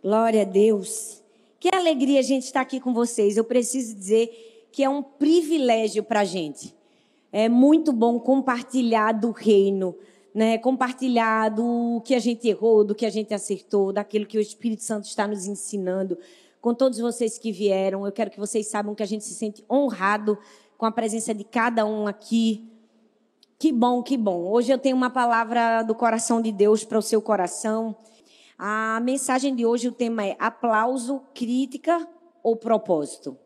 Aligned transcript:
Glória 0.00 0.42
a 0.42 0.44
Deus. 0.44 1.20
Que 1.58 1.68
alegria 1.74 2.20
a 2.20 2.22
gente 2.22 2.44
estar 2.44 2.60
aqui 2.60 2.78
com 2.78 2.94
vocês. 2.94 3.36
Eu 3.36 3.42
preciso 3.42 3.96
dizer 3.96 4.68
que 4.70 4.84
é 4.84 4.88
um 4.88 5.02
privilégio 5.02 6.04
para 6.04 6.20
a 6.20 6.24
gente. 6.24 6.72
É 7.32 7.48
muito 7.48 7.92
bom 7.92 8.20
compartilhar 8.20 9.10
do 9.10 9.32
reino, 9.32 9.96
né? 10.32 10.56
compartilhar 10.56 11.48
do 11.48 12.00
que 12.04 12.14
a 12.14 12.20
gente 12.20 12.48
errou, 12.48 12.84
do 12.84 12.94
que 12.94 13.04
a 13.04 13.10
gente 13.10 13.34
acertou, 13.34 13.92
daquilo 13.92 14.24
que 14.24 14.38
o 14.38 14.40
Espírito 14.40 14.84
Santo 14.84 15.06
está 15.06 15.26
nos 15.26 15.46
ensinando. 15.46 16.16
Com 16.60 16.72
todos 16.72 17.00
vocês 17.00 17.36
que 17.36 17.50
vieram, 17.50 18.06
eu 18.06 18.12
quero 18.12 18.30
que 18.30 18.38
vocês 18.38 18.68
saibam 18.68 18.94
que 18.94 19.02
a 19.02 19.06
gente 19.06 19.24
se 19.24 19.34
sente 19.34 19.64
honrado 19.68 20.38
com 20.76 20.86
a 20.86 20.92
presença 20.92 21.34
de 21.34 21.42
cada 21.42 21.84
um 21.84 22.06
aqui. 22.06 22.70
Que 23.58 23.72
bom, 23.72 24.00
que 24.00 24.16
bom. 24.16 24.48
Hoje 24.48 24.72
eu 24.72 24.78
tenho 24.78 24.96
uma 24.96 25.10
palavra 25.10 25.82
do 25.82 25.92
coração 25.92 26.40
de 26.40 26.52
Deus 26.52 26.84
para 26.84 26.98
o 26.98 27.02
seu 27.02 27.20
coração. 27.20 27.96
A 28.60 28.98
mensagem 28.98 29.54
de 29.54 29.64
hoje, 29.64 29.86
o 29.86 29.92
tema 29.92 30.26
é 30.26 30.36
aplauso, 30.36 31.22
crítica 31.32 32.04
ou 32.42 32.56
propósito. 32.56 33.38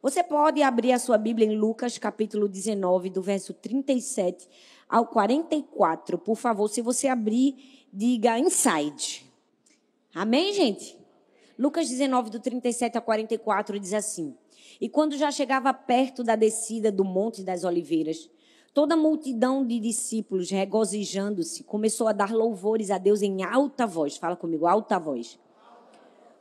Você 0.00 0.22
pode 0.22 0.62
abrir 0.62 0.92
a 0.92 0.98
sua 1.00 1.18
Bíblia 1.18 1.44
em 1.44 1.56
Lucas, 1.56 1.98
capítulo 1.98 2.48
19, 2.48 3.10
do 3.10 3.20
verso 3.20 3.52
37 3.52 4.48
ao 4.88 5.08
44. 5.08 6.16
Por 6.18 6.36
favor, 6.36 6.68
se 6.68 6.80
você 6.80 7.08
abrir, 7.08 7.88
diga 7.92 8.38
inside. 8.38 9.26
Amém, 10.14 10.54
gente? 10.54 10.96
Lucas 11.58 11.88
19, 11.88 12.30
do 12.30 12.38
37 12.38 12.96
ao 12.96 13.02
44, 13.02 13.76
diz 13.76 13.92
assim: 13.92 14.36
E 14.80 14.88
quando 14.88 15.16
já 15.16 15.32
chegava 15.32 15.74
perto 15.74 16.22
da 16.22 16.36
descida 16.36 16.92
do 16.92 17.04
Monte 17.04 17.42
das 17.42 17.64
Oliveiras, 17.64 18.30
Toda 18.72 18.94
a 18.94 18.96
multidão 18.96 19.66
de 19.66 19.80
discípulos, 19.80 20.48
regozijando-se, 20.48 21.64
começou 21.64 22.06
a 22.06 22.12
dar 22.12 22.32
louvores 22.32 22.90
a 22.90 22.98
Deus 22.98 23.20
em 23.20 23.42
alta 23.42 23.84
voz. 23.84 24.16
Fala 24.16 24.36
comigo, 24.36 24.64
alta 24.64 24.96
voz. 24.96 25.38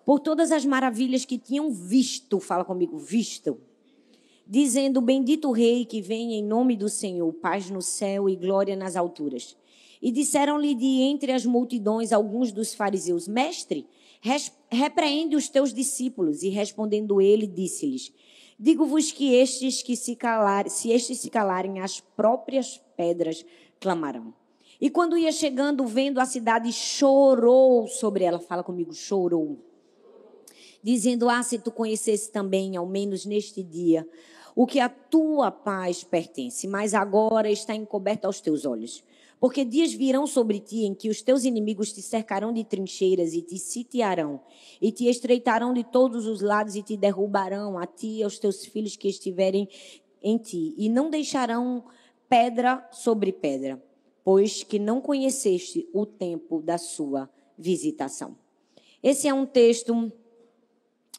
Por 0.06 0.20
todas 0.20 0.52
as 0.52 0.64
maravilhas 0.64 1.26
que 1.26 1.40
tinham 1.40 1.72
visto, 1.72 2.40
fala 2.40 2.64
comigo, 2.64 3.00
visto. 3.00 3.60
Dizendo: 4.46 5.02
Bendito 5.02 5.52
Rei 5.52 5.86
que 5.86 6.02
vem 6.02 6.36
em 6.36 6.44
nome 6.44 6.76
do 6.76 6.88
Senhor, 6.88 7.34
paz 7.34 7.70
no 7.72 7.82
céu 7.82 8.30
e 8.30 8.36
glória 8.36 8.76
nas 8.76 8.96
alturas. 8.96 9.58
E 10.00 10.12
disseram-lhe 10.12 10.76
de 10.76 11.02
entre 11.02 11.32
as 11.32 11.46
multidões 11.46 12.14
alguns 12.14 12.52
dos 12.52 12.76
fariseus: 12.76 13.28
Mestre, 13.28 13.88
repreende 14.70 15.36
os 15.36 15.50
teus 15.50 15.74
discípulos. 15.74 16.44
E 16.44 16.50
respondendo 16.50 17.20
ele, 17.20 17.48
disse-lhes: 17.48 18.14
Digo-vos 18.60 19.14
que 19.14 19.34
estes 19.36 19.82
que 19.82 19.96
se 19.96 20.18
calarem, 20.18 20.70
se 20.70 20.92
estes 20.92 21.20
se 21.20 21.30
calarem, 21.30 21.80
as 21.80 22.02
próprias 22.02 22.82
pedras 22.98 23.46
clamarão. 23.80 24.34
E 24.82 24.90
quando 24.90 25.18
ia 25.18 25.32
chegando, 25.32 25.86
vendo 25.86 26.20
a 26.20 26.26
cidade, 26.26 26.74
chorou 26.74 27.88
sobre 27.88 28.26
ela. 28.26 28.38
Fala 28.38 28.62
comigo, 28.62 28.94
chorou. 28.94 29.58
Dizendo: 30.84 31.30
Ah, 31.30 31.42
se 31.42 31.58
tu 31.58 31.72
conhecesse 31.72 32.32
também, 32.32 32.76
ao 32.76 32.86
menos 32.86 33.26
neste 33.26 33.64
dia, 33.64 34.06
o 34.54 34.68
que 34.68 34.82
a 34.82 34.90
tua 34.90 35.52
paz 35.52 36.04
pertence, 36.04 36.68
mas 36.68 36.94
agora 36.94 37.50
está 37.50 37.74
encoberto 37.74 38.26
aos 38.26 38.42
teus 38.42 38.66
olhos. 38.66 39.02
Porque 39.40 39.64
dias 39.64 39.94
virão 39.94 40.28
sobre 40.28 40.60
ti 40.60 40.84
em 40.84 40.94
que 40.94 41.10
os 41.10 41.22
teus 41.22 41.46
inimigos 41.46 41.94
te 41.94 42.02
cercarão 42.02 42.52
de 42.52 42.64
trincheiras 42.64 43.34
e 43.34 43.42
te 43.42 43.58
sitiarão, 43.58 44.42
e 44.82 44.92
te 44.92 45.08
estreitarão 45.08 45.74
de 45.74 45.84
todos 45.84 46.28
os 46.28 46.42
lados 46.42 46.76
e 46.76 46.84
te 46.84 46.98
derrubarão, 46.98 47.78
a 47.78 47.88
ti 47.88 48.18
e 48.18 48.24
aos 48.24 48.38
teus 48.38 48.66
filhos 48.66 48.98
que 48.98 49.08
estiverem 49.08 49.70
em 50.22 50.38
ti, 50.38 50.74
e 50.78 50.90
não 50.90 51.10
deixarão 51.10 51.86
pedra 52.28 52.86
sobre 52.92 53.32
pedra, 53.32 53.82
pois 54.24 54.64
que 54.64 54.78
não 54.78 55.00
conheceste 55.00 55.88
o 55.94 56.06
tempo 56.06 56.62
da 56.62 56.78
sua 56.78 57.30
visitação. 57.58 58.38
Esse 59.02 59.28
é 59.30 59.34
um 59.34 59.46
texto 59.46 60.12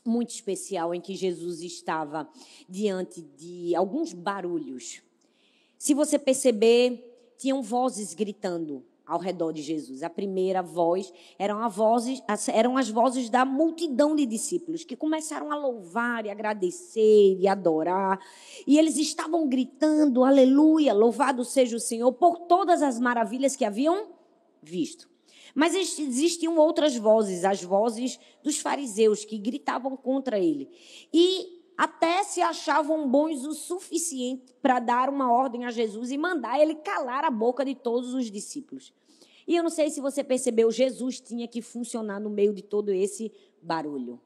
muito 0.04 0.30
especial 0.30 0.94
em 0.94 1.00
que 1.00 1.14
Jesus 1.14 1.62
estava 1.62 2.28
diante 2.68 3.22
de 3.22 3.74
alguns 3.74 4.12
barulhos. 4.12 5.02
Se 5.78 5.94
você 5.94 6.18
perceber, 6.18 7.09
tinham 7.40 7.62
vozes 7.62 8.12
gritando 8.12 8.84
ao 9.06 9.18
redor 9.18 9.52
de 9.52 9.62
Jesus. 9.62 10.02
A 10.02 10.10
primeira 10.10 10.62
voz 10.62 11.12
eram, 11.38 11.68
vozes, 11.70 12.22
eram 12.52 12.76
as 12.76 12.90
vozes 12.90 13.30
da 13.30 13.44
multidão 13.44 14.14
de 14.14 14.26
discípulos 14.26 14.84
que 14.84 14.94
começaram 14.94 15.50
a 15.50 15.56
louvar 15.56 16.26
e 16.26 16.30
agradecer 16.30 17.36
e 17.38 17.48
adorar. 17.48 18.20
E 18.66 18.78
eles 18.78 18.96
estavam 18.98 19.48
gritando: 19.48 20.22
Aleluia, 20.22 20.92
louvado 20.92 21.44
seja 21.44 21.76
o 21.76 21.80
Senhor 21.80 22.12
por 22.12 22.40
todas 22.40 22.82
as 22.82 23.00
maravilhas 23.00 23.56
que 23.56 23.64
haviam 23.64 24.08
visto. 24.62 25.08
Mas 25.54 25.74
existiam 25.74 26.56
outras 26.58 26.94
vozes, 26.94 27.44
as 27.44 27.64
vozes 27.64 28.20
dos 28.44 28.58
fariseus 28.58 29.24
que 29.24 29.38
gritavam 29.38 29.96
contra 29.96 30.38
ele. 30.38 30.68
E 31.12 31.59
até 31.80 32.22
se 32.24 32.42
achavam 32.42 33.08
bons 33.08 33.46
o 33.46 33.54
suficiente 33.54 34.52
para 34.60 34.78
dar 34.78 35.08
uma 35.08 35.32
ordem 35.32 35.64
a 35.64 35.70
Jesus 35.70 36.10
e 36.10 36.18
mandar 36.18 36.60
ele 36.60 36.74
calar 36.74 37.24
a 37.24 37.30
boca 37.30 37.64
de 37.64 37.74
todos 37.74 38.12
os 38.12 38.30
discípulos. 38.30 38.92
E 39.48 39.56
eu 39.56 39.62
não 39.62 39.70
sei 39.70 39.88
se 39.88 39.98
você 39.98 40.22
percebeu, 40.22 40.70
Jesus 40.70 41.20
tinha 41.20 41.48
que 41.48 41.62
funcionar 41.62 42.20
no 42.20 42.28
meio 42.28 42.52
de 42.52 42.60
todo 42.60 42.92
esse 42.92 43.32
barulho. 43.62 44.20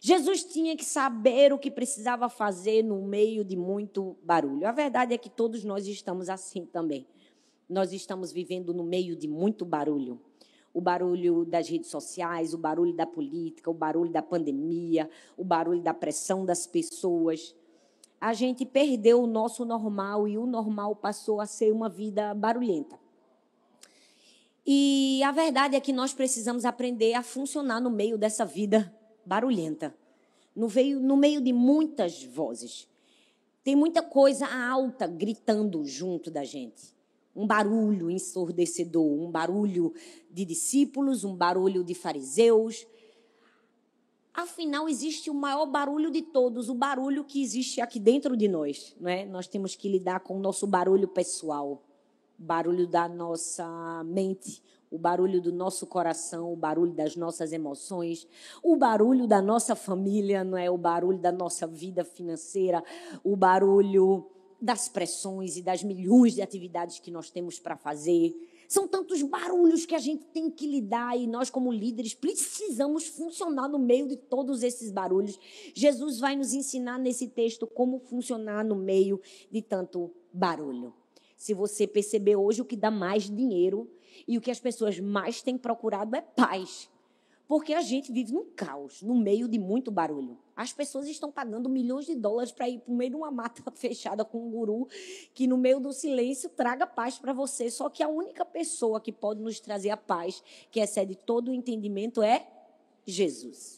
Jesus 0.00 0.42
tinha 0.42 0.76
que 0.76 0.84
saber 0.84 1.52
o 1.52 1.58
que 1.58 1.70
precisava 1.70 2.28
fazer 2.28 2.82
no 2.82 3.00
meio 3.00 3.44
de 3.44 3.54
muito 3.54 4.16
barulho. 4.24 4.66
A 4.66 4.72
verdade 4.72 5.14
é 5.14 5.18
que 5.18 5.30
todos 5.30 5.62
nós 5.62 5.86
estamos 5.86 6.28
assim 6.28 6.66
também. 6.66 7.06
Nós 7.68 7.92
estamos 7.92 8.32
vivendo 8.32 8.74
no 8.74 8.82
meio 8.82 9.14
de 9.14 9.28
muito 9.28 9.64
barulho 9.64 10.20
o 10.78 10.80
barulho 10.80 11.44
das 11.44 11.68
redes 11.68 11.90
sociais, 11.90 12.54
o 12.54 12.58
barulho 12.58 12.92
da 12.92 13.04
política, 13.04 13.68
o 13.68 13.74
barulho 13.74 14.12
da 14.12 14.22
pandemia, 14.22 15.10
o 15.36 15.42
barulho 15.42 15.82
da 15.82 15.92
pressão 15.92 16.46
das 16.46 16.68
pessoas. 16.68 17.52
A 18.20 18.32
gente 18.32 18.64
perdeu 18.64 19.20
o 19.20 19.26
nosso 19.26 19.64
normal 19.64 20.28
e 20.28 20.38
o 20.38 20.46
normal 20.46 20.94
passou 20.94 21.40
a 21.40 21.46
ser 21.46 21.72
uma 21.72 21.88
vida 21.88 22.32
barulhenta. 22.32 22.96
E 24.64 25.20
a 25.24 25.32
verdade 25.32 25.74
é 25.74 25.80
que 25.80 25.92
nós 25.92 26.14
precisamos 26.14 26.64
aprender 26.64 27.14
a 27.14 27.22
funcionar 27.24 27.80
no 27.80 27.90
meio 27.90 28.16
dessa 28.16 28.44
vida 28.44 28.94
barulhenta, 29.26 29.92
no 30.54 30.68
meio, 30.68 31.00
no 31.00 31.16
meio 31.16 31.40
de 31.40 31.52
muitas 31.52 32.22
vozes. 32.22 32.86
Tem 33.64 33.74
muita 33.74 34.00
coisa 34.00 34.46
alta 34.46 35.08
gritando 35.08 35.84
junto 35.84 36.30
da 36.30 36.44
gente 36.44 36.96
um 37.38 37.46
barulho 37.46 38.10
ensurdecedor, 38.10 39.06
um 39.06 39.30
barulho 39.30 39.94
de 40.28 40.44
discípulos, 40.44 41.22
um 41.22 41.36
barulho 41.36 41.84
de 41.84 41.94
fariseus. 41.94 42.84
Afinal, 44.34 44.88
existe 44.88 45.30
o 45.30 45.34
maior 45.34 45.66
barulho 45.66 46.10
de 46.10 46.20
todos, 46.20 46.68
o 46.68 46.74
barulho 46.74 47.22
que 47.22 47.40
existe 47.40 47.80
aqui 47.80 48.00
dentro 48.00 48.36
de 48.36 48.48
nós. 48.48 48.96
Não 49.00 49.08
é? 49.08 49.24
Nós 49.24 49.46
temos 49.46 49.76
que 49.76 49.88
lidar 49.88 50.18
com 50.18 50.36
o 50.36 50.40
nosso 50.40 50.66
barulho 50.66 51.06
pessoal, 51.06 51.80
o 52.36 52.42
barulho 52.42 52.88
da 52.88 53.08
nossa 53.08 54.02
mente, 54.04 54.60
o 54.90 54.98
barulho 54.98 55.40
do 55.40 55.52
nosso 55.52 55.86
coração, 55.86 56.52
o 56.52 56.56
barulho 56.56 56.92
das 56.92 57.14
nossas 57.14 57.52
emoções, 57.52 58.26
o 58.64 58.74
barulho 58.74 59.28
da 59.28 59.40
nossa 59.40 59.76
família, 59.76 60.42
não 60.42 60.58
é? 60.58 60.68
O 60.68 60.78
barulho 60.78 61.18
da 61.18 61.30
nossa 61.30 61.68
vida 61.68 62.04
financeira, 62.04 62.82
o 63.22 63.36
barulho 63.36 64.28
das 64.60 64.88
pressões 64.88 65.56
e 65.56 65.62
das 65.62 65.82
milhões 65.82 66.34
de 66.34 66.42
atividades 66.42 66.98
que 66.98 67.10
nós 67.10 67.30
temos 67.30 67.58
para 67.58 67.76
fazer. 67.76 68.34
São 68.68 68.86
tantos 68.86 69.22
barulhos 69.22 69.86
que 69.86 69.94
a 69.94 69.98
gente 69.98 70.26
tem 70.26 70.50
que 70.50 70.66
lidar 70.66 71.18
e 71.18 71.26
nós, 71.26 71.48
como 71.48 71.72
líderes, 71.72 72.12
precisamos 72.12 73.06
funcionar 73.06 73.66
no 73.66 73.78
meio 73.78 74.06
de 74.06 74.16
todos 74.16 74.62
esses 74.62 74.90
barulhos. 74.90 75.38
Jesus 75.74 76.18
vai 76.18 76.36
nos 76.36 76.52
ensinar 76.52 76.98
nesse 76.98 77.28
texto 77.28 77.66
como 77.66 77.98
funcionar 77.98 78.64
no 78.64 78.74
meio 78.74 79.20
de 79.50 79.62
tanto 79.62 80.10
barulho. 80.32 80.92
Se 81.34 81.54
você 81.54 81.86
perceber 81.86 82.36
hoje, 82.36 82.60
o 82.60 82.64
que 82.64 82.76
dá 82.76 82.90
mais 82.90 83.24
dinheiro 83.24 83.90
e 84.26 84.36
o 84.36 84.40
que 84.40 84.50
as 84.50 84.60
pessoas 84.60 84.98
mais 84.98 85.40
têm 85.40 85.56
procurado 85.56 86.14
é 86.14 86.20
paz. 86.20 86.90
Porque 87.48 87.72
a 87.72 87.80
gente 87.80 88.12
vive 88.12 88.30
num 88.30 88.44
caos, 88.44 89.00
no 89.00 89.14
meio 89.14 89.48
de 89.48 89.58
muito 89.58 89.90
barulho. 89.90 90.38
As 90.54 90.70
pessoas 90.70 91.08
estão 91.08 91.32
pagando 91.32 91.66
milhões 91.66 92.04
de 92.04 92.14
dólares 92.14 92.52
para 92.52 92.68
ir 92.68 92.80
para 92.80 92.92
o 92.92 92.94
meio 92.94 93.10
de 93.10 93.16
uma 93.16 93.30
mata 93.30 93.62
fechada 93.74 94.22
com 94.22 94.46
um 94.46 94.50
guru 94.50 94.86
que, 95.32 95.46
no 95.46 95.56
meio 95.56 95.80
do 95.80 95.90
silêncio, 95.90 96.50
traga 96.50 96.86
paz 96.86 97.18
para 97.18 97.32
você. 97.32 97.70
Só 97.70 97.88
que 97.88 98.02
a 98.02 98.08
única 98.08 98.44
pessoa 98.44 99.00
que 99.00 99.10
pode 99.10 99.40
nos 99.40 99.60
trazer 99.60 99.88
a 99.88 99.96
paz, 99.96 100.42
que 100.70 100.78
excede 100.78 101.16
todo 101.16 101.48
o 101.48 101.54
entendimento, 101.54 102.22
é 102.22 102.46
Jesus. 103.06 103.77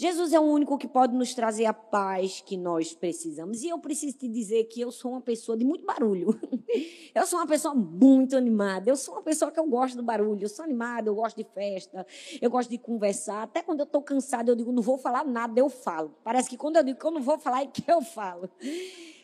Jesus 0.00 0.32
é 0.32 0.38
o 0.38 0.44
único 0.44 0.78
que 0.78 0.86
pode 0.86 1.12
nos 1.12 1.34
trazer 1.34 1.64
a 1.64 1.72
paz 1.72 2.40
que 2.40 2.56
nós 2.56 2.94
precisamos. 2.94 3.64
E 3.64 3.68
eu 3.68 3.80
preciso 3.80 4.16
te 4.16 4.28
dizer 4.28 4.62
que 4.66 4.80
eu 4.80 4.92
sou 4.92 5.10
uma 5.10 5.20
pessoa 5.20 5.58
de 5.58 5.64
muito 5.64 5.84
barulho. 5.84 6.38
Eu 7.12 7.26
sou 7.26 7.40
uma 7.40 7.46
pessoa 7.48 7.74
muito 7.74 8.36
animada. 8.36 8.88
Eu 8.88 8.94
sou 8.94 9.14
uma 9.14 9.22
pessoa 9.22 9.50
que 9.50 9.58
eu 9.58 9.66
gosto 9.66 9.96
do 9.96 10.02
barulho. 10.04 10.44
Eu 10.44 10.48
sou 10.48 10.64
animada, 10.64 11.08
eu 11.08 11.14
gosto 11.14 11.36
de 11.36 11.42
festa, 11.42 12.06
eu 12.40 12.48
gosto 12.48 12.68
de 12.68 12.78
conversar. 12.78 13.42
Até 13.42 13.60
quando 13.60 13.80
eu 13.80 13.84
estou 13.84 14.00
cansada, 14.02 14.52
eu 14.52 14.54
digo, 14.54 14.70
não 14.70 14.82
vou 14.82 14.98
falar 14.98 15.24
nada, 15.24 15.58
eu 15.58 15.68
falo. 15.68 16.14
Parece 16.22 16.48
que 16.48 16.56
quando 16.56 16.76
eu 16.76 16.84
digo 16.84 17.00
que 17.00 17.04
eu 17.04 17.10
não 17.10 17.22
vou 17.22 17.38
falar, 17.38 17.62
é 17.62 17.66
que 17.66 17.82
eu 17.90 18.00
falo. 18.02 18.48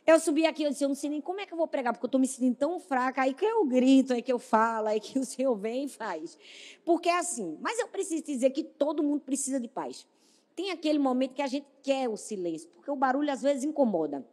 Eu 0.05 0.19
subi 0.19 0.44
aqui, 0.44 0.65
eu 0.65 0.71
disse, 0.71 0.82
eu 0.82 0.88
não 0.88 0.94
sei 0.94 1.09
nem 1.09 1.21
como 1.21 1.41
é 1.41 1.47
que 1.47 1.53
eu 1.53 1.59
vou 1.59 1.69
pregar, 1.69 1.93
porque 1.93 2.05
eu 2.05 2.09
estou 2.09 2.21
me 2.21 2.26
sentindo 2.26 2.56
tão 2.56 2.81
fraca, 2.81 3.23
aí 3.23 3.32
que 3.32 3.44
eu 3.44 3.65
grito, 3.65 4.12
aí 4.12 4.23
que 4.23 4.32
eu 4.32 4.38
falo, 4.41 4.88
aí 4.88 4.99
que 4.99 5.19
o 5.19 5.25
Senhor 5.25 5.55
vem 5.55 5.85
e 5.85 5.88
faz. 5.88 6.37
Porque 6.85 7.09
é 7.09 7.19
assim, 7.19 7.59
mas 7.61 7.79
eu 7.79 7.87
preciso 7.87 8.25
dizer 8.25 8.50
que 8.50 8.65
todo 8.65 9.05
mundo 9.05 9.21
precisa 9.21 9.61
de 9.61 9.69
paz. 9.69 10.06
Tem 10.54 10.70
aquele 10.70 10.98
momento 10.98 11.34
que 11.34 11.42
a 11.42 11.46
gente 11.46 11.66
quer 11.82 12.08
o 12.08 12.16
silêncio, 12.16 12.68
porque 12.70 12.90
o 12.90 12.96
barulho 12.96 13.30
às 13.32 13.42
vezes 13.42 13.64
incomoda. 13.64 14.26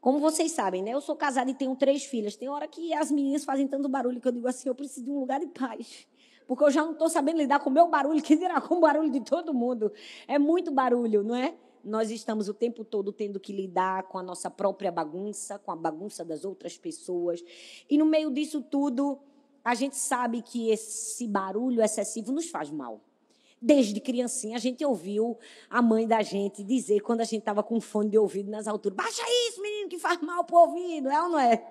Como 0.00 0.18
vocês 0.18 0.52
sabem, 0.52 0.82
né? 0.82 0.92
Eu 0.92 1.00
sou 1.00 1.16
casada 1.16 1.50
e 1.50 1.54
tenho 1.54 1.74
três 1.74 2.04
filhas. 2.04 2.36
Tem 2.36 2.48
hora 2.48 2.68
que 2.68 2.94
as 2.94 3.10
meninas 3.10 3.44
fazem 3.44 3.66
tanto 3.66 3.88
barulho 3.88 4.20
que 4.20 4.28
eu 4.28 4.32
digo 4.32 4.48
assim, 4.48 4.68
eu 4.68 4.74
preciso 4.74 5.04
de 5.04 5.10
um 5.10 5.18
lugar 5.18 5.40
de 5.40 5.48
paz. 5.48 6.06
Porque 6.46 6.64
eu 6.64 6.70
já 6.70 6.82
não 6.82 6.92
estou 6.92 7.08
sabendo 7.08 7.38
lidar 7.38 7.58
com 7.58 7.68
o 7.68 7.72
meu 7.72 7.88
barulho, 7.88 8.22
que 8.22 8.36
dirá 8.36 8.60
com 8.60 8.76
o 8.76 8.80
barulho 8.80 9.10
de 9.10 9.20
todo 9.20 9.52
mundo. 9.52 9.92
É 10.26 10.38
muito 10.38 10.70
barulho, 10.70 11.22
não 11.22 11.34
é? 11.34 11.54
nós 11.84 12.10
estamos 12.10 12.48
o 12.48 12.54
tempo 12.54 12.84
todo 12.84 13.12
tendo 13.12 13.40
que 13.40 13.52
lidar 13.52 14.04
com 14.04 14.18
a 14.18 14.22
nossa 14.22 14.50
própria 14.50 14.92
bagunça, 14.92 15.58
com 15.58 15.70
a 15.70 15.76
bagunça 15.76 16.24
das 16.24 16.44
outras 16.44 16.76
pessoas. 16.76 17.42
E 17.88 17.96
no 17.96 18.04
meio 18.04 18.30
disso 18.30 18.62
tudo, 18.62 19.18
a 19.64 19.74
gente 19.74 19.96
sabe 19.96 20.42
que 20.42 20.70
esse 20.70 21.26
barulho 21.26 21.82
excessivo 21.82 22.32
nos 22.32 22.50
faz 22.50 22.70
mal. 22.70 23.00
Desde 23.60 24.00
criancinha, 24.00 24.56
a 24.56 24.60
gente 24.60 24.84
ouviu 24.84 25.36
a 25.68 25.82
mãe 25.82 26.06
da 26.06 26.22
gente 26.22 26.62
dizer, 26.62 27.00
quando 27.00 27.22
a 27.22 27.24
gente 27.24 27.40
estava 27.40 27.62
com 27.62 27.80
fone 27.80 28.10
de 28.10 28.18
ouvido 28.18 28.50
nas 28.50 28.68
alturas: 28.68 28.96
baixa 28.96 29.22
isso, 29.48 29.60
menino, 29.60 29.88
que 29.88 29.98
faz 29.98 30.20
mal 30.20 30.44
para 30.44 30.56
o 30.56 30.60
ouvido, 30.60 31.08
é 31.08 31.22
ou 31.22 31.28
não 31.30 31.38
é? 31.38 31.64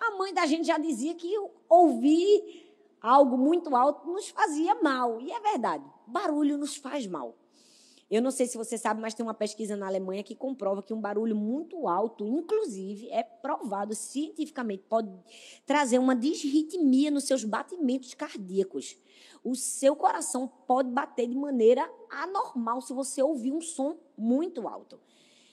A 0.00 0.16
mãe 0.16 0.32
da 0.32 0.46
gente 0.46 0.66
já 0.66 0.78
dizia 0.78 1.14
que 1.14 1.28
ouvir 1.68 2.70
algo 3.00 3.36
muito 3.36 3.74
alto 3.74 4.08
nos 4.10 4.28
fazia 4.28 4.74
mal. 4.76 5.20
E 5.20 5.32
é 5.32 5.40
verdade, 5.40 5.84
barulho 6.06 6.56
nos 6.56 6.76
faz 6.76 7.06
mal. 7.06 7.36
Eu 8.10 8.20
não 8.20 8.32
sei 8.32 8.46
se 8.46 8.58
você 8.58 8.76
sabe, 8.76 9.00
mas 9.00 9.14
tem 9.14 9.24
uma 9.24 9.34
pesquisa 9.34 9.76
na 9.76 9.86
Alemanha 9.86 10.24
que 10.24 10.34
comprova 10.34 10.82
que 10.82 10.92
um 10.92 11.00
barulho 11.00 11.36
muito 11.36 11.86
alto, 11.86 12.26
inclusive, 12.26 13.08
é 13.08 13.22
provado 13.22 13.94
cientificamente, 13.94 14.82
pode 14.88 15.08
trazer 15.64 15.98
uma 15.98 16.16
disritmia 16.16 17.08
nos 17.08 17.24
seus 17.24 17.44
batimentos 17.44 18.12
cardíacos. 18.14 18.96
O 19.42 19.54
seu 19.54 19.96
coração 19.96 20.50
pode 20.66 20.90
bater 20.90 21.26
de 21.26 21.34
maneira 21.34 21.90
anormal 22.10 22.80
se 22.80 22.92
você 22.92 23.22
ouvir 23.22 23.52
um 23.52 23.60
som 23.60 23.96
muito 24.16 24.68
alto. 24.68 25.00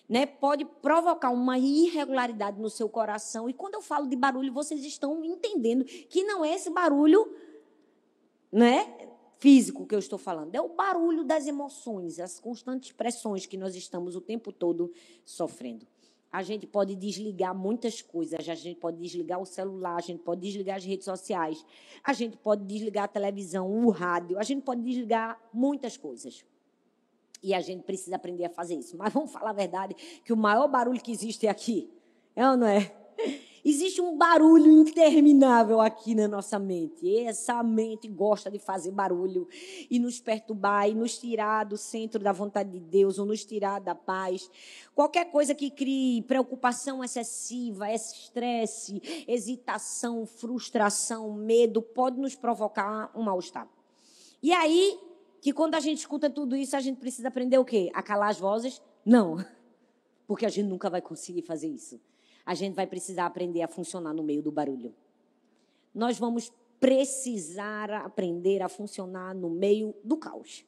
Né, 0.09 0.25
pode 0.25 0.63
provocar 0.63 1.31
uma 1.31 1.59
irregularidade 1.59 2.61
no 2.61 2.69
seu 2.69 2.87
coração. 2.87 3.49
E 3.49 3.53
quando 3.53 3.73
eu 3.73 3.81
falo 3.81 4.07
de 4.07 4.15
barulho, 4.15 4.53
vocês 4.53 4.81
estão 4.85 5.21
entendendo 5.25 5.83
que 5.83 6.23
não 6.23 6.45
é 6.45 6.53
esse 6.53 6.69
barulho 6.69 7.29
né, 8.49 9.09
físico 9.37 9.85
que 9.85 9.93
eu 9.93 9.99
estou 9.99 10.17
falando, 10.17 10.55
é 10.55 10.61
o 10.61 10.69
barulho 10.69 11.23
das 11.23 11.45
emoções, 11.45 12.19
as 12.19 12.39
constantes 12.39 12.91
pressões 12.91 13.45
que 13.45 13.57
nós 13.57 13.75
estamos 13.75 14.15
o 14.15 14.21
tempo 14.21 14.51
todo 14.51 14.91
sofrendo. 15.25 15.85
A 16.31 16.43
gente 16.43 16.67
pode 16.67 16.95
desligar 16.95 17.55
muitas 17.55 18.01
coisas, 18.01 18.47
a 18.47 18.55
gente 18.55 18.79
pode 18.79 18.97
desligar 18.97 19.41
o 19.41 19.45
celular, 19.45 19.95
a 19.95 20.01
gente 20.01 20.19
pode 20.19 20.41
desligar 20.41 20.77
as 20.77 20.83
redes 20.83 21.05
sociais, 21.05 21.65
a 22.03 22.13
gente 22.13 22.37
pode 22.37 22.65
desligar 22.65 23.05
a 23.05 23.07
televisão, 23.07 23.69
o 23.85 23.89
rádio, 23.89 24.37
a 24.37 24.43
gente 24.43 24.61
pode 24.61 24.81
desligar 24.81 25.39
muitas 25.53 25.95
coisas. 25.95 26.45
E 27.41 27.53
a 27.53 27.61
gente 27.61 27.83
precisa 27.83 28.15
aprender 28.15 28.45
a 28.45 28.49
fazer 28.49 28.75
isso. 28.75 28.97
Mas 28.97 29.13
vamos 29.13 29.31
falar 29.31 29.51
a 29.51 29.53
verdade, 29.53 29.95
que 30.23 30.33
o 30.33 30.37
maior 30.37 30.67
barulho 30.67 31.01
que 31.01 31.11
existe 31.11 31.47
é 31.47 31.49
aqui. 31.49 31.89
É 32.35 32.49
ou 32.49 32.57
não 32.57 32.67
é? 32.67 32.91
Existe 33.65 34.01
um 34.01 34.15
barulho 34.17 34.71
interminável 34.71 35.81
aqui 35.81 36.13
na 36.13 36.27
nossa 36.27 36.59
mente. 36.59 37.17
Essa 37.19 37.63
mente 37.63 38.07
gosta 38.07 38.51
de 38.51 38.59
fazer 38.59 38.91
barulho 38.91 39.47
e 39.89 39.99
nos 39.99 40.19
perturbar 40.19 40.87
e 40.87 40.93
nos 40.93 41.17
tirar 41.17 41.65
do 41.65 41.77
centro 41.77 42.21
da 42.21 42.31
vontade 42.31 42.69
de 42.71 42.79
Deus 42.79 43.17
ou 43.17 43.25
nos 43.25 43.43
tirar 43.43 43.79
da 43.79 43.95
paz. 43.95 44.49
Qualquer 44.93 45.25
coisa 45.31 45.55
que 45.55 45.69
crie 45.69 46.21
preocupação 46.23 47.03
excessiva, 47.03 47.91
estresse, 47.91 49.01
hesitação, 49.27 50.25
frustração, 50.25 51.33
medo 51.33 51.81
pode 51.81 52.19
nos 52.19 52.35
provocar 52.35 53.11
um 53.15 53.23
mal-estar. 53.23 53.67
E 54.41 54.53
aí, 54.53 54.99
que 55.41 55.51
quando 55.51 55.75
a 55.75 55.79
gente 55.79 55.99
escuta 55.99 56.29
tudo 56.29 56.55
isso, 56.55 56.75
a 56.75 56.79
gente 56.79 56.99
precisa 56.99 57.27
aprender 57.27 57.57
o 57.57 57.65
quê? 57.65 57.89
A 57.93 58.03
calar 58.03 58.29
as 58.29 58.39
vozes? 58.39 58.81
Não. 59.03 59.43
Porque 60.27 60.45
a 60.45 60.49
gente 60.49 60.67
nunca 60.67 60.89
vai 60.89 61.01
conseguir 61.01 61.41
fazer 61.41 61.67
isso 61.67 61.99
a 62.47 62.53
gente 62.53 62.75
vai 62.75 62.87
precisar 62.87 63.25
aprender 63.25 63.61
a 63.61 63.67
funcionar 63.67 64.13
no 64.13 64.23
meio 64.23 64.41
do 64.41 64.53
barulho. 64.53 64.95
Nós 65.93 66.17
vamos 66.17 66.49
precisar 66.79 67.91
aprender 67.91 68.61
a 68.61 68.69
funcionar 68.69 69.35
no 69.35 69.49
meio 69.49 69.93
do 70.01 70.15
caos. 70.15 70.63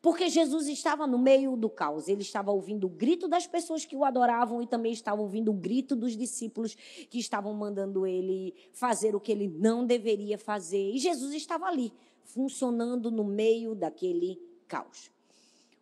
Porque 0.00 0.28
Jesus 0.28 0.68
estava 0.68 1.08
no 1.08 1.18
meio 1.18 1.56
do 1.56 1.68
caos, 1.68 2.06
ele 2.06 2.22
estava 2.22 2.52
ouvindo 2.52 2.86
o 2.86 2.88
grito 2.88 3.26
das 3.26 3.44
pessoas 3.44 3.84
que 3.84 3.96
o 3.96 4.04
adoravam 4.04 4.62
e 4.62 4.68
também 4.68 4.92
estava 4.92 5.20
ouvindo 5.20 5.50
o 5.50 5.54
grito 5.54 5.96
dos 5.96 6.16
discípulos 6.16 6.76
que 7.10 7.18
estavam 7.18 7.52
mandando 7.54 8.06
ele 8.06 8.54
fazer 8.72 9.16
o 9.16 9.20
que 9.20 9.32
ele 9.32 9.48
não 9.48 9.84
deveria 9.84 10.38
fazer. 10.38 10.92
E 10.92 10.98
Jesus 10.98 11.34
estava 11.34 11.66
ali, 11.66 11.92
funcionando 12.22 13.10
no 13.10 13.24
meio 13.24 13.74
daquele 13.74 14.40
caos. 14.68 15.10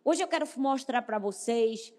Hoje 0.03 0.23
eu 0.23 0.27
quero 0.27 0.47
mostrar 0.57 1.03
para 1.03 1.19
vocês 1.19 1.93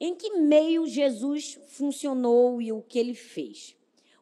em 0.00 0.14
que 0.14 0.38
meio 0.38 0.86
Jesus 0.86 1.58
funcionou 1.68 2.60
e 2.60 2.72
o 2.72 2.82
que 2.82 2.98
ele 2.98 3.14
fez? 3.14 3.76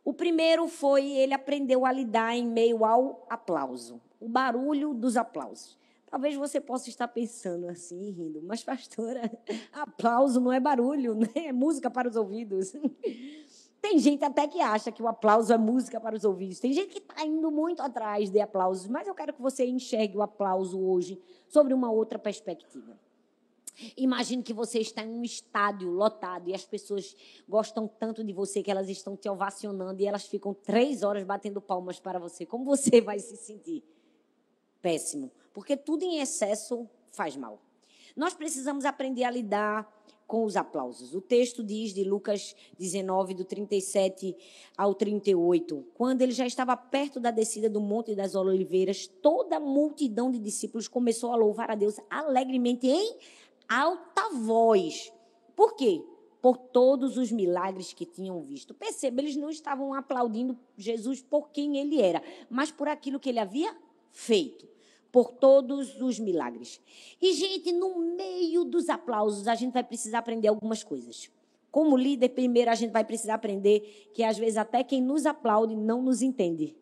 O 0.04 0.12
primeiro 0.12 0.68
foi 0.68 1.04
ele 1.12 1.34
aprendeu 1.34 1.86
a 1.86 1.92
lidar 1.92 2.36
em 2.36 2.46
meio 2.46 2.84
ao 2.84 3.26
aplauso, 3.28 4.00
o 4.20 4.28
barulho 4.28 4.94
dos 4.94 5.16
aplausos. 5.16 5.78
Talvez 6.06 6.36
você 6.36 6.60
possa 6.60 6.88
estar 6.88 7.08
pensando 7.08 7.66
assim, 7.68 8.10
rindo, 8.10 8.40
mas 8.42 8.62
pastora, 8.62 9.22
aplauso 9.72 10.40
não 10.40 10.52
é 10.52 10.60
barulho, 10.60 11.14
né? 11.18 11.28
é 11.34 11.52
música 11.52 11.90
para 11.90 12.08
os 12.08 12.14
ouvidos. 12.14 12.72
Tem 13.82 13.98
gente 13.98 14.24
até 14.24 14.46
que 14.46 14.60
acha 14.60 14.92
que 14.92 15.02
o 15.02 15.08
aplauso 15.08 15.52
é 15.52 15.58
música 15.58 16.00
para 16.00 16.16
os 16.16 16.24
ouvidos. 16.24 16.60
Tem 16.60 16.72
gente 16.72 16.88
que 16.88 17.00
está 17.00 17.24
indo 17.24 17.50
muito 17.50 17.82
atrás 17.82 18.30
de 18.30 18.40
aplausos, 18.40 18.86
mas 18.86 19.06
eu 19.06 19.14
quero 19.14 19.32
que 19.34 19.42
você 19.42 19.66
enxergue 19.66 20.16
o 20.16 20.22
aplauso 20.22 20.80
hoje 20.80 21.20
sobre 21.48 21.74
uma 21.74 21.90
outra 21.90 22.18
perspectiva. 22.18 22.98
Imagine 23.96 24.42
que 24.42 24.52
você 24.52 24.78
está 24.78 25.02
em 25.02 25.10
um 25.10 25.22
estádio 25.24 25.90
lotado 25.90 26.48
e 26.48 26.54
as 26.54 26.64
pessoas 26.64 27.16
gostam 27.48 27.88
tanto 27.88 28.22
de 28.22 28.32
você 28.32 28.62
que 28.62 28.70
elas 28.70 28.88
estão 28.88 29.16
te 29.16 29.28
ovacionando 29.28 30.00
e 30.00 30.06
elas 30.06 30.26
ficam 30.26 30.54
três 30.54 31.02
horas 31.02 31.24
batendo 31.24 31.60
palmas 31.60 31.98
para 31.98 32.18
você. 32.18 32.46
Como 32.46 32.64
você 32.64 33.00
vai 33.00 33.18
se 33.18 33.36
sentir? 33.36 33.82
Péssimo. 34.80 35.30
Porque 35.52 35.76
tudo 35.76 36.04
em 36.04 36.18
excesso 36.18 36.88
faz 37.10 37.36
mal. 37.36 37.60
Nós 38.16 38.34
precisamos 38.34 38.84
aprender 38.84 39.24
a 39.24 39.30
lidar 39.30 39.92
com 40.26 40.44
os 40.44 40.56
aplausos. 40.56 41.14
O 41.14 41.20
texto 41.20 41.62
diz 41.62 41.92
de 41.92 42.02
Lucas 42.04 42.56
19, 42.78 43.34
do 43.34 43.44
37 43.44 44.36
ao 44.76 44.94
38, 44.94 45.84
quando 45.94 46.22
ele 46.22 46.32
já 46.32 46.46
estava 46.46 46.76
perto 46.76 47.20
da 47.20 47.30
descida 47.30 47.68
do 47.68 47.80
Monte 47.80 48.14
das 48.14 48.34
Oliveiras, 48.34 49.06
toda 49.06 49.56
a 49.56 49.60
multidão 49.60 50.30
de 50.30 50.38
discípulos 50.38 50.88
começou 50.88 51.32
a 51.32 51.36
louvar 51.36 51.70
a 51.70 51.74
Deus 51.74 51.96
alegremente 52.08 52.86
em 52.86 53.16
alta 53.68 54.30
voz. 54.30 55.12
Por 55.56 55.74
quê? 55.74 56.02
Por 56.40 56.56
todos 56.56 57.16
os 57.16 57.32
milagres 57.32 57.92
que 57.92 58.04
tinham 58.04 58.42
visto. 58.42 58.74
Perceba, 58.74 59.20
eles 59.20 59.36
não 59.36 59.50
estavam 59.50 59.94
aplaudindo 59.94 60.58
Jesus 60.76 61.22
por 61.22 61.50
quem 61.50 61.78
ele 61.78 62.00
era, 62.00 62.22
mas 62.50 62.70
por 62.70 62.88
aquilo 62.88 63.18
que 63.18 63.28
ele 63.28 63.38
havia 63.38 63.74
feito. 64.12 64.68
Por 65.10 65.30
todos 65.30 66.00
os 66.00 66.18
milagres. 66.18 66.80
E, 67.22 67.32
gente, 67.32 67.72
no 67.72 67.98
meio 67.98 68.64
dos 68.64 68.88
aplausos, 68.88 69.46
a 69.46 69.54
gente 69.54 69.72
vai 69.72 69.84
precisar 69.84 70.18
aprender 70.18 70.48
algumas 70.48 70.82
coisas. 70.82 71.30
Como 71.70 71.96
líder, 71.96 72.30
primeiro 72.30 72.70
a 72.70 72.74
gente 72.74 72.90
vai 72.90 73.04
precisar 73.04 73.34
aprender 73.34 74.10
que 74.12 74.22
às 74.22 74.36
vezes 74.36 74.56
até 74.56 74.82
quem 74.82 75.00
nos 75.00 75.24
aplaude 75.24 75.74
não 75.74 76.02
nos 76.02 76.20
entende. 76.20 76.76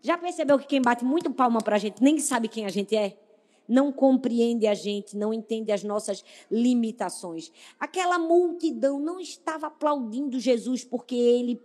Já 0.00 0.16
percebeu 0.16 0.58
que 0.58 0.66
quem 0.66 0.80
bate 0.80 1.04
muito 1.04 1.30
palma 1.30 1.60
para 1.60 1.76
a 1.76 1.78
gente 1.78 2.02
nem 2.02 2.18
sabe 2.18 2.48
quem 2.48 2.64
a 2.64 2.68
gente 2.68 2.94
é? 2.94 3.18
Não 3.68 3.92
compreende 3.92 4.66
a 4.66 4.74
gente, 4.74 5.16
não 5.16 5.32
entende 5.32 5.70
as 5.70 5.84
nossas 5.84 6.24
limitações. 6.50 7.52
Aquela 7.78 8.18
multidão 8.18 8.98
não 8.98 9.20
estava 9.20 9.66
aplaudindo 9.66 10.40
Jesus 10.40 10.84
porque 10.84 11.14
ele 11.14 11.60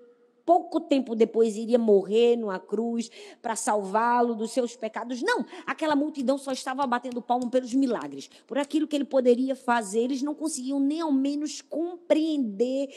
pouco 0.46 0.82
tempo 0.82 1.16
depois 1.16 1.56
iria 1.56 1.80
morrer 1.80 2.36
numa 2.36 2.60
cruz 2.60 3.10
para 3.42 3.56
salvá-lo 3.56 4.36
dos 4.36 4.52
seus 4.52 4.76
pecados. 4.76 5.22
Não, 5.22 5.46
aquela 5.66 5.96
multidão 5.96 6.38
só 6.38 6.52
estava 6.52 6.86
batendo 6.86 7.22
palmo 7.22 7.50
pelos 7.50 7.74
milagres, 7.74 8.30
por 8.46 8.58
aquilo 8.58 8.88
que 8.88 8.96
ele 8.96 9.06
poderia 9.06 9.56
fazer. 9.56 10.00
Eles 10.00 10.22
não 10.22 10.36
conseguiam 10.36 10.80
nem 10.80 11.02
ao 11.02 11.12
menos 11.12 11.62
compreender 11.62 12.90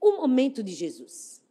o 0.00 0.16
momento 0.16 0.62
de 0.62 0.72
Jesus. 0.72 1.42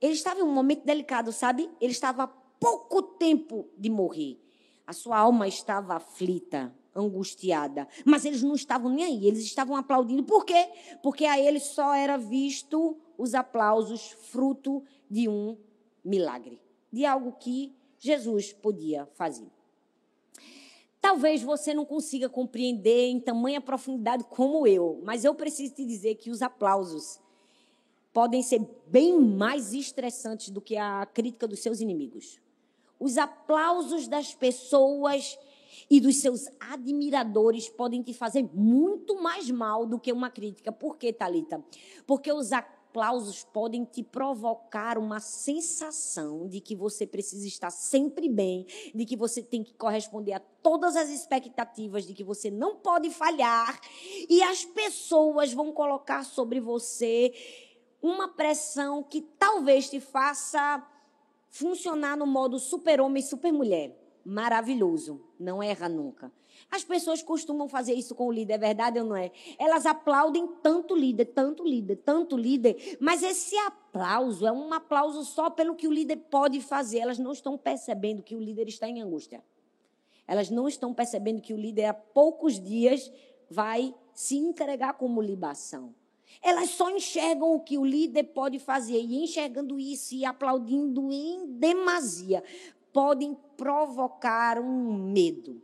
Ele 0.00 0.14
estava 0.14 0.40
em 0.40 0.42
um 0.42 0.52
momento 0.52 0.84
delicado, 0.84 1.32
sabe? 1.32 1.70
Ele 1.80 1.92
estava 1.92 2.26
pouco 2.26 3.02
tempo 3.02 3.68
de 3.78 3.88
morrer. 3.88 4.38
A 4.86 4.92
sua 4.92 5.18
alma 5.18 5.46
estava 5.46 5.94
aflita, 5.94 6.74
angustiada. 6.94 7.88
Mas 8.04 8.24
eles 8.24 8.42
não 8.42 8.54
estavam 8.54 8.90
nem 8.90 9.04
aí, 9.04 9.26
eles 9.26 9.44
estavam 9.44 9.76
aplaudindo. 9.76 10.24
Por 10.24 10.44
quê? 10.44 10.68
Porque 11.02 11.24
a 11.24 11.38
eles 11.38 11.64
só 11.64 11.94
era 11.94 12.16
visto 12.16 12.96
os 13.16 13.34
aplausos 13.34 14.10
fruto 14.30 14.82
de 15.08 15.28
um 15.28 15.56
milagre, 16.04 16.60
de 16.92 17.04
algo 17.04 17.32
que 17.32 17.74
Jesus 17.98 18.52
podia 18.52 19.06
fazer. 19.14 19.48
talvez 21.00 21.42
você 21.42 21.74
não 21.74 21.84
consiga 21.84 22.28
compreender 22.28 23.08
em 23.08 23.20
tamanha 23.20 23.60
profundidade 23.60 24.24
como 24.24 24.66
eu, 24.66 25.00
mas 25.04 25.24
eu 25.24 25.34
preciso 25.34 25.74
te 25.74 25.84
dizer 25.84 26.14
que 26.14 26.30
os 26.30 26.42
aplausos 26.42 27.20
podem 28.12 28.42
ser 28.42 28.60
bem 28.86 29.18
mais 29.20 29.72
estressantes 29.72 30.50
do 30.50 30.60
que 30.60 30.76
a 30.76 31.04
crítica 31.06 31.48
dos 31.48 31.60
seus 31.60 31.80
inimigos. 31.80 32.40
Os 33.02 33.18
aplausos 33.18 34.06
das 34.06 34.32
pessoas 34.32 35.36
e 35.90 36.00
dos 36.00 36.18
seus 36.18 36.46
admiradores 36.60 37.68
podem 37.68 38.00
te 38.00 38.14
fazer 38.14 38.48
muito 38.54 39.20
mais 39.20 39.50
mal 39.50 39.84
do 39.84 39.98
que 39.98 40.12
uma 40.12 40.30
crítica. 40.30 40.70
Por 40.70 40.96
quê, 40.96 41.12
Talita? 41.12 41.60
Porque 42.06 42.32
os 42.32 42.52
aplausos 42.52 43.42
podem 43.42 43.84
te 43.84 44.04
provocar 44.04 44.98
uma 44.98 45.18
sensação 45.18 46.46
de 46.46 46.60
que 46.60 46.76
você 46.76 47.04
precisa 47.04 47.44
estar 47.44 47.70
sempre 47.70 48.28
bem, 48.28 48.66
de 48.94 49.04
que 49.04 49.16
você 49.16 49.42
tem 49.42 49.64
que 49.64 49.74
corresponder 49.74 50.34
a 50.34 50.40
todas 50.62 50.94
as 50.94 51.10
expectativas, 51.10 52.06
de 52.06 52.14
que 52.14 52.22
você 52.22 52.52
não 52.52 52.76
pode 52.76 53.10
falhar, 53.10 53.80
e 54.28 54.40
as 54.44 54.64
pessoas 54.64 55.52
vão 55.52 55.72
colocar 55.72 56.24
sobre 56.24 56.60
você 56.60 57.34
uma 58.00 58.28
pressão 58.28 59.02
que 59.02 59.22
talvez 59.22 59.90
te 59.90 59.98
faça 59.98 60.86
funcionar 61.52 62.16
no 62.16 62.26
modo 62.26 62.58
super-homem 62.58 63.22
super-mulher. 63.22 63.94
Maravilhoso, 64.24 65.20
não 65.38 65.62
erra 65.62 65.88
nunca. 65.88 66.32
As 66.70 66.82
pessoas 66.82 67.22
costumam 67.22 67.68
fazer 67.68 67.92
isso 67.92 68.14
com 68.14 68.26
o 68.28 68.32
líder, 68.32 68.54
é 68.54 68.58
verdade 68.58 68.98
ou 68.98 69.04
não 69.04 69.16
é? 69.16 69.30
Elas 69.58 69.84
aplaudem 69.84 70.46
tanto 70.62 70.96
líder, 70.96 71.26
tanto 71.26 71.62
líder, 71.64 71.96
tanto 71.96 72.36
líder, 72.36 72.96
mas 73.00 73.22
esse 73.22 73.54
aplauso 73.58 74.46
é 74.46 74.52
um 74.52 74.72
aplauso 74.72 75.24
só 75.24 75.50
pelo 75.50 75.74
que 75.74 75.86
o 75.86 75.92
líder 75.92 76.16
pode 76.30 76.60
fazer. 76.60 77.00
Elas 77.00 77.18
não 77.18 77.32
estão 77.32 77.58
percebendo 77.58 78.22
que 78.22 78.34
o 78.34 78.40
líder 78.40 78.68
está 78.68 78.88
em 78.88 79.02
angústia. 79.02 79.44
Elas 80.26 80.48
não 80.48 80.66
estão 80.66 80.94
percebendo 80.94 81.42
que 81.42 81.52
o 81.52 81.58
líder, 81.58 81.86
há 81.86 81.94
poucos 81.94 82.58
dias, 82.58 83.12
vai 83.50 83.94
se 84.14 84.36
entregar 84.36 84.94
como 84.94 85.20
libação. 85.20 85.94
Elas 86.40 86.70
só 86.70 86.90
enxergam 86.90 87.54
o 87.54 87.60
que 87.60 87.76
o 87.76 87.84
líder 87.84 88.24
pode 88.24 88.58
fazer 88.58 89.00
e 89.00 89.22
enxergando 89.22 89.78
isso 89.78 90.14
e 90.14 90.24
aplaudindo 90.24 91.10
em 91.10 91.46
demasia, 91.58 92.42
podem 92.92 93.36
provocar 93.56 94.60
um 94.60 94.94
medo, 95.12 95.60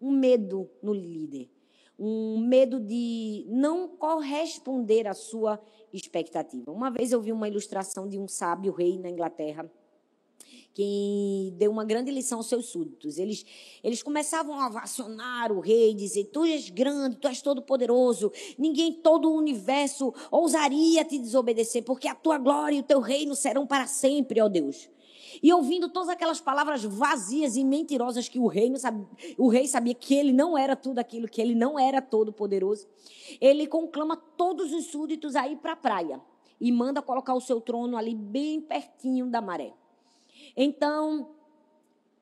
um 0.00 0.10
medo 0.10 0.68
no 0.82 0.94
líder, 0.94 1.50
um 1.98 2.38
medo 2.38 2.80
de 2.80 3.44
não 3.48 3.88
corresponder 3.88 5.06
à 5.06 5.14
sua 5.14 5.60
expectativa. 5.92 6.70
Uma 6.70 6.90
vez 6.90 7.12
eu 7.12 7.20
vi 7.20 7.32
uma 7.32 7.48
ilustração 7.48 8.08
de 8.08 8.18
um 8.18 8.28
sábio 8.28 8.72
rei 8.72 8.98
na 8.98 9.08
Inglaterra 9.08 9.70
que 10.78 11.52
deu 11.56 11.72
uma 11.72 11.84
grande 11.84 12.08
lição 12.08 12.38
aos 12.38 12.46
seus 12.46 12.66
súditos. 12.66 13.18
Eles, 13.18 13.44
eles 13.82 14.00
começavam 14.00 14.54
a 14.60 14.68
ovacionar 14.68 15.50
o 15.50 15.58
rei, 15.58 15.92
dizer: 15.92 16.26
Tu 16.26 16.44
és 16.44 16.70
grande, 16.70 17.16
tu 17.16 17.26
és 17.26 17.42
todo 17.42 17.60
poderoso, 17.60 18.30
ninguém, 18.56 18.92
todo 18.92 19.28
o 19.28 19.36
universo 19.36 20.14
ousaria 20.30 21.04
te 21.04 21.18
desobedecer, 21.18 21.82
porque 21.82 22.06
a 22.06 22.14
tua 22.14 22.38
glória 22.38 22.76
e 22.76 22.78
o 22.78 22.84
teu 22.84 23.00
reino 23.00 23.34
serão 23.34 23.66
para 23.66 23.88
sempre, 23.88 24.40
ó 24.40 24.48
Deus. 24.48 24.88
E 25.42 25.52
ouvindo 25.52 25.88
todas 25.88 26.10
aquelas 26.10 26.40
palavras 26.40 26.84
vazias 26.84 27.56
e 27.56 27.64
mentirosas 27.64 28.28
que 28.28 28.38
o 28.38 28.46
rei, 28.46 28.72
sabia, 28.76 29.04
o 29.36 29.48
rei 29.48 29.66
sabia 29.66 29.94
que 29.94 30.14
ele 30.14 30.32
não 30.32 30.56
era 30.56 30.76
tudo 30.76 31.00
aquilo, 31.00 31.26
que 31.26 31.42
ele 31.42 31.56
não 31.56 31.76
era 31.76 32.00
todo 32.00 32.32
poderoso, 32.32 32.86
ele 33.40 33.66
conclama 33.66 34.16
todos 34.16 34.72
os 34.72 34.84
súditos 34.84 35.34
a 35.34 35.48
ir 35.48 35.56
para 35.56 35.72
a 35.72 35.76
praia 35.76 36.20
e 36.60 36.70
manda 36.70 37.02
colocar 37.02 37.34
o 37.34 37.40
seu 37.40 37.60
trono 37.60 37.96
ali 37.96 38.14
bem 38.14 38.60
pertinho 38.60 39.26
da 39.26 39.42
maré. 39.42 39.74
Então, 40.60 41.36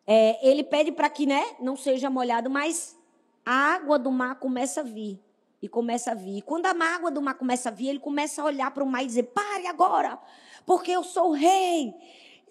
é, 0.07 0.47
ele 0.47 0.63
pede 0.63 0.93
para 0.93 1.09
que 1.09 1.25
né, 1.25 1.57
não 1.59 1.75
seja 1.75 2.11
molhado, 2.11 2.51
mas 2.51 2.95
a 3.43 3.75
água 3.75 3.99
do 3.99 4.11
mar 4.11 4.39
começa 4.39 4.81
a 4.81 4.85
vir. 4.85 5.19
E 5.63 5.69
começa 5.71 6.11
a 6.11 6.15
vir. 6.15 6.43
Quando 6.43 6.67
a 6.67 6.95
água 6.95 7.11
do 7.11 7.23
mar 7.23 7.33
começa 7.33 7.71
a 7.71 7.73
vir, 7.73 7.89
ele 7.89 7.99
começa 7.99 8.43
a 8.43 8.45
olhar 8.45 8.71
para 8.73 8.85
o 8.85 8.87
mar 8.87 9.03
e 9.03 9.07
dizer: 9.07 9.23
pare 9.23 9.67
agora, 9.67 10.21
porque 10.67 10.91
eu 10.91 11.03
sou 11.03 11.31
o 11.31 11.33
rei. 11.33 11.95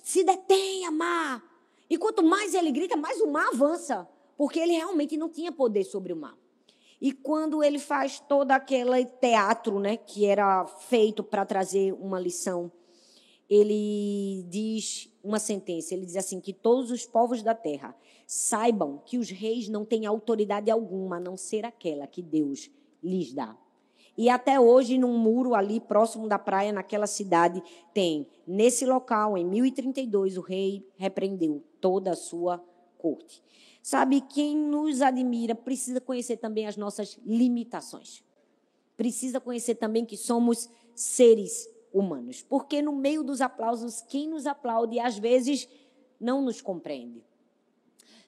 Se 0.04 0.24
detenha, 0.24 0.90
mar. 0.90 1.44
E 1.88 2.00
quanto 2.00 2.24
mais 2.24 2.56
ele 2.56 2.72
grita, 2.72 2.98
mais 2.98 3.22
o 3.22 3.28
mar 3.28 3.48
avança. 3.50 4.10
Porque 4.36 4.60
ele 4.60 4.74
realmente 4.74 5.16
não 5.16 5.30
tinha 5.30 5.52
poder 5.52 5.84
sobre 5.84 6.12
o 6.12 6.16
mar. 6.16 6.36
E 7.00 7.12
quando 7.12 7.64
ele 7.64 7.78
faz 7.78 8.20
todo 8.20 8.50
aquele 8.50 9.06
teatro, 9.06 9.80
né, 9.80 9.98
que 9.98 10.26
era 10.26 10.66
feito 10.66 11.24
para 11.24 11.46
trazer 11.46 11.94
uma 11.94 12.20
lição, 12.20 12.72
ele 13.48 14.44
diz 14.50 15.15
uma 15.26 15.40
sentença, 15.40 15.94
ele 15.94 16.06
diz 16.06 16.16
assim 16.16 16.40
que 16.40 16.54
todos 16.54 16.92
os 16.92 17.06
povos 17.06 17.42
da 17.42 17.56
terra 17.56 17.96
saibam 18.28 19.02
que 19.04 19.18
os 19.18 19.30
reis 19.30 19.68
não 19.68 19.84
têm 19.84 20.06
autoridade 20.06 20.70
alguma 20.70 21.18
a 21.18 21.20
não 21.20 21.36
ser 21.36 21.66
aquela 21.66 22.06
que 22.06 22.22
Deus 22.22 22.70
lhes 23.04 23.34
dá. 23.34 23.58
E 24.18 24.30
até 24.30 24.60
hoje, 24.60 24.98
num 24.98 25.18
muro 25.18 25.56
ali 25.56 25.80
próximo 25.80 26.28
da 26.28 26.40
praia, 26.40 26.72
naquela 26.72 27.08
cidade, 27.08 27.62
tem, 27.94 28.28
nesse 28.48 28.86
local, 28.86 29.38
em 29.38 29.44
1032, 29.44 30.38
o 30.38 30.42
rei 30.42 30.88
repreendeu 30.96 31.62
toda 31.82 32.12
a 32.12 32.16
sua 32.16 32.64
corte. 32.98 33.44
Sabe, 33.82 34.22
quem 34.22 34.56
nos 34.56 35.02
admira 35.02 35.54
precisa 35.54 36.00
conhecer 36.00 36.38
também 36.38 36.66
as 36.66 36.78
nossas 36.78 37.20
limitações. 37.26 38.24
Precisa 38.96 39.40
conhecer 39.40 39.76
também 39.76 40.06
que 40.06 40.16
somos 40.16 40.70
seres 40.96 41.70
humanos. 41.96 42.44
Porque 42.44 42.82
no 42.82 42.94
meio 42.94 43.24
dos 43.24 43.40
aplausos, 43.42 44.02
quem 44.02 44.28
nos 44.28 44.46
aplaude 44.46 45.00
às 45.00 45.18
vezes 45.18 45.68
não 46.20 46.42
nos 46.42 46.62
compreende. 46.62 47.24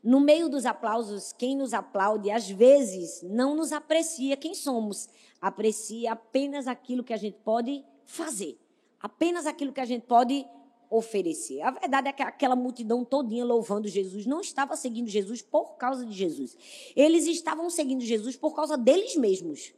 No 0.01 0.21
meio 0.21 0.47
dos 0.47 0.65
aplausos, 0.65 1.33
quem 1.33 1.55
nos 1.57 1.73
aplaude 1.73 2.31
às 2.31 2.49
vezes 2.49 3.21
não 3.23 3.55
nos 3.55 3.73
aprecia 3.73 4.37
quem 4.37 4.55
somos, 4.55 5.09
aprecia 5.41 6.13
apenas 6.13 6.67
aquilo 6.67 7.03
que 7.03 7.13
a 7.13 7.17
gente 7.17 7.37
pode 7.43 7.83
fazer, 8.05 8.57
apenas 9.01 9.45
aquilo 9.45 9.73
que 9.73 9.81
a 9.81 9.85
gente 9.85 10.05
pode 10.05 10.47
oferecer. 10.89 11.61
A 11.61 11.71
verdade 11.71 12.07
é 12.07 12.13
que 12.13 12.23
aquela 12.23 12.55
multidão 12.55 13.03
todinha 13.03 13.43
louvando 13.43 13.89
Jesus 13.89 14.25
não 14.25 14.39
estava 14.39 14.77
seguindo 14.77 15.09
Jesus 15.09 15.41
por 15.41 15.75
causa 15.75 16.05
de 16.05 16.13
Jesus. 16.13 16.55
Eles 16.95 17.27
estavam 17.27 17.69
seguindo 17.69 18.01
Jesus 18.01 18.37
por 18.37 18.55
causa 18.55 18.77
deles 18.77 19.17
mesmos. 19.17 19.73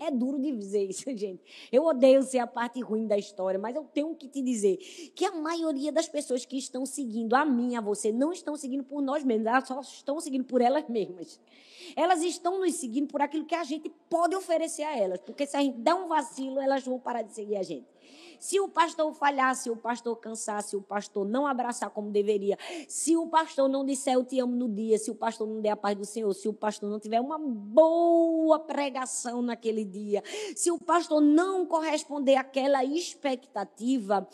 É 0.00 0.10
duro 0.10 0.38
de 0.38 0.52
dizer 0.52 0.84
isso, 0.84 1.04
gente. 1.16 1.42
Eu 1.70 1.84
odeio 1.84 2.22
ser 2.22 2.38
a 2.38 2.46
parte 2.46 2.80
ruim 2.80 3.06
da 3.06 3.16
história, 3.16 3.58
mas 3.58 3.74
eu 3.74 3.84
tenho 3.84 4.14
que 4.14 4.28
te 4.28 4.42
dizer 4.42 4.76
que 5.14 5.24
a 5.24 5.32
maioria 5.32 5.92
das 5.92 6.08
pessoas 6.08 6.44
que 6.44 6.56
estão 6.56 6.84
seguindo 6.84 7.34
a 7.34 7.44
mim, 7.44 7.76
a 7.76 7.80
você, 7.80 8.12
não 8.12 8.32
estão 8.32 8.56
seguindo 8.56 8.84
por 8.84 9.00
nós 9.02 9.24
mesmos, 9.24 9.46
elas 9.46 9.68
só 9.68 9.80
estão 9.80 10.20
seguindo 10.20 10.44
por 10.44 10.60
elas 10.60 10.88
mesmas. 10.88 11.40
Elas 11.96 12.22
estão 12.22 12.58
nos 12.58 12.74
seguindo 12.74 13.08
por 13.08 13.20
aquilo 13.20 13.44
que 13.44 13.54
a 13.54 13.64
gente 13.64 13.90
pode 14.08 14.34
oferecer 14.34 14.82
a 14.82 14.96
elas, 14.96 15.20
porque 15.20 15.46
se 15.46 15.56
a 15.56 15.60
gente 15.60 15.78
der 15.78 15.94
um 15.94 16.08
vacilo, 16.08 16.60
elas 16.60 16.84
vão 16.84 16.98
parar 16.98 17.22
de 17.22 17.32
seguir 17.32 17.56
a 17.56 17.62
gente. 17.62 17.91
Se 18.42 18.58
o 18.58 18.68
pastor 18.68 19.14
falhar, 19.14 19.54
se 19.54 19.70
o 19.70 19.76
pastor 19.76 20.16
cansar, 20.16 20.64
se 20.64 20.76
o 20.76 20.82
pastor 20.82 21.24
não 21.24 21.46
abraçar 21.46 21.88
como 21.90 22.10
deveria, 22.10 22.58
se 22.88 23.16
o 23.16 23.28
pastor 23.28 23.68
não 23.68 23.86
disser 23.86 24.14
eu 24.14 24.24
te 24.24 24.40
amo 24.40 24.56
no 24.56 24.68
dia, 24.68 24.98
se 24.98 25.12
o 25.12 25.14
pastor 25.14 25.46
não 25.46 25.60
der 25.60 25.70
a 25.70 25.76
paz 25.76 25.96
do 25.96 26.04
Senhor, 26.04 26.34
se 26.34 26.48
o 26.48 26.52
pastor 26.52 26.90
não 26.90 26.98
tiver 26.98 27.20
uma 27.20 27.38
boa 27.38 28.58
pregação 28.58 29.42
naquele 29.42 29.84
dia, 29.84 30.24
se 30.56 30.72
o 30.72 30.78
pastor 30.80 31.20
não 31.20 31.64
corresponder 31.64 32.34
àquela 32.34 32.84
expectativa, 32.84 34.28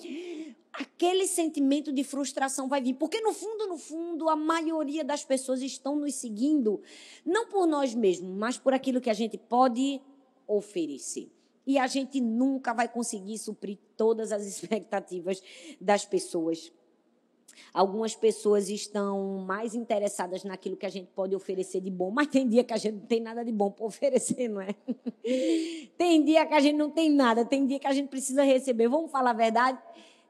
aquele 0.73 1.27
sentimento 1.27 1.93
de 1.93 2.03
frustração 2.03 2.67
vai 2.67 2.81
vir. 2.81 2.95
Porque 2.95 3.21
no 3.21 3.35
fundo, 3.35 3.67
no 3.67 3.77
fundo, 3.77 4.31
a 4.31 4.37
maioria 4.37 5.05
das 5.05 5.23
pessoas 5.23 5.61
estão 5.61 5.97
nos 5.97 6.15
seguindo, 6.15 6.81
não 7.27 7.47
por 7.47 7.67
nós 7.67 7.95
mesmos, 7.95 8.35
mas 8.35 8.57
por 8.57 8.73
aquilo 8.73 9.03
que 9.03 9.11
a 9.11 9.15
gente 9.15 9.37
pode 9.37 10.00
oferecer 10.47 11.31
e 11.69 11.79
a 11.79 11.87
gente 11.87 12.19
nunca 12.19 12.73
vai 12.73 12.89
conseguir 12.89 13.37
suprir 13.37 13.77
todas 13.95 14.33
as 14.33 14.47
expectativas 14.49 15.43
das 15.79 16.03
pessoas. 16.07 16.73
Algumas 17.75 18.15
pessoas 18.15 18.71
estão 18.71 19.45
mais 19.47 19.75
interessadas 19.75 20.45
naquilo 20.45 20.77
que 20.77 20.87
a 20.87 20.89
gente 20.89 21.09
pode 21.15 21.35
oferecer 21.35 21.83
de 21.83 21.91
bom, 21.91 22.11
mas 22.11 22.29
tem 22.29 22.49
dia 22.49 22.65
que 22.65 22.73
a 22.73 22.79
gente 22.79 22.95
não 22.95 23.07
tem 23.07 23.21
nada 23.21 23.45
de 23.45 23.53
bom 23.53 23.71
para 23.71 23.85
oferecer, 23.85 24.49
não 24.49 24.63
é? 24.63 24.75
Tem 25.99 26.25
dia 26.25 26.47
que 26.47 26.55
a 26.55 26.61
gente 26.61 26.77
não 26.77 26.89
tem 26.89 27.11
nada, 27.11 27.45
tem 27.45 27.67
dia 27.67 27.79
que 27.79 27.87
a 27.87 27.93
gente 27.93 28.09
precisa 28.09 28.43
receber. 28.45 28.89
Vamos 28.89 29.11
falar 29.11 29.31
a 29.31 29.35
verdade? 29.35 29.79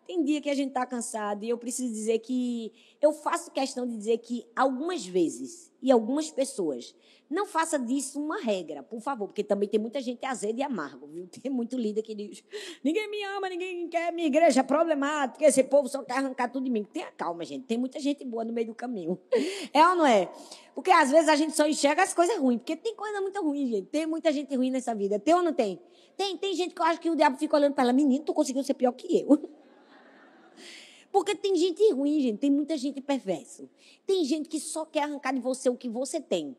Tem 0.08 0.24
dia 0.24 0.40
que 0.40 0.48
a 0.48 0.54
gente 0.54 0.68
está 0.68 0.86
cansado 0.86 1.44
e 1.44 1.50
eu 1.50 1.58
preciso 1.58 1.92
dizer 1.92 2.20
que 2.20 2.72
eu 2.98 3.12
faço 3.12 3.50
questão 3.50 3.86
de 3.86 3.94
dizer 3.94 4.16
que 4.16 4.46
algumas 4.56 5.04
vezes 5.04 5.70
e 5.82 5.92
algumas 5.92 6.30
pessoas 6.30 6.94
não 7.28 7.44
faça 7.44 7.78
disso 7.78 8.18
uma 8.18 8.40
regra, 8.40 8.82
por 8.82 9.02
favor, 9.02 9.26
porque 9.26 9.44
também 9.44 9.68
tem 9.68 9.78
muita 9.78 10.00
gente 10.00 10.24
azeda 10.24 10.60
e 10.60 10.62
amargo, 10.62 11.06
viu? 11.06 11.28
Tem 11.42 11.52
muito 11.52 11.76
líder 11.76 12.00
que 12.00 12.14
diz: 12.14 12.42
ninguém 12.82 13.10
me 13.10 13.22
ama, 13.22 13.50
ninguém 13.50 13.86
quer 13.86 14.10
minha 14.10 14.26
igreja 14.26 14.60
é 14.60 14.62
problemática, 14.62 15.44
esse 15.44 15.62
povo 15.62 15.90
só 15.90 16.02
quer 16.02 16.14
arrancar 16.14 16.48
tudo 16.48 16.64
de 16.64 16.70
mim. 16.70 16.84
Tenha 16.84 17.12
calma, 17.12 17.44
gente. 17.44 17.66
Tem 17.66 17.76
muita 17.76 18.00
gente 18.00 18.24
boa 18.24 18.46
no 18.46 18.52
meio 18.52 18.68
do 18.68 18.74
caminho. 18.74 19.18
É 19.74 19.86
ou 19.86 19.96
não 19.96 20.06
é? 20.06 20.30
Porque 20.74 20.90
às 20.90 21.10
vezes 21.10 21.28
a 21.28 21.36
gente 21.36 21.54
só 21.54 21.66
enxerga 21.66 22.02
as 22.02 22.14
coisas 22.14 22.38
ruins, 22.38 22.58
porque 22.58 22.74
tem 22.74 22.94
coisa 22.94 23.20
muito 23.20 23.38
ruim, 23.42 23.66
gente. 23.66 23.88
Tem 23.88 24.06
muita 24.06 24.32
gente 24.32 24.56
ruim 24.56 24.70
nessa 24.70 24.94
vida. 24.94 25.18
Tem 25.18 25.34
ou 25.34 25.42
não 25.42 25.52
tem? 25.52 25.78
Tem, 26.16 26.36
tem 26.38 26.54
gente 26.54 26.74
que 26.74 26.80
eu 26.80 26.86
acho 26.86 27.00
que 27.00 27.10
o 27.10 27.14
diabo 27.14 27.36
fica 27.36 27.54
olhando 27.54 27.74
para 27.74 27.84
ela, 27.84 27.92
menino, 27.92 28.24
tu 28.24 28.32
conseguiu 28.32 28.64
ser 28.64 28.74
pior 28.74 28.92
que 28.92 29.20
eu. 29.20 29.38
Porque 31.10 31.34
tem 31.34 31.56
gente 31.56 31.82
ruim, 31.92 32.20
gente. 32.20 32.38
Tem 32.38 32.50
muita 32.50 32.76
gente 32.76 33.00
perversa. 33.00 33.68
Tem 34.06 34.24
gente 34.24 34.48
que 34.48 34.60
só 34.60 34.84
quer 34.84 35.04
arrancar 35.04 35.32
de 35.32 35.40
você 35.40 35.68
o 35.68 35.76
que 35.76 35.88
você 35.88 36.20
tem. 36.20 36.56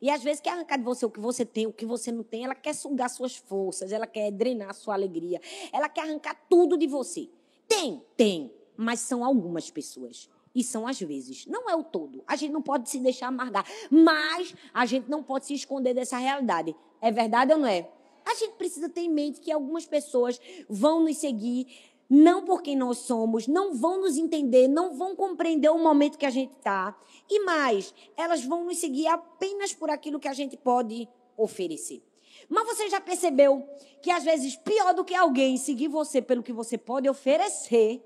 E 0.00 0.10
às 0.10 0.22
vezes 0.22 0.40
quer 0.40 0.50
arrancar 0.50 0.78
de 0.78 0.84
você 0.84 1.06
o 1.06 1.10
que 1.10 1.20
você 1.20 1.44
tem, 1.44 1.66
o 1.66 1.72
que 1.72 1.86
você 1.86 2.10
não 2.10 2.24
tem. 2.24 2.44
Ela 2.44 2.56
quer 2.56 2.74
sugar 2.74 3.08
suas 3.08 3.36
forças, 3.36 3.92
ela 3.92 4.06
quer 4.06 4.32
drenar 4.32 4.74
sua 4.74 4.94
alegria. 4.94 5.40
Ela 5.72 5.88
quer 5.88 6.02
arrancar 6.02 6.34
tudo 6.50 6.76
de 6.76 6.88
você. 6.88 7.28
Tem, 7.68 8.02
tem. 8.16 8.52
Mas 8.76 8.98
são 9.00 9.24
algumas 9.24 9.70
pessoas. 9.70 10.28
E 10.52 10.64
são 10.64 10.88
às 10.88 10.98
vezes. 10.98 11.46
Não 11.46 11.70
é 11.70 11.76
o 11.76 11.84
todo. 11.84 12.22
A 12.26 12.34
gente 12.34 12.50
não 12.50 12.60
pode 12.60 12.90
se 12.90 12.98
deixar 12.98 13.28
amargar. 13.28 13.64
Mas 13.90 14.54
a 14.74 14.84
gente 14.84 15.08
não 15.08 15.22
pode 15.22 15.46
se 15.46 15.54
esconder 15.54 15.94
dessa 15.94 16.18
realidade. 16.18 16.74
É 17.00 17.12
verdade 17.12 17.52
ou 17.52 17.58
não 17.58 17.66
é? 17.66 17.88
A 18.24 18.34
gente 18.34 18.54
precisa 18.54 18.88
ter 18.88 19.00
em 19.02 19.10
mente 19.10 19.40
que 19.40 19.50
algumas 19.50 19.86
pessoas 19.86 20.40
vão 20.68 21.02
nos 21.02 21.16
seguir 21.16 21.66
não 22.08 22.44
por 22.44 22.62
quem 22.62 22.76
nós 22.76 22.98
somos, 22.98 23.46
não 23.46 23.74
vão 23.74 24.00
nos 24.00 24.16
entender, 24.16 24.68
não 24.68 24.94
vão 24.94 25.16
compreender 25.16 25.70
o 25.70 25.78
momento 25.78 26.18
que 26.18 26.26
a 26.26 26.30
gente 26.30 26.52
está. 26.56 26.96
E 27.28 27.40
mais, 27.40 27.94
elas 28.16 28.44
vão 28.44 28.64
nos 28.64 28.78
seguir 28.78 29.06
apenas 29.06 29.72
por 29.72 29.90
aquilo 29.90 30.20
que 30.20 30.28
a 30.28 30.34
gente 30.34 30.56
pode 30.56 31.08
oferecer. 31.36 32.02
Mas 32.48 32.66
você 32.66 32.88
já 32.88 33.00
percebeu 33.00 33.66
que 34.02 34.10
às 34.10 34.24
vezes 34.24 34.56
pior 34.56 34.92
do 34.94 35.04
que 35.04 35.14
alguém 35.14 35.56
seguir 35.56 35.88
você 35.88 36.20
pelo 36.20 36.42
que 36.42 36.52
você 36.52 36.76
pode 36.76 37.08
oferecer 37.08 38.02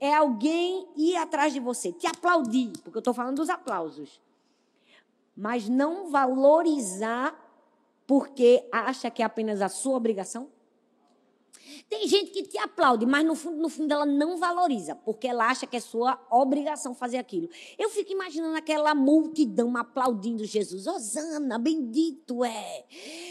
é 0.00 0.14
alguém 0.14 0.88
ir 0.96 1.16
atrás 1.16 1.52
de 1.52 1.60
você, 1.60 1.92
te 1.92 2.06
aplaudir, 2.06 2.72
porque 2.82 2.96
eu 2.96 3.00
estou 3.00 3.14
falando 3.14 3.36
dos 3.36 3.48
aplausos, 3.48 4.20
mas 5.36 5.68
não 5.68 6.10
valorizar 6.10 7.40
porque 8.06 8.68
acha 8.70 9.10
que 9.10 9.22
é 9.22 9.24
apenas 9.24 9.62
a 9.62 9.68
sua 9.68 9.96
obrigação? 9.96 10.50
Tem 11.88 12.06
gente 12.08 12.30
que 12.30 12.42
te 12.42 12.58
aplaude, 12.58 13.06
mas 13.06 13.24
no 13.24 13.34
fundo, 13.34 13.56
no 13.56 13.68
fundo 13.68 13.92
ela 13.92 14.06
não 14.06 14.36
valoriza, 14.36 14.94
porque 14.94 15.26
ela 15.26 15.48
acha 15.48 15.66
que 15.66 15.76
é 15.76 15.80
sua 15.80 16.20
obrigação 16.30 16.94
fazer 16.94 17.18
aquilo. 17.18 17.48
Eu 17.78 17.90
fico 17.90 18.12
imaginando 18.12 18.56
aquela 18.56 18.94
multidão 18.94 19.76
aplaudindo 19.76 20.44
Jesus. 20.44 20.86
Osana, 20.86 21.58
bendito 21.58 22.44
é. 22.44 22.84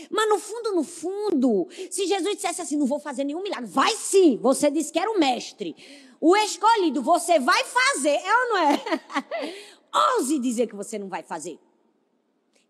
Mas 0.09 0.29
no 0.29 0.39
fundo, 0.39 0.73
no 0.73 0.83
fundo, 0.83 1.67
se 1.89 2.05
Jesus 2.05 2.35
dissesse 2.35 2.62
assim, 2.62 2.77
não 2.77 2.85
vou 2.85 3.00
fazer 3.00 3.23
nenhum 3.23 3.41
milagre, 3.41 3.65
vai 3.65 3.95
sim, 3.95 4.38
você 4.41 4.69
disse 4.69 4.91
que 4.91 5.00
era 5.00 5.12
o 5.12 5.19
mestre. 5.19 5.75
O 6.19 6.35
escolhido, 6.38 7.01
você 7.01 7.39
vai 7.39 7.63
fazer, 7.65 8.15
é 8.15 8.35
ou 8.35 8.50
não 8.50 8.57
é? 8.57 8.81
Ouse 10.17 10.39
dizer 10.39 10.67
que 10.67 10.75
você 10.75 10.97
não 10.97 11.09
vai 11.09 11.21
fazer. 11.21 11.59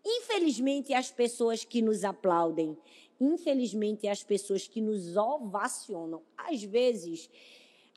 Infelizmente, 0.04 0.92
as 0.92 1.10
pessoas 1.10 1.64
que 1.64 1.80
nos 1.80 2.04
aplaudem, 2.04 2.76
infelizmente, 3.32 4.06
as 4.06 4.22
pessoas 4.22 4.66
que 4.66 4.80
nos 4.80 5.16
ovacionam, 5.16 6.22
às 6.36 6.62
vezes, 6.62 7.30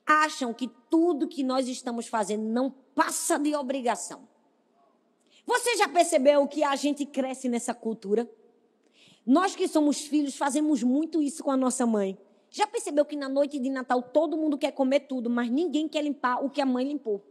acham 0.06 0.54
que 0.54 0.70
tudo 0.90 1.28
que 1.28 1.44
nós 1.44 1.68
estamos 1.68 2.08
fazendo 2.08 2.44
não 2.44 2.72
passa 2.96 3.38
de 3.38 3.56
obrigação. 3.56 4.28
Você 5.46 5.78
já 5.78 5.88
percebeu 5.88 6.48
que 6.48 6.64
a 6.64 6.76
gente 6.76 7.06
cresce 7.06 7.48
nessa 7.48 7.74
cultura? 7.74 8.30
Nós 9.26 9.56
que 9.56 9.68
somos 9.68 10.02
filhos 10.02 10.36
fazemos 10.36 10.84
muito 10.84 11.22
isso 11.22 11.44
com 11.44 11.52
a 11.52 11.58
nossa 11.58 11.86
mãe. 11.86 12.18
Já 12.50 12.66
percebeu 12.66 13.06
que 13.06 13.16
na 13.16 13.28
noite 13.28 13.60
de 13.60 13.70
Natal 13.70 14.02
todo 14.02 14.38
mundo 14.38 14.58
quer 14.58 14.72
comer 14.72 15.02
tudo, 15.02 15.30
mas 15.30 15.50
ninguém 15.50 15.88
quer 15.88 16.02
limpar 16.02 16.44
o 16.44 16.50
que 16.50 16.62
a 16.62 16.66
mãe 16.66 16.88
limpou? 16.88 17.22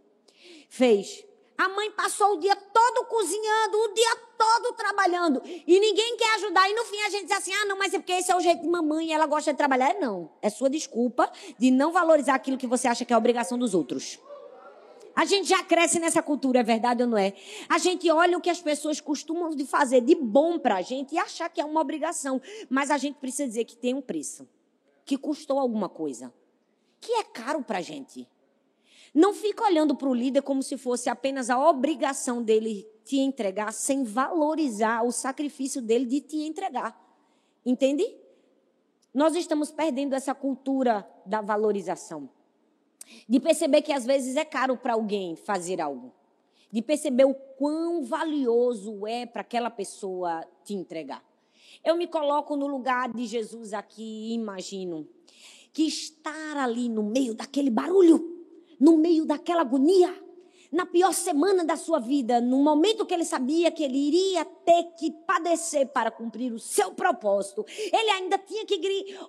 Fez. 0.69 1.25
A 1.59 1.69
mãe 1.69 1.91
passou 1.91 2.35
o 2.35 2.41
dia 2.41 2.55
todo 2.55 3.07
cozinhando, 3.07 3.79
o 3.79 3.95
dia 3.95 4.17
todo 4.37 4.75
trabalhando. 4.75 5.43
E 5.45 5.81
ninguém 5.81 6.17
quer 6.17 6.35
ajudar. 6.35 6.69
E 6.69 6.75
no 6.75 6.85
fim 6.85 7.01
a 7.03 7.11
gente 7.11 7.27
diz 7.27 7.37
assim: 7.37 7.53
ah, 7.53 7.65
não, 7.65 7.79
mas 7.79 7.95
é 7.95 7.99
porque 7.99 8.13
esse 8.13 8.31
é 8.31 8.37
o 8.37 8.41
jeito 8.41 8.63
de 8.63 8.69
mamãe 8.69 9.13
ela 9.13 9.27
gosta 9.27 9.53
de 9.53 9.57
trabalhar. 9.57 9.95
Não. 9.95 10.31
É 10.43 10.51
sua 10.51 10.69
desculpa 10.69 11.31
de 11.59 11.71
não 11.71 11.93
valorizar 11.93 12.35
aquilo 12.35 12.59
que 12.59 12.67
você 12.67 12.87
acha 12.89 13.05
que 13.05 13.13
é 13.13 13.17
obrigação 13.17 13.59
dos 13.59 13.75
outros. 13.75 14.19
A 15.15 15.25
gente 15.25 15.49
já 15.49 15.63
cresce 15.65 15.99
nessa 15.99 16.23
cultura, 16.23 16.61
é 16.61 16.63
verdade 16.63 17.03
ou 17.03 17.09
não 17.09 17.17
é? 17.17 17.33
A 17.71 17.79
gente 17.79 18.11
olha 18.11 18.37
o 18.37 18.41
que 18.41 18.51
as 18.51 18.61
pessoas 18.61 19.01
costumam 19.01 19.49
de 19.49 19.65
fazer 19.65 20.03
de 20.03 20.15
bom 20.15 20.59
pra 20.59 20.83
gente 20.83 21.15
e 21.15 21.19
achar 21.19 21.49
que 21.49 21.59
é 21.59 21.65
uma 21.65 21.81
obrigação. 21.81 22.39
Mas 22.69 22.91
a 22.91 22.99
gente 22.99 23.19
precisa 23.19 23.49
dizer 23.49 23.65
que 23.65 23.75
tem 23.75 23.95
um 23.95 24.03
preço. 24.03 24.47
Que 25.07 25.17
custou 25.17 25.59
alguma 25.59 25.89
coisa. 25.89 26.31
Que 27.01 27.13
é 27.13 27.23
caro 27.23 27.63
pra 27.63 27.81
gente. 27.81 28.29
Não 29.17 29.33
fica 29.33 29.65
olhando 29.65 29.97
para 29.97 30.11
o 30.11 30.15
líder 30.15 30.43
como 30.43 30.63
se 30.63 30.77
fosse 30.77 31.09
apenas 31.09 31.49
a 31.49 31.59
obrigação 31.59 32.43
dele 32.43 32.87
te 33.03 33.17
entregar, 33.17 33.73
sem 33.73 34.05
valorizar 34.05 35.03
o 35.07 35.11
sacrifício 35.11 35.81
dele 35.81 36.05
de 36.05 36.21
te 36.21 36.37
entregar. 36.37 36.95
Entende? 37.65 38.05
Nós 39.15 39.35
estamos 39.35 39.71
perdendo 39.71 40.15
essa 40.15 40.35
cultura 40.35 41.09
da 41.25 41.41
valorização. 41.41 42.29
De 43.27 43.41
perceber 43.41 43.81
que 43.81 43.91
às 43.91 44.05
vezes 44.05 44.37
é 44.37 44.45
caro 44.45 44.77
para 44.77 44.93
alguém 44.93 45.35
fazer 45.35 45.81
algo. 45.81 46.13
De 46.71 46.83
perceber 46.83 47.25
o 47.25 47.33
quão 47.33 48.05
valioso 48.05 49.07
é 49.07 49.25
para 49.25 49.41
aquela 49.41 49.71
pessoa 49.71 50.47
te 50.63 50.75
entregar. 50.75 51.25
Eu 51.83 51.97
me 51.97 52.07
coloco 52.07 52.55
no 52.55 52.67
lugar 52.67 53.11
de 53.11 53.25
Jesus 53.25 53.73
aqui 53.73 54.03
e 54.03 54.35
imagino 54.35 55.09
que 55.73 55.85
estar 55.85 56.59
ali 56.59 56.91
no 56.91 57.03
meio 57.03 57.35
daquele 57.35 57.71
barulho 57.71 58.36
no 58.79 58.97
meio 58.97 59.25
daquela 59.25 59.63
agonia, 59.63 60.15
na 60.71 60.85
pior 60.85 61.13
semana 61.13 61.65
da 61.65 61.77
sua 61.77 61.99
vida, 61.99 62.41
no 62.41 62.63
momento 62.63 63.07
que 63.07 63.15
ele 63.15 63.25
sabia 63.25 63.71
que 63.71 63.83
ele 63.83 63.97
iria 63.97 64.45
ter 64.45 64.85
que 64.99 65.11
padecer 65.27 65.87
para 65.89 66.11
cumprir 66.11 66.53
o 66.53 66.59
seu 66.59 66.93
propósito, 66.93 67.65
ele 67.69 68.11
ainda 68.11 68.39
tinha 68.39 68.65
que 68.67 68.79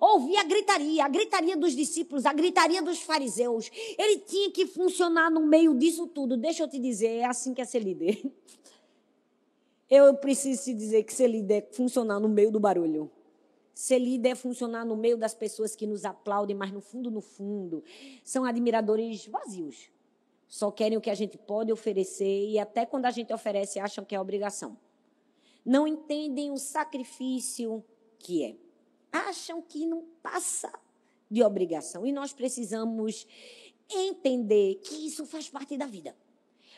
ouvir 0.00 0.36
a 0.36 0.44
gritaria, 0.44 1.04
a 1.04 1.08
gritaria 1.08 1.56
dos 1.56 1.74
discípulos, 1.74 2.26
a 2.26 2.32
gritaria 2.32 2.82
dos 2.82 3.00
fariseus. 3.00 3.70
Ele 3.96 4.18
tinha 4.20 4.50
que 4.50 4.66
funcionar 4.66 5.30
no 5.30 5.40
meio 5.40 5.74
disso 5.74 6.06
tudo. 6.06 6.36
Deixa 6.36 6.62
eu 6.62 6.68
te 6.68 6.78
dizer, 6.78 7.08
é 7.08 7.24
assim 7.24 7.54
que 7.54 7.60
é 7.60 7.64
ser 7.64 7.80
líder. 7.80 8.20
Eu 9.90 10.14
preciso 10.16 10.64
te 10.64 10.74
dizer 10.74 11.02
que 11.02 11.14
ser 11.14 11.28
líder 11.28 11.54
é 11.54 11.74
funcionar 11.74 12.20
no 12.20 12.28
meio 12.28 12.50
do 12.50 12.60
barulho. 12.60 13.10
Ser 13.78 14.00
líder 14.00 14.30
é 14.30 14.34
funcionar 14.34 14.84
no 14.84 14.96
meio 14.96 15.16
das 15.16 15.34
pessoas 15.34 15.76
que 15.76 15.86
nos 15.86 16.04
aplaudem, 16.04 16.56
mas 16.56 16.72
no 16.72 16.80
fundo, 16.80 17.12
no 17.12 17.20
fundo, 17.20 17.84
são 18.24 18.44
admiradores 18.44 19.24
vazios. 19.28 19.88
Só 20.48 20.72
querem 20.72 20.98
o 20.98 21.00
que 21.00 21.08
a 21.08 21.14
gente 21.14 21.38
pode 21.38 21.70
oferecer 21.70 22.48
e 22.48 22.58
até 22.58 22.84
quando 22.84 23.04
a 23.06 23.12
gente 23.12 23.32
oferece 23.32 23.78
acham 23.78 24.04
que 24.04 24.16
é 24.16 24.20
obrigação. 24.20 24.76
Não 25.64 25.86
entendem 25.86 26.50
o 26.50 26.56
sacrifício 26.56 27.84
que 28.18 28.44
é. 28.44 28.56
Acham 29.12 29.62
que 29.62 29.86
não 29.86 30.04
passa 30.20 30.72
de 31.30 31.40
obrigação. 31.44 32.04
E 32.04 32.10
nós 32.10 32.32
precisamos 32.32 33.28
entender 33.88 34.80
que 34.82 35.06
isso 35.06 35.24
faz 35.24 35.48
parte 35.48 35.76
da 35.76 35.86
vida. 35.86 36.16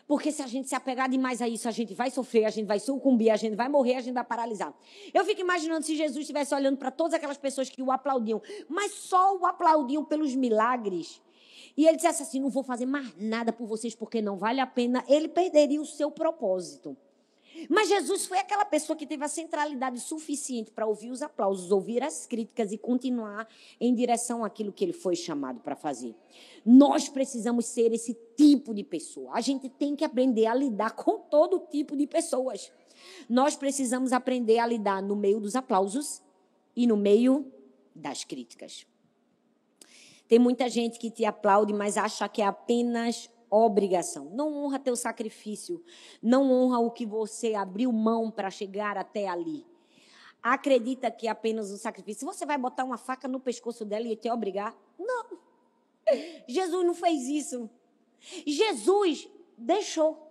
Porque 0.07 0.33
se 0.33 0.43
a 0.43 0.47
gente 0.47 0.69
se 0.69 0.75
apegar 0.75 1.09
demais 1.09 1.41
a 1.41 1.49
isso, 1.49 1.69
a 1.69 1.71
gente 1.71 1.95
vai 1.95 2.11
sofrer, 2.11 2.45
a 2.45 2.51
gente 2.51 2.67
vai 2.67 2.81
sucumbir, 2.81 3.31
a 3.31 3.37
gente 3.37 3.55
vai 3.55 3.69
morrer, 3.69 3.97
a 3.97 4.01
gente 4.01 4.15
vai 4.15 4.25
paralisar. 4.25 4.75
Eu 5.13 5.25
fico 5.25 5.41
imaginando 5.41 5.85
se 5.85 5.97
Jesus 5.97 6.21
estivesse 6.21 6.55
olhando 6.55 6.77
para 6.77 6.91
todas 6.91 7.15
aquelas 7.15 7.39
pessoas 7.39 7.69
que 7.69 7.83
o 7.83 7.91
aplaudiam, 7.91 8.41
mas 8.69 8.93
só 8.93 9.37
o 9.37 9.47
aplaudiam 9.47 10.05
pelos 10.05 10.35
milagres. 10.35 11.21
E 11.77 11.87
ele 11.87 11.97
dissesse 11.97 12.23
assim: 12.23 12.41
não 12.41 12.51
vou 12.51 12.63
fazer 12.63 12.87
mais 12.87 13.15
nada 13.17 13.53
por 13.53 13.67
vocês 13.67 13.95
porque 13.95 14.21
não 14.21 14.37
vale 14.37 14.61
a 14.61 14.67
pena, 14.67 15.05
ele 15.09 15.29
perderia 15.29 15.81
o 15.81 15.87
seu 15.87 16.11
propósito. 16.11 16.97
Mas 17.69 17.89
Jesus 17.89 18.27
foi 18.27 18.39
aquela 18.39 18.65
pessoa 18.65 18.97
que 18.97 19.07
teve 19.07 19.25
a 19.25 19.29
centralidade 19.29 20.01
suficiente 20.01 20.71
para 20.71 20.87
ouvir 20.87 21.11
os 21.11 21.23
aplausos, 21.23 21.71
ouvir 21.71 22.03
as 22.03 22.27
críticas 22.27 22.73
e 22.73 22.79
continuar 22.79 23.49
em 23.81 23.95
direção 23.95 24.45
àquilo 24.45 24.73
que 24.73 24.85
ele 24.85 24.93
foi 24.93 25.17
chamado 25.17 25.61
para 25.61 25.77
fazer. 25.77 26.15
Nós 26.65 27.09
precisamos 27.09 27.67
ser 27.67 27.93
esse 27.93 28.17
tipo 28.37 28.75
de 28.75 28.85
pessoa. 28.85 29.33
A 29.35 29.41
gente 29.41 29.69
tem 29.69 29.97
que 29.97 30.05
aprender 30.05 30.47
a 30.47 30.55
lidar 30.55 30.93
com 30.93 31.19
todo 31.19 31.67
tipo 31.71 31.97
de 31.97 32.07
pessoas. 32.07 32.73
Nós 33.29 33.57
precisamos 33.57 34.13
aprender 34.13 34.59
a 34.59 34.67
lidar 34.67 35.03
no 35.03 35.17
meio 35.17 35.41
dos 35.41 35.57
aplausos 35.57 36.23
e 36.77 36.87
no 36.87 36.97
meio 36.97 37.51
das 37.95 38.25
críticas. 38.25 38.87
Tem 40.29 40.39
muita 40.39 40.69
gente 40.69 40.99
que 40.99 41.11
te 41.11 41.25
aplaude, 41.25 41.73
mas 41.73 41.97
acha 41.97 42.29
que 42.29 42.41
é 42.41 42.47
apenas 42.47 43.29
obrigação. 43.51 44.31
Não 44.31 44.55
honra 44.55 44.79
teu 44.79 44.95
sacrifício. 44.95 45.83
Não 46.23 46.51
honra 46.51 46.79
o 46.79 46.91
que 46.91 47.05
você 47.05 47.55
abriu 47.55 47.93
mão 47.93 48.31
para 48.31 48.51
chegar 48.51 48.97
até 48.97 49.29
ali. 49.29 49.67
Acredita 50.43 51.11
que 51.11 51.29
apenas 51.29 51.71
um 51.71 51.77
sacrifício. 51.77 52.27
Você 52.27 52.47
vai 52.47 52.57
botar 52.57 52.85
uma 52.85 52.97
faca 52.97 53.29
no 53.29 53.41
pescoço 53.41 53.85
dela 53.85 54.07
e 54.07 54.17
te 54.17 54.31
obrigar? 54.31 54.77
Não. 54.99 55.39
Jesus 56.49 56.87
não 56.87 56.95
fez 56.95 57.27
isso. 57.27 57.69
Jesus 58.47 59.29
deixou. 59.57 60.27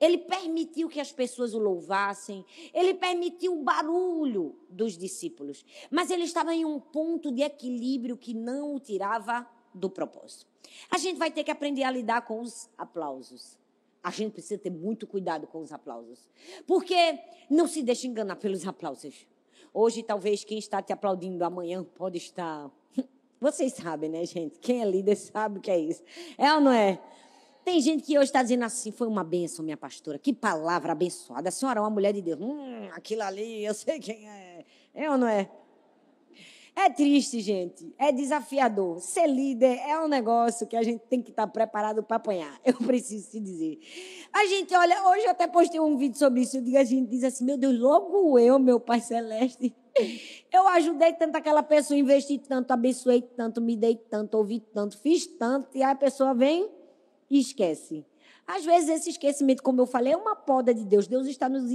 Ele 0.00 0.16
permitiu 0.16 0.88
que 0.88 1.00
as 1.00 1.10
pessoas 1.10 1.54
o 1.54 1.58
louvassem, 1.58 2.44
ele 2.72 2.94
permitiu 2.94 3.58
o 3.58 3.64
barulho 3.64 4.56
dos 4.70 4.96
discípulos, 4.96 5.64
mas 5.90 6.08
ele 6.08 6.22
estava 6.22 6.54
em 6.54 6.64
um 6.64 6.78
ponto 6.78 7.32
de 7.32 7.42
equilíbrio 7.42 8.16
que 8.16 8.32
não 8.32 8.76
o 8.76 8.80
tirava 8.80 9.44
do 9.78 9.88
propósito. 9.88 10.46
A 10.90 10.98
gente 10.98 11.16
vai 11.16 11.30
ter 11.30 11.44
que 11.44 11.50
aprender 11.50 11.84
a 11.84 11.90
lidar 11.90 12.22
com 12.22 12.40
os 12.40 12.68
aplausos. 12.76 13.58
A 14.02 14.10
gente 14.10 14.32
precisa 14.32 14.58
ter 14.58 14.70
muito 14.70 15.06
cuidado 15.06 15.46
com 15.46 15.60
os 15.60 15.72
aplausos. 15.72 16.28
Porque 16.66 17.18
não 17.50 17.66
se 17.66 17.82
deixe 17.82 18.06
enganar 18.06 18.36
pelos 18.36 18.66
aplausos. 18.66 19.26
Hoje, 19.72 20.02
talvez, 20.02 20.44
quem 20.44 20.58
está 20.58 20.80
te 20.80 20.92
aplaudindo 20.92 21.44
amanhã 21.44 21.84
pode 21.84 22.18
estar. 22.18 22.70
Vocês 23.40 23.74
sabem, 23.74 24.08
né, 24.10 24.24
gente? 24.24 24.58
Quem 24.58 24.82
é 24.82 24.84
líder 24.84 25.16
sabe 25.16 25.58
o 25.58 25.62
que 25.62 25.70
é 25.70 25.78
isso. 25.78 26.02
É 26.36 26.52
ou 26.54 26.60
não 26.60 26.72
é? 26.72 27.00
tem 27.68 27.82
gente 27.82 28.02
que 28.02 28.16
hoje 28.16 28.28
está 28.28 28.42
dizendo 28.42 28.64
assim, 28.64 28.90
foi 28.90 29.06
uma 29.06 29.22
benção, 29.22 29.62
minha 29.62 29.76
pastora. 29.76 30.18
Que 30.18 30.32
palavra 30.32 30.92
abençoada. 30.92 31.50
A 31.50 31.52
senhora 31.52 31.78
é 31.78 31.82
uma 31.82 31.90
mulher 31.90 32.14
de 32.14 32.22
Deus. 32.22 32.40
Hum, 32.40 32.88
aquilo 32.94 33.20
ali, 33.20 33.62
eu 33.62 33.74
sei 33.74 34.00
quem 34.00 34.26
é. 34.26 34.64
É 34.94 35.10
ou 35.10 35.18
não 35.18 35.28
é? 35.28 35.50
É 36.80 36.88
triste, 36.88 37.40
gente. 37.40 37.92
É 37.98 38.12
desafiador. 38.12 39.00
Ser 39.00 39.26
líder 39.26 39.80
é 39.80 39.98
um 39.98 40.06
negócio 40.06 40.64
que 40.64 40.76
a 40.76 40.82
gente 40.84 41.00
tem 41.08 41.20
que 41.20 41.30
estar 41.30 41.48
preparado 41.48 42.04
para 42.04 42.18
apanhar. 42.18 42.56
Eu 42.64 42.74
preciso 42.74 43.32
te 43.32 43.40
dizer. 43.40 43.80
A 44.32 44.46
gente, 44.46 44.72
olha, 44.76 45.08
hoje 45.08 45.24
eu 45.24 45.30
até 45.32 45.48
postei 45.48 45.80
um 45.80 45.96
vídeo 45.96 46.16
sobre 46.16 46.42
isso. 46.42 46.56
A 46.56 46.84
gente 46.84 47.08
diz 47.08 47.24
assim: 47.24 47.44
meu 47.44 47.58
Deus, 47.58 47.76
logo 47.76 48.38
eu, 48.38 48.60
meu 48.60 48.78
Pai 48.78 49.00
Celeste. 49.00 49.74
Eu 50.52 50.68
ajudei 50.68 51.12
tanto 51.14 51.34
aquela 51.36 51.62
pessoa, 51.62 51.98
investi 51.98 52.38
tanto, 52.38 52.70
abençoei 52.70 53.20
tanto, 53.20 53.60
me 53.60 53.76
dei 53.76 53.96
tanto, 53.96 54.36
ouvi 54.36 54.60
tanto, 54.60 54.96
fiz 54.98 55.26
tanto. 55.26 55.76
E 55.76 55.82
a 55.82 55.94
pessoa 55.96 56.32
vem 56.32 56.70
e 57.28 57.40
esquece. 57.40 58.06
Às 58.48 58.64
vezes, 58.64 58.88
esse 58.88 59.10
esquecimento, 59.10 59.62
como 59.62 59.82
eu 59.82 59.86
falei, 59.86 60.14
é 60.14 60.16
uma 60.16 60.34
poda 60.34 60.72
de 60.72 60.82
Deus. 60.82 61.06
Deus 61.06 61.26
está 61.26 61.50
nos, 61.50 61.70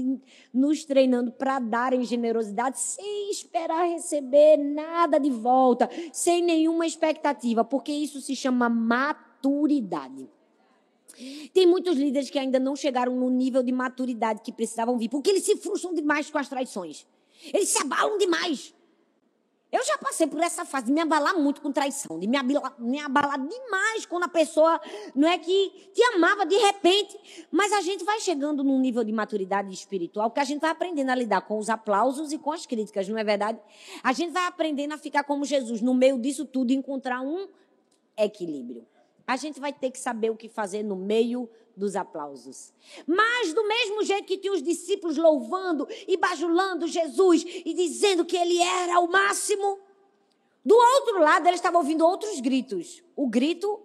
nos 0.51 0.83
treinando 0.83 1.31
para 1.31 1.59
dar 1.59 1.93
em 1.93 2.03
generosidade 2.03 2.79
sem 2.79 3.29
esperar 3.29 3.87
receber 3.87 4.57
nada 4.57 5.19
de 5.19 5.29
volta, 5.29 5.87
sem 6.11 6.41
nenhuma 6.41 6.87
expectativa, 6.87 7.63
porque 7.63 7.91
isso 7.91 8.19
se 8.19 8.35
chama 8.35 8.69
maturidade. 8.69 10.27
Tem 11.53 11.67
muitos 11.67 11.95
líderes 11.95 12.31
que 12.31 12.39
ainda 12.39 12.59
não 12.59 12.75
chegaram 12.75 13.15
no 13.15 13.29
nível 13.29 13.61
de 13.61 13.71
maturidade 13.71 14.41
que 14.41 14.51
precisavam 14.51 14.97
vir, 14.97 15.09
porque 15.09 15.29
eles 15.29 15.43
se 15.43 15.55
frustram 15.57 15.93
demais 15.93 16.31
com 16.31 16.39
as 16.39 16.49
traições. 16.49 17.05
Eles 17.53 17.69
se 17.69 17.79
abalam 17.83 18.17
demais. 18.17 18.73
Eu 19.73 19.83
já 19.83 19.97
passei 19.97 20.27
por 20.27 20.39
essa 20.39 20.63
fase 20.65 20.85
de 20.85 20.91
me 20.91 21.01
abalar 21.01 21.35
muito 21.35 21.59
com 21.59 21.71
traição, 21.71 22.19
de 22.19 22.27
me 22.27 22.37
abalar, 22.37 22.75
me 22.77 22.99
abalar 22.99 23.39
demais 23.39 24.05
quando 24.05 24.25
a 24.25 24.27
pessoa 24.27 24.79
não 25.15 25.27
é 25.27 25.35
que 25.39 25.89
te 25.91 26.03
amava 26.13 26.45
de 26.45 26.55
repente. 26.55 27.47
Mas 27.49 27.73
a 27.73 27.81
gente 27.81 28.03
vai 28.03 28.19
chegando 28.19 28.63
num 28.63 28.79
nível 28.79 29.03
de 29.03 29.11
maturidade 29.11 29.73
espiritual 29.73 30.29
que 30.29 30.39
a 30.39 30.43
gente 30.43 30.61
vai 30.61 30.69
aprendendo 30.69 31.09
a 31.09 31.15
lidar 31.15 31.41
com 31.41 31.57
os 31.57 31.71
aplausos 31.71 32.31
e 32.31 32.37
com 32.37 32.51
as 32.51 32.67
críticas, 32.67 33.09
não 33.09 33.17
é 33.17 33.23
verdade? 33.23 33.59
A 34.03 34.13
gente 34.13 34.31
vai 34.31 34.45
aprendendo 34.45 34.93
a 34.93 34.97
ficar 34.99 35.23
como 35.23 35.43
Jesus, 35.43 35.81
no 35.81 35.95
meio 35.95 36.19
disso 36.19 36.45
tudo, 36.45 36.69
encontrar 36.69 37.21
um 37.21 37.47
equilíbrio. 38.15 38.85
A 39.25 39.37
gente 39.37 39.59
vai 39.59 39.73
ter 39.73 39.89
que 39.89 39.97
saber 39.97 40.29
o 40.29 40.37
que 40.37 40.49
fazer 40.49 40.83
no 40.83 40.95
meio 40.95 41.49
dos 41.75 41.95
aplausos. 41.95 42.73
Mas 43.05 43.53
do 43.53 43.67
mesmo 43.67 44.03
jeito 44.03 44.25
que 44.25 44.37
tinha 44.37 44.53
os 44.53 44.61
discípulos 44.61 45.17
louvando 45.17 45.87
e 46.07 46.17
bajulando 46.17 46.87
Jesus 46.87 47.43
e 47.45 47.73
dizendo 47.73 48.25
que 48.25 48.37
ele 48.37 48.59
era 48.59 48.99
o 48.99 49.07
máximo, 49.07 49.79
do 50.63 50.75
outro 50.75 51.19
lado 51.19 51.47
eles 51.47 51.59
estavam 51.59 51.81
ouvindo 51.81 52.05
outros 52.05 52.39
gritos. 52.39 53.03
O 53.15 53.27
grito 53.27 53.81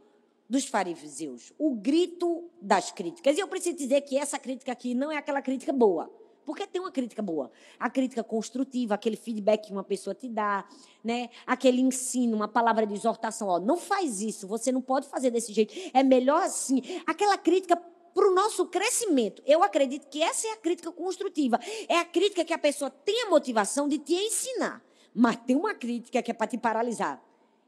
dos 0.48 0.64
fariseus, 0.64 1.53
o 1.59 1.74
grito 1.74 2.48
das 2.61 2.90
críticas. 2.90 3.37
E 3.37 3.40
eu 3.40 3.48
preciso 3.48 3.77
dizer 3.77 4.01
que 4.03 4.16
essa 4.16 4.38
crítica 4.38 4.72
aqui 4.72 4.94
não 4.94 5.12
é 5.12 5.16
aquela 5.16 5.42
crítica 5.42 5.72
boa. 5.72 6.11
Porque 6.48 6.66
tem 6.66 6.80
uma 6.80 6.90
crítica 6.90 7.20
boa. 7.20 7.50
A 7.78 7.90
crítica 7.90 8.24
construtiva, 8.24 8.94
aquele 8.94 9.16
feedback 9.16 9.66
que 9.66 9.70
uma 9.70 9.84
pessoa 9.84 10.14
te 10.14 10.30
dá, 10.30 10.66
né? 11.04 11.28
Aquele 11.46 11.82
ensino, 11.82 12.34
uma 12.34 12.48
palavra 12.48 12.87
de 12.87 12.94
exortação, 12.94 13.48
ó, 13.48 13.61
não 13.61 13.76
faz 13.76 14.22
isso, 14.22 14.48
você 14.48 14.72
não 14.72 14.80
pode 14.80 15.06
fazer 15.08 15.30
desse 15.30 15.52
jeito. 15.52 15.74
É 15.92 16.02
melhor 16.02 16.40
assim. 16.40 16.80
Aquela 17.06 17.37
crítica 17.37 17.76
para 17.76 18.26
o 18.26 18.34
nosso 18.34 18.64
crescimento. 18.64 19.42
Eu 19.44 19.62
acredito 19.62 20.08
que 20.08 20.22
essa 20.22 20.48
é 20.48 20.52
a 20.52 20.56
crítica 20.56 20.90
construtiva. 20.90 21.61
É 21.87 21.98
a 21.98 22.04
crítica 22.06 22.42
que 22.46 22.54
a 22.54 22.58
pessoa 22.58 22.90
tem 22.90 23.26
a 23.26 23.28
motivação 23.28 23.87
de 23.87 23.98
te 23.98 24.14
ensinar. 24.14 24.82
Mas 25.14 25.37
tem 25.37 25.54
uma 25.54 25.74
crítica 25.74 26.22
que 26.22 26.30
é 26.30 26.34
para 26.34 26.46
te 26.46 26.56
paralisar. 26.56 27.22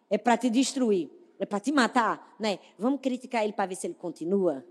É 0.09 0.17
para 0.17 0.39
te 0.39 0.49
destruir. 0.49 1.11
É 1.39 1.45
para 1.45 1.61
te 1.61 1.71
matar, 1.71 2.35
né? 2.41 2.59
Vamos 2.79 3.01
criticar 3.03 3.45
ele 3.45 3.53
para 3.53 3.67
ver 3.67 3.75
se 3.75 3.87
ele 3.87 3.95
continua. 3.95 4.65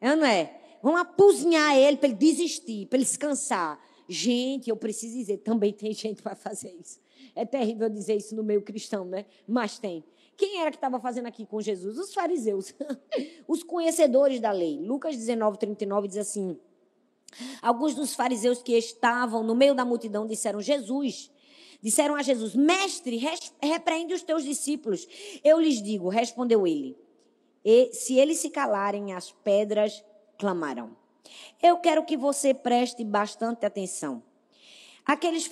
É 0.00 0.10
ou 0.10 0.16
não 0.16 0.26
é? 0.26 0.61
Vão 0.82 0.96
apuzinhar 0.96 1.76
ele 1.76 1.96
para 1.96 2.08
ele 2.08 2.16
desistir, 2.16 2.86
para 2.86 2.98
ele 2.98 3.06
se 3.06 3.18
cansar. 3.18 3.80
Gente, 4.08 4.68
eu 4.68 4.76
preciso 4.76 5.16
dizer, 5.16 5.38
também 5.38 5.72
tem 5.72 5.92
gente 5.94 6.20
para 6.22 6.34
fazer 6.34 6.74
isso. 6.80 7.00
É 7.34 7.44
terrível 7.44 7.88
dizer 7.88 8.16
isso 8.16 8.34
no 8.34 8.42
meio 8.42 8.62
cristão, 8.62 9.04
né? 9.04 9.24
Mas 9.46 9.78
tem. 9.78 10.04
Quem 10.36 10.60
era 10.60 10.70
que 10.70 10.76
estava 10.76 10.98
fazendo 10.98 11.26
aqui 11.26 11.46
com 11.46 11.60
Jesus? 11.60 11.96
Os 11.98 12.12
fariseus, 12.12 12.74
os 13.46 13.62
conhecedores 13.62 14.40
da 14.40 14.50
lei. 14.50 14.80
Lucas 14.80 15.16
19, 15.16 15.58
39 15.58 16.08
diz 16.08 16.16
assim: 16.16 16.58
Alguns 17.60 17.94
dos 17.94 18.14
fariseus 18.14 18.62
que 18.62 18.72
estavam 18.72 19.42
no 19.42 19.54
meio 19.54 19.74
da 19.74 19.84
multidão 19.84 20.26
disseram: 20.26 20.60
Jesus, 20.60 21.30
disseram 21.80 22.16
a 22.16 22.22
Jesus: 22.22 22.56
Mestre, 22.56 23.20
repreende 23.62 24.14
os 24.14 24.22
teus 24.22 24.42
discípulos. 24.42 25.06
Eu 25.44 25.60
lhes 25.60 25.80
digo, 25.80 26.08
respondeu 26.08 26.66
ele: 26.66 26.98
e 27.64 27.92
se 27.92 28.18
eles 28.18 28.38
se 28.38 28.50
calarem, 28.50 29.12
as 29.12 29.30
pedras 29.30 30.02
clamarão. 30.38 30.96
Eu 31.62 31.78
quero 31.78 32.04
que 32.04 32.16
você 32.16 32.52
preste 32.52 33.04
bastante 33.04 33.64
atenção. 33.64 34.22
Aqueles 35.04 35.48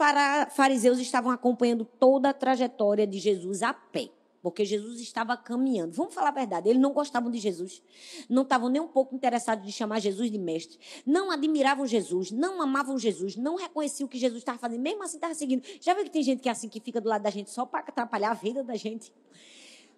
fariseus 0.51 0.99
estavam 0.99 1.31
acompanhando 1.33 1.85
toda 1.85 2.31
a 2.31 2.35
trajetória 2.35 3.07
de 3.07 3.19
Jesus 3.19 3.63
a 3.63 3.75
pé, 3.75 4.09
porque 4.41 4.65
Jesus 4.65 5.01
estava 5.01 5.37
caminhando. 5.37 5.93
Vamos 5.93 6.15
falar 6.15 6.29
a 6.29 6.33
verdade, 6.33 6.69
eles 6.69 6.81
não 6.81 6.93
gostavam 6.93 7.31
de 7.31 7.39
Jesus, 7.39 7.83
não 8.29 8.43
estavam 8.43 8.69
nem 8.69 8.81
um 8.81 8.87
pouco 8.87 9.15
interessados 9.15 9.67
de 9.67 9.73
chamar 9.73 9.99
Jesus 9.99 10.31
de 10.31 10.39
mestre, 10.39 10.79
não 11.05 11.33
admiravam 11.33 11.85
Jesus, 11.85 12.31
não 12.31 12.63
amavam 12.63 12.97
Jesus, 12.97 13.35
não 13.35 13.57
reconheciam 13.57 14.07
o 14.07 14.09
que 14.09 14.19
Jesus 14.19 14.41
estava 14.41 14.59
fazendo, 14.59 14.81
mesmo 14.81 15.03
assim 15.03 15.17
estava 15.17 15.35
seguindo. 15.35 15.67
Já 15.81 15.95
viu 15.95 16.05
que 16.05 16.11
tem 16.11 16.23
gente 16.23 16.41
que 16.41 16.49
é 16.49 16.53
assim, 16.53 16.69
que 16.69 16.79
fica 16.79 17.01
do 17.01 17.09
lado 17.09 17.23
da 17.23 17.31
gente 17.31 17.51
só 17.51 17.67
para 17.67 17.81
atrapalhar 17.81 18.31
a 18.31 18.35
vida 18.35 18.63
da 18.63 18.77
gente? 18.77 19.13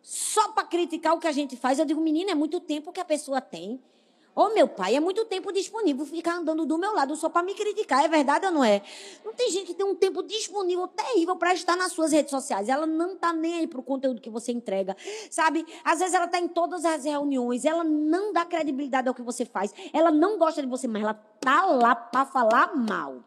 Só 0.00 0.52
para 0.52 0.66
criticar 0.66 1.14
o 1.14 1.18
que 1.18 1.26
a 1.26 1.32
gente 1.32 1.56
faz. 1.56 1.78
Eu 1.78 1.84
digo, 1.84 2.00
menina, 2.00 2.30
é 2.30 2.34
muito 2.34 2.58
tempo 2.58 2.90
que 2.90 3.00
a 3.00 3.04
pessoa 3.04 3.40
tem 3.40 3.80
Ô, 4.34 4.48
meu 4.54 4.66
pai, 4.66 4.96
é 4.96 5.00
muito 5.00 5.26
tempo 5.26 5.52
disponível 5.52 6.06
ficar 6.06 6.36
andando 6.36 6.64
do 6.64 6.78
meu 6.78 6.94
lado 6.94 7.14
só 7.16 7.28
para 7.28 7.42
me 7.42 7.52
criticar, 7.52 8.02
é 8.02 8.08
verdade 8.08 8.46
ou 8.46 8.52
não 8.52 8.64
é? 8.64 8.80
Não 9.22 9.34
tem 9.34 9.50
gente 9.50 9.66
que 9.66 9.74
tem 9.74 9.84
um 9.84 9.94
tempo 9.94 10.22
disponível 10.22 10.88
terrível 10.88 11.36
para 11.36 11.52
estar 11.52 11.76
nas 11.76 11.92
suas 11.92 12.12
redes 12.12 12.30
sociais. 12.30 12.70
Ela 12.70 12.86
não 12.86 13.14
tá 13.14 13.30
nem 13.30 13.56
aí 13.56 13.66
pro 13.66 13.82
conteúdo 13.82 14.22
que 14.22 14.30
você 14.30 14.50
entrega, 14.50 14.96
sabe? 15.30 15.66
Às 15.84 15.98
vezes 15.98 16.14
ela 16.14 16.26
tá 16.26 16.38
em 16.38 16.48
todas 16.48 16.82
as 16.86 17.04
reuniões, 17.04 17.66
ela 17.66 17.84
não 17.84 18.32
dá 18.32 18.46
credibilidade 18.46 19.06
ao 19.06 19.14
que 19.14 19.20
você 19.20 19.44
faz, 19.44 19.74
ela 19.92 20.10
não 20.10 20.38
gosta 20.38 20.62
de 20.62 20.68
você, 20.68 20.88
mas 20.88 21.02
ela 21.02 21.14
tá 21.14 21.66
lá 21.66 21.94
para 21.94 22.24
falar 22.24 22.74
mal. 22.74 23.22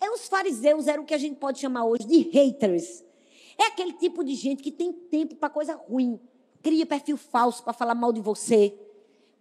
É 0.00 0.08
os 0.08 0.28
fariseus 0.28 0.86
eram 0.86 1.02
o 1.02 1.06
que 1.06 1.14
a 1.14 1.18
gente 1.18 1.36
pode 1.36 1.58
chamar 1.58 1.84
hoje 1.84 2.06
de 2.06 2.18
haters. 2.30 3.02
É 3.58 3.66
aquele 3.66 3.94
tipo 3.94 4.22
de 4.22 4.36
gente 4.36 4.62
que 4.62 4.70
tem 4.70 4.92
tempo 4.92 5.34
para 5.34 5.48
coisa 5.48 5.74
ruim, 5.74 6.20
cria 6.62 6.86
perfil 6.86 7.16
falso 7.16 7.64
para 7.64 7.72
falar 7.72 7.96
mal 7.96 8.12
de 8.12 8.20
você 8.20 8.83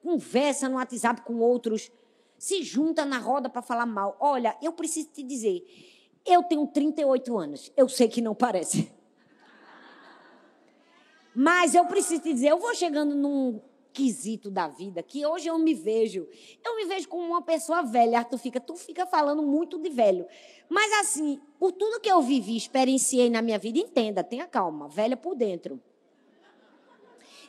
conversa 0.03 0.67
no 0.67 0.75
WhatsApp 0.75 1.21
com 1.21 1.39
outros, 1.39 1.89
se 2.37 2.61
junta 2.61 3.05
na 3.05 3.17
roda 3.17 3.49
para 3.49 3.61
falar 3.61 3.85
mal. 3.85 4.17
Olha, 4.19 4.55
eu 4.61 4.73
preciso 4.73 5.07
te 5.07 5.23
dizer, 5.23 5.65
eu 6.25 6.43
tenho 6.43 6.67
38 6.67 7.37
anos, 7.37 7.71
eu 7.77 7.87
sei 7.87 8.09
que 8.09 8.21
não 8.21 8.35
parece. 8.35 8.91
Mas 11.33 11.73
eu 11.73 11.85
preciso 11.85 12.21
te 12.21 12.33
dizer, 12.33 12.49
eu 12.49 12.59
vou 12.59 12.75
chegando 12.75 13.15
num 13.15 13.59
quesito 13.93 14.51
da 14.51 14.67
vida 14.67 15.01
que 15.01 15.25
hoje 15.25 15.47
eu 15.47 15.57
me 15.57 15.73
vejo. 15.73 16.27
Eu 16.65 16.75
me 16.75 16.85
vejo 16.85 17.07
como 17.07 17.23
uma 17.23 17.41
pessoa 17.41 17.81
velha. 17.83 18.19
Arthur 18.19 18.37
fica, 18.37 18.59
tu 18.59 18.75
fica 18.75 19.05
falando 19.05 19.41
muito 19.41 19.79
de 19.79 19.89
velho. 19.89 20.25
Mas 20.67 20.91
assim, 20.99 21.39
por 21.57 21.71
tudo 21.71 21.99
que 21.99 22.11
eu 22.11 22.21
vivi, 22.21 22.57
experienciei 22.57 23.29
na 23.29 23.41
minha 23.41 23.57
vida, 23.57 23.79
entenda, 23.79 24.23
tenha 24.23 24.47
calma, 24.47 24.87
velha 24.87 25.15
por 25.15 25.35
dentro. 25.35 25.79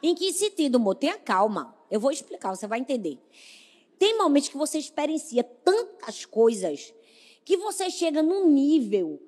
Em 0.02 0.14
que 0.14 0.32
sentido, 0.32 0.76
amor? 0.76 0.94
Tenha 0.96 1.18
calma. 1.18 1.74
Eu 1.94 2.00
vou 2.00 2.10
explicar, 2.10 2.50
você 2.50 2.66
vai 2.66 2.80
entender. 2.80 3.20
Tem 4.00 4.18
momentos 4.18 4.48
que 4.48 4.56
você 4.56 4.78
experiencia 4.78 5.44
tantas 5.44 6.24
coisas 6.24 6.92
que 7.44 7.56
você 7.56 7.88
chega 7.88 8.20
num 8.20 8.50
nível 8.50 9.22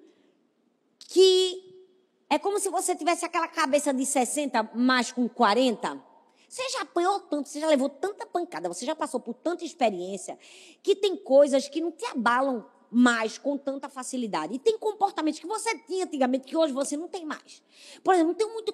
que 0.99 1.63
é 2.29 2.41
como 2.41 2.59
se 2.59 2.69
você 2.69 2.97
tivesse 2.97 3.25
aquela 3.25 3.47
cabeça 3.47 3.95
de 3.95 4.05
60 4.05 4.73
mais 4.75 5.13
com 5.13 5.29
40. 5.29 6.03
Você 6.49 6.69
já 6.71 6.81
apanhou 6.81 7.21
tanto, 7.21 7.49
você 7.49 7.61
já 7.61 7.69
levou 7.69 7.89
tanta 7.89 8.27
pancada, 8.27 8.69
você 8.69 8.85
já 8.85 8.97
passou 8.97 9.21
por 9.21 9.35
tanta 9.35 9.65
experiência, 9.65 10.37
que 10.83 10.97
tem 10.97 11.17
coisas 11.17 11.69
que 11.69 11.81
não 11.81 11.93
te 11.93 12.05
abalam 12.07 12.67
mais 12.91 13.39
com 13.39 13.57
tanta 13.57 13.89
facilidade. 13.89 14.55
E 14.55 14.59
tem 14.59 14.77
comportamentos 14.77 15.39
que 15.39 15.47
você 15.47 15.79
tinha 15.87 16.05
antigamente 16.05 16.49
que 16.49 16.57
hoje 16.57 16.73
você 16.73 16.97
não 16.97 17.07
tem 17.07 17.25
mais. 17.25 17.63
Por 18.03 18.13
exemplo, 18.13 18.33
não 18.33 18.37
tem 18.37 18.53
muito 18.53 18.73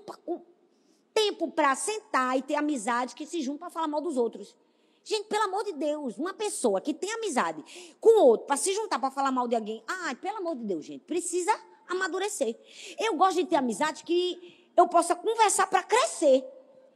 tempo 1.14 1.50
para 1.50 1.74
sentar 1.74 2.36
e 2.36 2.42
ter 2.42 2.54
amizade 2.54 3.14
que 3.14 3.26
se 3.26 3.40
juntam 3.42 3.58
para 3.58 3.70
falar 3.70 3.88
mal 3.88 4.00
dos 4.00 4.16
outros. 4.16 4.56
Gente, 5.04 5.26
pelo 5.26 5.44
amor 5.44 5.64
de 5.64 5.72
Deus, 5.72 6.16
uma 6.16 6.32
pessoa 6.32 6.80
que 6.80 6.94
tem 6.94 7.12
amizade 7.12 7.64
com 8.00 8.22
outro 8.22 8.46
para 8.46 8.56
se 8.56 8.72
juntar 8.72 8.98
para 8.98 9.10
falar 9.10 9.32
mal 9.32 9.48
de 9.48 9.56
alguém, 9.56 9.82
ai, 9.86 10.14
pelo 10.14 10.38
amor 10.38 10.56
de 10.56 10.64
Deus, 10.64 10.84
gente, 10.84 11.04
precisa 11.04 11.52
amadurecer. 11.88 12.56
Eu 12.98 13.16
gosto 13.16 13.36
de 13.36 13.46
ter 13.46 13.56
amizade 13.56 14.04
que 14.04 14.70
eu 14.76 14.86
possa 14.86 15.16
conversar 15.16 15.66
para 15.66 15.82
crescer, 15.82 16.44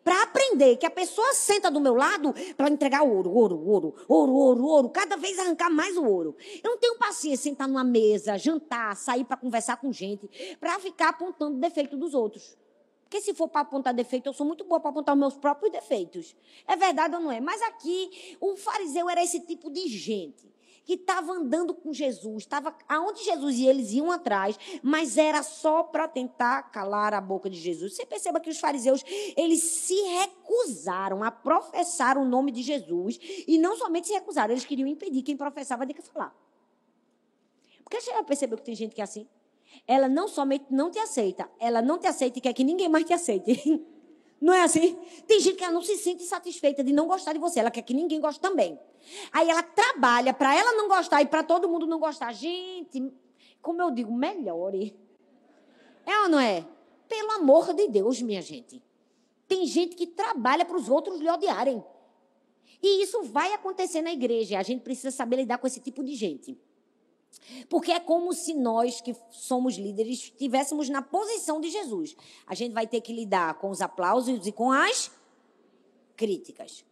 para 0.05 0.23
aprender, 0.23 0.77
que 0.77 0.87
a 0.87 0.91
pessoa 0.91 1.35
senta 1.35 1.69
do 1.69 1.81
meu 1.81 1.97
lado 1.97 2.33
para 2.57 2.71
entregar 2.71 3.03
ouro, 3.03 3.29
ouro, 3.29 3.59
ouro, 3.67 3.95
ouro, 4.07 4.33
ouro, 4.33 4.65
ouro, 4.65 4.89
cada 4.89 5.17
vez 5.17 5.37
arrancar 5.37 5.69
mais 5.69 5.97
o 5.97 6.05
ouro. 6.05 6.37
Eu 6.63 6.71
não 6.71 6.79
tenho 6.79 6.97
paciência 6.97 7.51
sentar 7.51 7.67
numa 7.67 7.83
mesa, 7.83 8.39
jantar, 8.39 8.97
sair 8.97 9.25
para 9.25 9.37
conversar 9.37 9.79
com 9.79 9.93
gente, 9.93 10.57
para 10.61 10.79
ficar 10.79 11.09
apontando 11.09 11.57
o 11.57 11.61
defeito 11.61 11.97
dos 11.97 12.15
outros. 12.15 12.57
Porque 13.07 13.21
se 13.21 13.33
for 13.33 13.49
para 13.49 13.61
apontar 13.61 13.95
defeito, 13.95 14.27
eu 14.27 14.33
sou 14.33 14.45
muito 14.45 14.65
boa 14.65 14.81
para 14.81 14.91
apontar 14.91 15.15
os 15.15 15.19
meus 15.19 15.37
próprios 15.37 15.71
defeitos. 15.71 16.35
É 16.67 16.75
verdade 16.75 17.15
ou 17.15 17.21
não 17.21 17.31
é? 17.31 17.41
Mas 17.41 17.63
aqui, 17.63 18.37
o 18.41 18.57
fariseu 18.57 19.09
era 19.09 19.23
esse 19.23 19.39
tipo 19.41 19.71
de 19.71 19.87
gente 19.87 20.53
que 20.85 20.95
estava 20.95 21.33
andando 21.33 21.73
com 21.75 21.93
Jesus, 21.93 22.45
estava 22.45 22.77
aonde 22.89 23.25
Jesus 23.25 23.57
e 23.57 23.67
eles 23.67 23.93
iam 23.93 24.11
atrás, 24.11 24.57
mas 24.83 25.17
era 25.17 25.43
só 25.43 25.83
para 25.83 26.07
tentar 26.07 26.71
calar 26.71 27.13
a 27.13 27.21
boca 27.21 27.49
de 27.51 27.59
Jesus. 27.59 27.95
Você 27.95 28.07
perceba 28.07 28.39
que 28.39 28.51
os 28.51 28.59
fariseus, 28.59 29.05
eles 29.37 29.63
se 29.63 29.95
recusaram 29.95 31.25
a 31.25 31.31
professar 31.31 32.17
o 32.17 32.25
nome 32.25 32.53
de 32.53 32.63
Jesus, 32.63 33.19
e 33.49 33.59
não 33.59 33.77
somente 33.77 34.07
se 34.09 34.13
recusaram, 34.13 34.53
eles 34.53 34.65
queriam 34.65 34.87
impedir 34.87 35.23
quem 35.23 35.37
professava 35.37 35.85
de 35.85 35.93
que 35.93 36.03
falar. 36.03 36.33
Porque 37.83 38.01
você 38.01 38.13
já 38.13 38.23
percebeu 38.23 38.57
que 38.57 38.65
tem 38.65 38.75
gente 38.75 38.95
que 38.95 39.01
é 39.01 39.05
assim? 39.05 39.29
Ela 39.87 40.09
não 40.09 40.29
somente 40.29 40.67
não 40.71 40.91
te 40.91 40.99
aceita, 40.99 41.49
ela 41.59 41.83
não 41.83 41.99
te 41.99 42.07
aceita 42.07 42.39
e 42.39 42.41
quer 42.41 42.53
que 42.53 42.65
ninguém 42.65 42.89
mais 42.89 43.05
te 43.05 43.13
aceite. 43.13 43.83
Não 44.39 44.53
é 44.53 44.65
assim? 44.65 44.95
Tem 45.27 45.41
gente 45.41 45.57
que 45.57 45.65
ela 45.65 45.73
não 45.73 45.81
se 45.81 45.97
sente 45.97 46.23
satisfeita 46.23 46.85
de 46.85 46.93
não 46.93 47.07
gostar 47.07 47.33
de 47.33 47.39
você, 47.39 47.59
ela 47.59 47.71
quer 47.71 47.81
que 47.81 47.95
ninguém 47.95 48.21
goste 48.21 48.39
também. 48.39 48.79
Aí 49.33 49.49
ela 49.49 49.63
trabalha 49.63 50.35
para 50.35 50.55
ela 50.55 50.73
não 50.73 50.89
gostar 50.89 51.23
e 51.23 51.27
para 51.27 51.43
todo 51.43 51.67
mundo 51.67 51.87
não 51.87 51.99
gostar. 51.99 52.35
Gente, 52.35 53.11
como 53.63 53.81
eu 53.81 53.91
digo, 53.91 54.13
melhore. 54.13 54.95
É 56.05 56.21
ou 56.21 56.29
não 56.29 56.39
é? 56.39 56.67
Pelo 57.09 57.33
amor 57.33 57.73
de 57.73 57.89
Deus, 57.89 58.21
minha 58.21 58.43
gente. 58.43 58.83
Tem 59.49 59.65
gente 59.67 59.97
que 59.97 60.07
trabalha 60.07 60.65
para 60.65 60.77
os 60.77 60.89
outros 60.89 61.19
lhe 61.19 61.31
odiarem. 61.31 61.83
E 62.83 63.03
isso 63.03 63.23
vai 63.23 63.53
acontecer 63.55 64.03
na 64.03 64.13
igreja. 64.13 64.59
A 64.59 64.63
gente 64.63 64.83
precisa 64.83 65.11
saber 65.11 65.37
lidar 65.37 65.59
com 65.59 65.67
esse 65.67 65.81
tipo 65.81 66.05
de 66.05 66.15
gente. 66.15 66.59
Porque 67.69 67.93
é 67.93 68.01
como 68.01 68.33
se 68.33 68.55
nós, 68.55 69.01
que 69.01 69.15
somos 69.31 69.77
líderes, 69.77 70.19
estivéssemos 70.19 70.89
na 70.89 71.03
posição 71.03 71.61
de 71.61 71.71
Jesus. 71.71 72.17
A 72.47 72.55
gente 72.55 72.73
vai 72.73 72.87
ter 72.87 73.01
que 73.01 73.13
lidar 73.13 73.55
com 73.59 73.71
os 73.71 73.81
aplausos 73.81 74.47
e 74.47 74.53
com 74.53 74.73
as 74.73 75.11
críticas. 76.17 76.85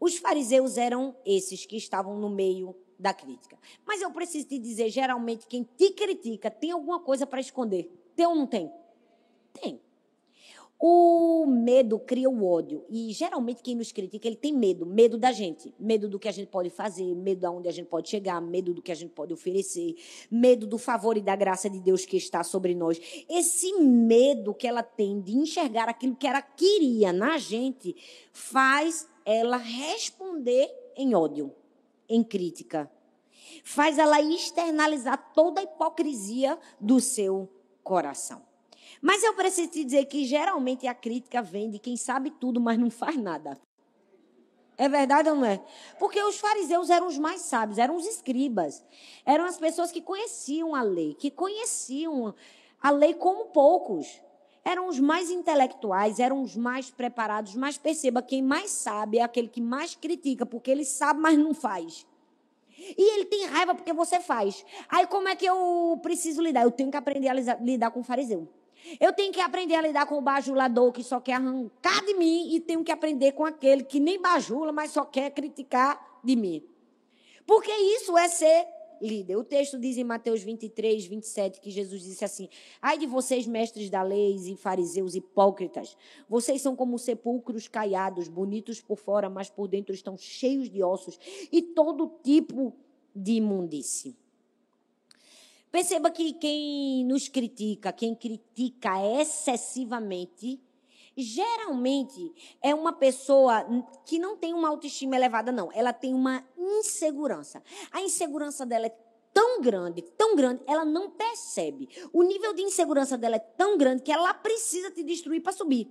Os 0.00 0.16
fariseus 0.16 0.76
eram 0.76 1.14
esses 1.24 1.64
que 1.64 1.76
estavam 1.76 2.18
no 2.18 2.28
meio 2.28 2.74
da 2.98 3.14
crítica. 3.14 3.58
Mas 3.86 4.00
eu 4.00 4.10
preciso 4.10 4.48
te 4.48 4.58
dizer, 4.58 4.88
geralmente, 4.90 5.46
quem 5.46 5.62
te 5.76 5.90
critica 5.90 6.50
tem 6.50 6.72
alguma 6.72 7.00
coisa 7.00 7.26
para 7.26 7.40
esconder. 7.40 7.90
Tem 8.14 8.26
ou 8.26 8.34
não 8.34 8.46
tem? 8.46 8.72
Tem. 9.52 9.80
O 10.84 11.46
medo 11.46 11.96
cria 11.96 12.28
o 12.28 12.44
ódio. 12.44 12.84
E 12.90 13.12
geralmente 13.12 13.62
quem 13.62 13.76
nos 13.76 13.92
critica, 13.92 14.26
ele 14.26 14.34
tem 14.34 14.52
medo. 14.52 14.84
Medo 14.84 15.16
da 15.16 15.30
gente. 15.30 15.72
Medo 15.78 16.08
do 16.08 16.18
que 16.18 16.26
a 16.26 16.32
gente 16.32 16.48
pode 16.48 16.70
fazer, 16.70 17.14
medo 17.14 17.38
de 17.38 17.46
onde 17.46 17.68
a 17.68 17.70
gente 17.70 17.86
pode 17.86 18.08
chegar, 18.08 18.40
medo 18.40 18.74
do 18.74 18.82
que 18.82 18.90
a 18.90 18.94
gente 18.96 19.12
pode 19.12 19.32
oferecer, 19.32 19.94
medo 20.28 20.66
do 20.66 20.76
favor 20.78 21.16
e 21.16 21.20
da 21.20 21.36
graça 21.36 21.70
de 21.70 21.78
Deus 21.78 22.04
que 22.04 22.16
está 22.16 22.42
sobre 22.42 22.74
nós. 22.74 23.00
Esse 23.30 23.72
medo 23.74 24.52
que 24.52 24.66
ela 24.66 24.82
tem 24.82 25.20
de 25.20 25.36
enxergar 25.36 25.88
aquilo 25.88 26.16
que 26.16 26.26
ela 26.26 26.42
queria 26.42 27.12
na 27.12 27.38
gente 27.38 27.94
faz 28.32 29.08
ela 29.24 29.58
responder 29.58 30.68
em 30.96 31.14
ódio, 31.14 31.54
em 32.08 32.24
crítica. 32.24 32.90
Faz 33.62 33.98
ela 33.98 34.20
externalizar 34.20 35.32
toda 35.32 35.60
a 35.60 35.64
hipocrisia 35.64 36.58
do 36.80 36.98
seu 36.98 37.48
coração. 37.84 38.50
Mas 39.02 39.24
eu 39.24 39.34
preciso 39.34 39.72
te 39.72 39.82
dizer 39.82 40.04
que 40.06 40.24
geralmente 40.24 40.86
a 40.86 40.94
crítica 40.94 41.42
vem 41.42 41.68
de 41.68 41.80
quem 41.80 41.96
sabe 41.96 42.30
tudo, 42.30 42.60
mas 42.60 42.78
não 42.78 42.88
faz 42.88 43.16
nada. 43.16 43.58
É 44.78 44.88
verdade 44.88 45.28
ou 45.28 45.34
não 45.34 45.44
é? 45.44 45.60
Porque 45.98 46.22
os 46.22 46.38
fariseus 46.38 46.88
eram 46.88 47.08
os 47.08 47.18
mais 47.18 47.42
sábios, 47.42 47.78
eram 47.78 47.96
os 47.96 48.06
escribas. 48.06 48.84
Eram 49.26 49.44
as 49.44 49.58
pessoas 49.58 49.90
que 49.90 50.00
conheciam 50.00 50.72
a 50.72 50.82
lei, 50.82 51.14
que 51.14 51.32
conheciam 51.32 52.32
a 52.80 52.90
lei 52.90 53.12
como 53.12 53.46
poucos. 53.46 54.20
Eram 54.64 54.86
os 54.86 55.00
mais 55.00 55.30
intelectuais, 55.30 56.20
eram 56.20 56.40
os 56.40 56.56
mais 56.56 56.88
preparados. 56.88 57.56
Mas 57.56 57.76
perceba, 57.76 58.22
quem 58.22 58.40
mais 58.40 58.70
sabe 58.70 59.18
é 59.18 59.22
aquele 59.22 59.48
que 59.48 59.60
mais 59.60 59.96
critica, 59.96 60.46
porque 60.46 60.70
ele 60.70 60.84
sabe, 60.84 61.20
mas 61.20 61.36
não 61.36 61.52
faz. 61.52 62.06
E 62.78 63.14
ele 63.14 63.24
tem 63.24 63.46
raiva 63.46 63.74
porque 63.74 63.92
você 63.92 64.20
faz. 64.20 64.64
Aí 64.88 65.08
como 65.08 65.28
é 65.28 65.34
que 65.34 65.44
eu 65.44 65.98
preciso 66.00 66.40
lidar? 66.40 66.62
Eu 66.62 66.70
tenho 66.70 66.90
que 66.90 66.96
aprender 66.96 67.28
a 67.28 67.34
lidar 67.34 67.90
com 67.90 68.00
o 68.00 68.04
fariseu. 68.04 68.48
Eu 69.00 69.12
tenho 69.12 69.32
que 69.32 69.40
aprender 69.40 69.74
a 69.74 69.82
lidar 69.82 70.06
com 70.06 70.18
o 70.18 70.20
bajulador 70.20 70.92
que 70.92 71.02
só 71.02 71.20
quer 71.20 71.34
arrancar 71.34 72.04
de 72.04 72.14
mim 72.14 72.54
e 72.54 72.60
tenho 72.60 72.84
que 72.84 72.92
aprender 72.92 73.32
com 73.32 73.44
aquele 73.44 73.84
que 73.84 74.00
nem 74.00 74.20
bajula, 74.20 74.72
mas 74.72 74.90
só 74.90 75.04
quer 75.04 75.30
criticar 75.30 76.20
de 76.22 76.36
mim. 76.36 76.62
Porque 77.46 77.70
isso 77.70 78.16
é 78.16 78.28
ser 78.28 78.66
líder. 79.02 79.36
O 79.36 79.44
texto 79.44 79.78
diz 79.78 79.98
em 79.98 80.04
Mateus 80.04 80.42
23, 80.42 81.04
27 81.06 81.60
que 81.60 81.70
Jesus 81.70 82.02
disse 82.02 82.24
assim: 82.24 82.48
Ai 82.80 82.96
de 82.96 83.06
vocês, 83.06 83.46
mestres 83.46 83.90
da 83.90 84.02
lei 84.02 84.36
e 84.36 84.56
fariseus 84.56 85.14
hipócritas, 85.14 85.96
vocês 86.28 86.62
são 86.62 86.76
como 86.76 86.98
sepulcros 86.98 87.66
caiados, 87.68 88.28
bonitos 88.28 88.80
por 88.80 88.96
fora, 88.96 89.28
mas 89.28 89.50
por 89.50 89.66
dentro 89.66 89.92
estão 89.92 90.16
cheios 90.16 90.70
de 90.70 90.82
ossos 90.82 91.18
e 91.50 91.60
todo 91.60 92.12
tipo 92.22 92.72
de 93.14 93.32
imundície. 93.32 94.16
Perceba 95.72 96.10
que 96.10 96.34
quem 96.34 97.02
nos 97.06 97.28
critica, 97.28 97.94
quem 97.94 98.14
critica 98.14 98.90
excessivamente, 99.18 100.60
geralmente 101.16 102.30
é 102.62 102.74
uma 102.74 102.92
pessoa 102.92 103.64
que 104.04 104.18
não 104.18 104.36
tem 104.36 104.52
uma 104.52 104.68
autoestima 104.68 105.16
elevada, 105.16 105.50
não. 105.50 105.72
Ela 105.72 105.94
tem 105.94 106.12
uma 106.12 106.46
insegurança. 106.58 107.62
A 107.90 108.02
insegurança 108.02 108.66
dela 108.66 108.84
é 108.84 108.96
tão 109.32 109.62
grande, 109.62 110.02
tão 110.02 110.36
grande, 110.36 110.62
ela 110.66 110.84
não 110.84 111.10
percebe. 111.10 111.88
O 112.12 112.22
nível 112.22 112.52
de 112.52 112.60
insegurança 112.60 113.16
dela 113.16 113.36
é 113.36 113.38
tão 113.38 113.78
grande 113.78 114.02
que 114.02 114.12
ela 114.12 114.34
precisa 114.34 114.90
te 114.90 115.02
destruir 115.02 115.42
para 115.42 115.52
subir. 115.52 115.88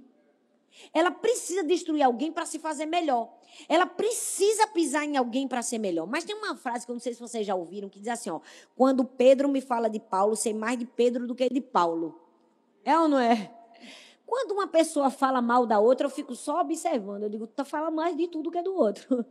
Ela 0.93 1.11
precisa 1.11 1.63
destruir 1.63 2.01
alguém 2.01 2.31
para 2.31 2.45
se 2.45 2.59
fazer 2.59 2.85
melhor. 2.85 3.33
Ela 3.67 3.85
precisa 3.85 4.67
pisar 4.67 5.03
em 5.05 5.17
alguém 5.17 5.47
para 5.47 5.61
ser 5.61 5.77
melhor. 5.77 6.07
Mas 6.07 6.23
tem 6.23 6.35
uma 6.35 6.55
frase 6.55 6.85
que 6.85 6.91
eu 6.91 6.95
não 6.95 6.99
sei 6.99 7.13
se 7.13 7.19
vocês 7.19 7.45
já 7.45 7.55
ouviram, 7.55 7.89
que 7.89 7.99
diz 7.99 8.07
assim: 8.07 8.29
ó, 8.29 8.39
quando 8.75 9.03
Pedro 9.03 9.49
me 9.49 9.61
fala 9.61 9.89
de 9.89 9.99
Paulo, 9.99 10.35
sei 10.35 10.53
mais 10.53 10.77
de 10.77 10.85
Pedro 10.85 11.27
do 11.27 11.35
que 11.35 11.49
de 11.49 11.61
Paulo. 11.61 12.19
É 12.83 12.97
ou 12.97 13.07
não 13.07 13.19
é? 13.19 13.53
Quando 14.25 14.53
uma 14.53 14.67
pessoa 14.67 15.09
fala 15.09 15.41
mal 15.41 15.65
da 15.65 15.79
outra, 15.79 16.05
eu 16.05 16.09
fico 16.09 16.35
só 16.35 16.61
observando. 16.61 17.23
Eu 17.23 17.29
digo, 17.29 17.47
tu 17.47 17.65
fala 17.65 17.91
mais 17.91 18.15
de 18.15 18.27
tudo 18.27 18.49
que 18.49 18.61
do 18.61 18.73
outro. 18.73 19.25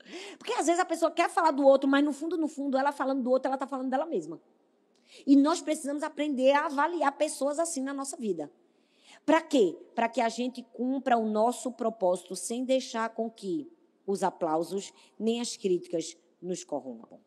Porque 0.38 0.52
às 0.54 0.66
vezes 0.66 0.80
a 0.80 0.84
pessoa 0.84 1.10
quer 1.10 1.28
falar 1.28 1.50
do 1.50 1.64
outro, 1.64 1.88
mas 1.88 2.02
no 2.02 2.12
fundo, 2.12 2.38
no 2.38 2.48
fundo, 2.48 2.78
ela 2.78 2.90
falando 2.90 3.22
do 3.22 3.30
outro, 3.30 3.48
ela 3.48 3.56
está 3.56 3.66
falando 3.66 3.90
dela 3.90 4.06
mesma. 4.06 4.40
E 5.26 5.36
nós 5.36 5.60
precisamos 5.60 6.02
aprender 6.02 6.52
a 6.52 6.66
avaliar 6.66 7.12
pessoas 7.12 7.58
assim 7.58 7.82
na 7.82 7.92
nossa 7.92 8.16
vida. 8.16 8.50
Para 9.26 9.42
quê? 9.42 9.76
Para 9.94 10.08
que 10.08 10.20
a 10.20 10.28
gente 10.28 10.62
cumpra 10.72 11.18
o 11.18 11.28
nosso 11.28 11.72
propósito 11.72 12.36
sem 12.36 12.64
deixar 12.64 13.10
com 13.10 13.28
que 13.28 13.68
os 14.06 14.22
aplausos 14.22 14.92
nem 15.18 15.40
as 15.40 15.56
críticas 15.56 16.16
nos 16.40 16.62
corrompam. 16.62 17.18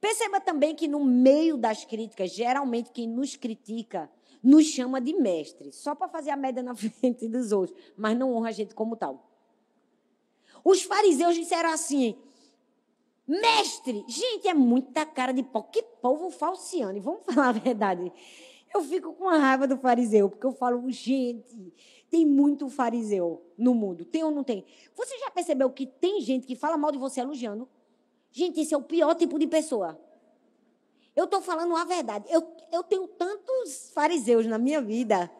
Perceba 0.00 0.40
também 0.40 0.74
que 0.74 0.88
no 0.88 1.04
meio 1.04 1.56
das 1.56 1.84
críticas, 1.84 2.32
geralmente 2.32 2.90
quem 2.90 3.06
nos 3.06 3.36
critica 3.36 4.10
nos 4.42 4.66
chama 4.66 5.00
de 5.00 5.14
mestre, 5.14 5.70
só 5.70 5.94
para 5.94 6.08
fazer 6.08 6.30
a 6.30 6.36
média 6.36 6.60
na 6.60 6.74
frente 6.74 7.28
dos 7.28 7.52
outros, 7.52 7.78
mas 7.96 8.18
não 8.18 8.34
honra 8.34 8.48
a 8.48 8.52
gente 8.52 8.74
como 8.74 8.96
tal. 8.96 9.30
Os 10.64 10.82
fariseus 10.82 11.36
disseram 11.36 11.70
assim: 11.70 12.16
mestre, 13.26 14.04
gente, 14.08 14.48
é 14.48 14.54
muita 14.54 15.06
cara 15.06 15.32
de 15.32 15.44
pau. 15.44 15.62
Que 15.64 15.82
povo 15.82 16.30
falciano. 16.30 16.96
E 16.96 17.00
vamos 17.00 17.22
falar 17.32 17.50
a 17.50 17.52
verdade. 17.52 18.12
Eu 18.74 18.82
fico 18.82 19.12
com 19.12 19.28
a 19.28 19.36
raiva 19.36 19.66
do 19.66 19.76
fariseu, 19.76 20.30
porque 20.30 20.46
eu 20.46 20.52
falo, 20.52 20.90
gente, 20.90 21.72
tem 22.10 22.24
muito 22.24 22.68
fariseu 22.68 23.42
no 23.56 23.74
mundo. 23.74 24.04
Tem 24.04 24.24
ou 24.24 24.30
não 24.30 24.42
tem? 24.42 24.64
Você 24.94 25.18
já 25.18 25.30
percebeu 25.30 25.70
que 25.70 25.86
tem 25.86 26.20
gente 26.20 26.46
que 26.46 26.56
fala 26.56 26.76
mal 26.76 26.90
de 26.90 26.98
você 26.98 27.20
elogiando? 27.20 27.68
Gente, 28.30 28.60
esse 28.60 28.72
é 28.72 28.76
o 28.76 28.82
pior 28.82 29.14
tipo 29.14 29.38
de 29.38 29.46
pessoa. 29.46 30.00
Eu 31.14 31.24
estou 31.24 31.42
falando 31.42 31.76
a 31.76 31.84
verdade. 31.84 32.26
Eu, 32.30 32.46
eu 32.72 32.82
tenho 32.82 33.06
tantos 33.06 33.90
fariseus 33.94 34.46
na 34.46 34.56
minha 34.58 34.80
vida 34.80 35.30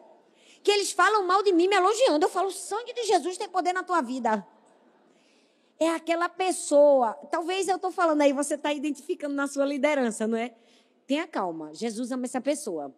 que 0.63 0.71
eles 0.71 0.91
falam 0.91 1.27
mal 1.27 1.43
de 1.43 1.51
mim 1.51 1.67
me 1.67 1.75
elogiando. 1.75 2.25
Eu 2.25 2.29
falo, 2.29 2.47
o 2.47 2.51
sangue 2.51 2.93
de 2.93 3.03
Jesus 3.03 3.37
tem 3.37 3.49
poder 3.49 3.73
na 3.73 3.83
tua 3.83 4.01
vida. 4.01 4.47
É 5.79 5.89
aquela 5.89 6.29
pessoa. 6.29 7.13
Talvez 7.29 7.67
eu 7.67 7.75
estou 7.75 7.91
falando 7.91 8.21
aí, 8.21 8.31
você 8.31 8.55
está 8.55 8.71
identificando 8.71 9.35
na 9.35 9.47
sua 9.47 9.65
liderança, 9.65 10.25
não 10.25 10.37
é? 10.37 10.55
Tenha 11.05 11.27
calma. 11.27 11.73
Jesus 11.73 12.11
ama 12.11 12.25
essa 12.25 12.39
pessoa. 12.39 12.93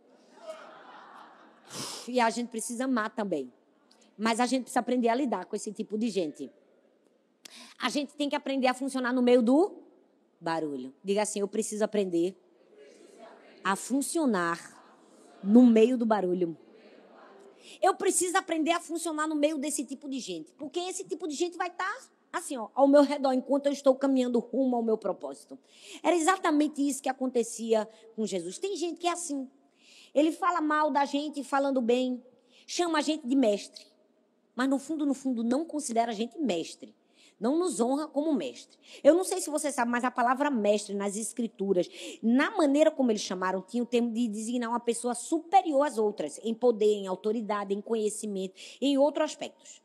E 2.07 2.19
a 2.19 2.29
gente 2.29 2.49
precisa 2.49 2.85
amar 2.85 3.09
também. 3.09 3.51
Mas 4.17 4.39
a 4.39 4.45
gente 4.45 4.63
precisa 4.63 4.79
aprender 4.79 5.09
a 5.09 5.15
lidar 5.15 5.45
com 5.45 5.55
esse 5.55 5.71
tipo 5.71 5.97
de 5.97 6.09
gente. 6.09 6.51
A 7.79 7.89
gente 7.89 8.13
tem 8.15 8.29
que 8.29 8.35
aprender 8.35 8.67
a 8.67 8.73
funcionar 8.73 9.13
no 9.13 9.21
meio 9.21 9.41
do 9.41 9.83
barulho. 10.39 10.93
Diga 11.03 11.21
assim: 11.23 11.39
eu 11.39 11.47
preciso 11.47 11.83
aprender 11.83 12.35
a 13.63 13.75
funcionar 13.75 14.75
no 15.43 15.65
meio 15.65 15.97
do 15.97 16.05
barulho. 16.05 16.57
Eu 17.81 17.95
preciso 17.95 18.37
aprender 18.37 18.71
a 18.71 18.79
funcionar 18.79 19.27
no 19.27 19.35
meio 19.35 19.57
desse 19.57 19.83
tipo 19.83 20.07
de 20.07 20.19
gente. 20.19 20.51
Porque 20.53 20.79
esse 20.79 21.03
tipo 21.03 21.27
de 21.27 21.35
gente 21.35 21.57
vai 21.57 21.67
estar 21.67 22.15
assim, 22.31 22.57
ó, 22.57 22.69
ao 22.75 22.87
meu 22.87 23.01
redor, 23.01 23.31
enquanto 23.33 23.67
eu 23.67 23.71
estou 23.71 23.95
caminhando 23.95 24.39
rumo 24.39 24.75
ao 24.75 24.83
meu 24.83 24.97
propósito. 24.97 25.57
Era 26.03 26.15
exatamente 26.15 26.85
isso 26.87 27.01
que 27.01 27.09
acontecia 27.09 27.87
com 28.15 28.25
Jesus. 28.25 28.57
Tem 28.57 28.75
gente 28.75 28.99
que 28.99 29.07
é 29.07 29.11
assim. 29.11 29.49
Ele 30.15 30.31
fala 30.31 30.61
mal 30.61 30.89
da 30.89 31.03
gente 31.03 31.43
falando 31.43 31.81
bem. 31.81 32.23
chama 32.65 32.99
a 32.99 33.01
gente 33.01 33.27
de 33.27 33.35
mestre, 33.35 33.85
mas 34.55 34.69
no 34.69 34.79
fundo, 34.79 35.05
no 35.05 35.13
fundo, 35.13 35.43
não 35.43 35.65
considera 35.65 36.11
a 36.11 36.15
gente 36.15 36.39
mestre. 36.39 36.95
Não 37.37 37.59
nos 37.59 37.81
honra 37.81 38.07
como 38.07 38.33
mestre. 38.33 38.79
Eu 39.03 39.13
não 39.13 39.25
sei 39.25 39.41
se 39.41 39.49
você 39.49 39.69
sabe, 39.69 39.91
mas 39.91 40.05
a 40.05 40.09
palavra 40.09 40.49
mestre 40.49 40.95
nas 40.95 41.17
escrituras, 41.17 41.89
na 42.23 42.49
maneira 42.51 42.89
como 42.89 43.11
eles 43.11 43.21
chamaram, 43.21 43.61
tinha 43.61 43.83
o 43.83 43.85
termo 43.85 44.09
de 44.09 44.25
designar 44.29 44.69
uma 44.69 44.79
pessoa 44.79 45.13
superior 45.13 45.85
às 45.85 45.97
outras, 45.97 46.39
em 46.45 46.53
poder, 46.53 46.93
em 46.93 47.07
autoridade, 47.07 47.73
em 47.73 47.81
conhecimento, 47.81 48.55
em 48.79 48.97
outros 48.97 49.31
aspectos. 49.31 49.81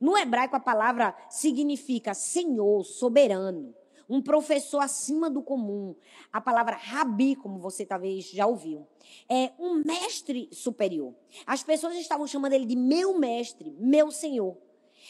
No 0.00 0.16
hebraico, 0.16 0.54
a 0.54 0.60
palavra 0.60 1.16
significa 1.28 2.14
senhor, 2.14 2.84
soberano 2.84 3.74
um 4.08 4.20
professor 4.20 4.80
acima 4.80 5.30
do 5.30 5.42
comum. 5.42 5.94
A 6.32 6.40
palavra 6.40 6.76
rabi, 6.76 7.36
como 7.36 7.58
você 7.58 7.84
talvez 7.84 8.30
já 8.30 8.46
ouviu, 8.46 8.86
é 9.28 9.52
um 9.58 9.82
mestre 9.84 10.48
superior. 10.52 11.14
As 11.46 11.62
pessoas 11.62 11.96
estavam 11.96 12.26
chamando 12.26 12.52
ele 12.52 12.66
de 12.66 12.76
meu 12.76 13.18
mestre, 13.18 13.74
meu 13.78 14.10
senhor. 14.10 14.56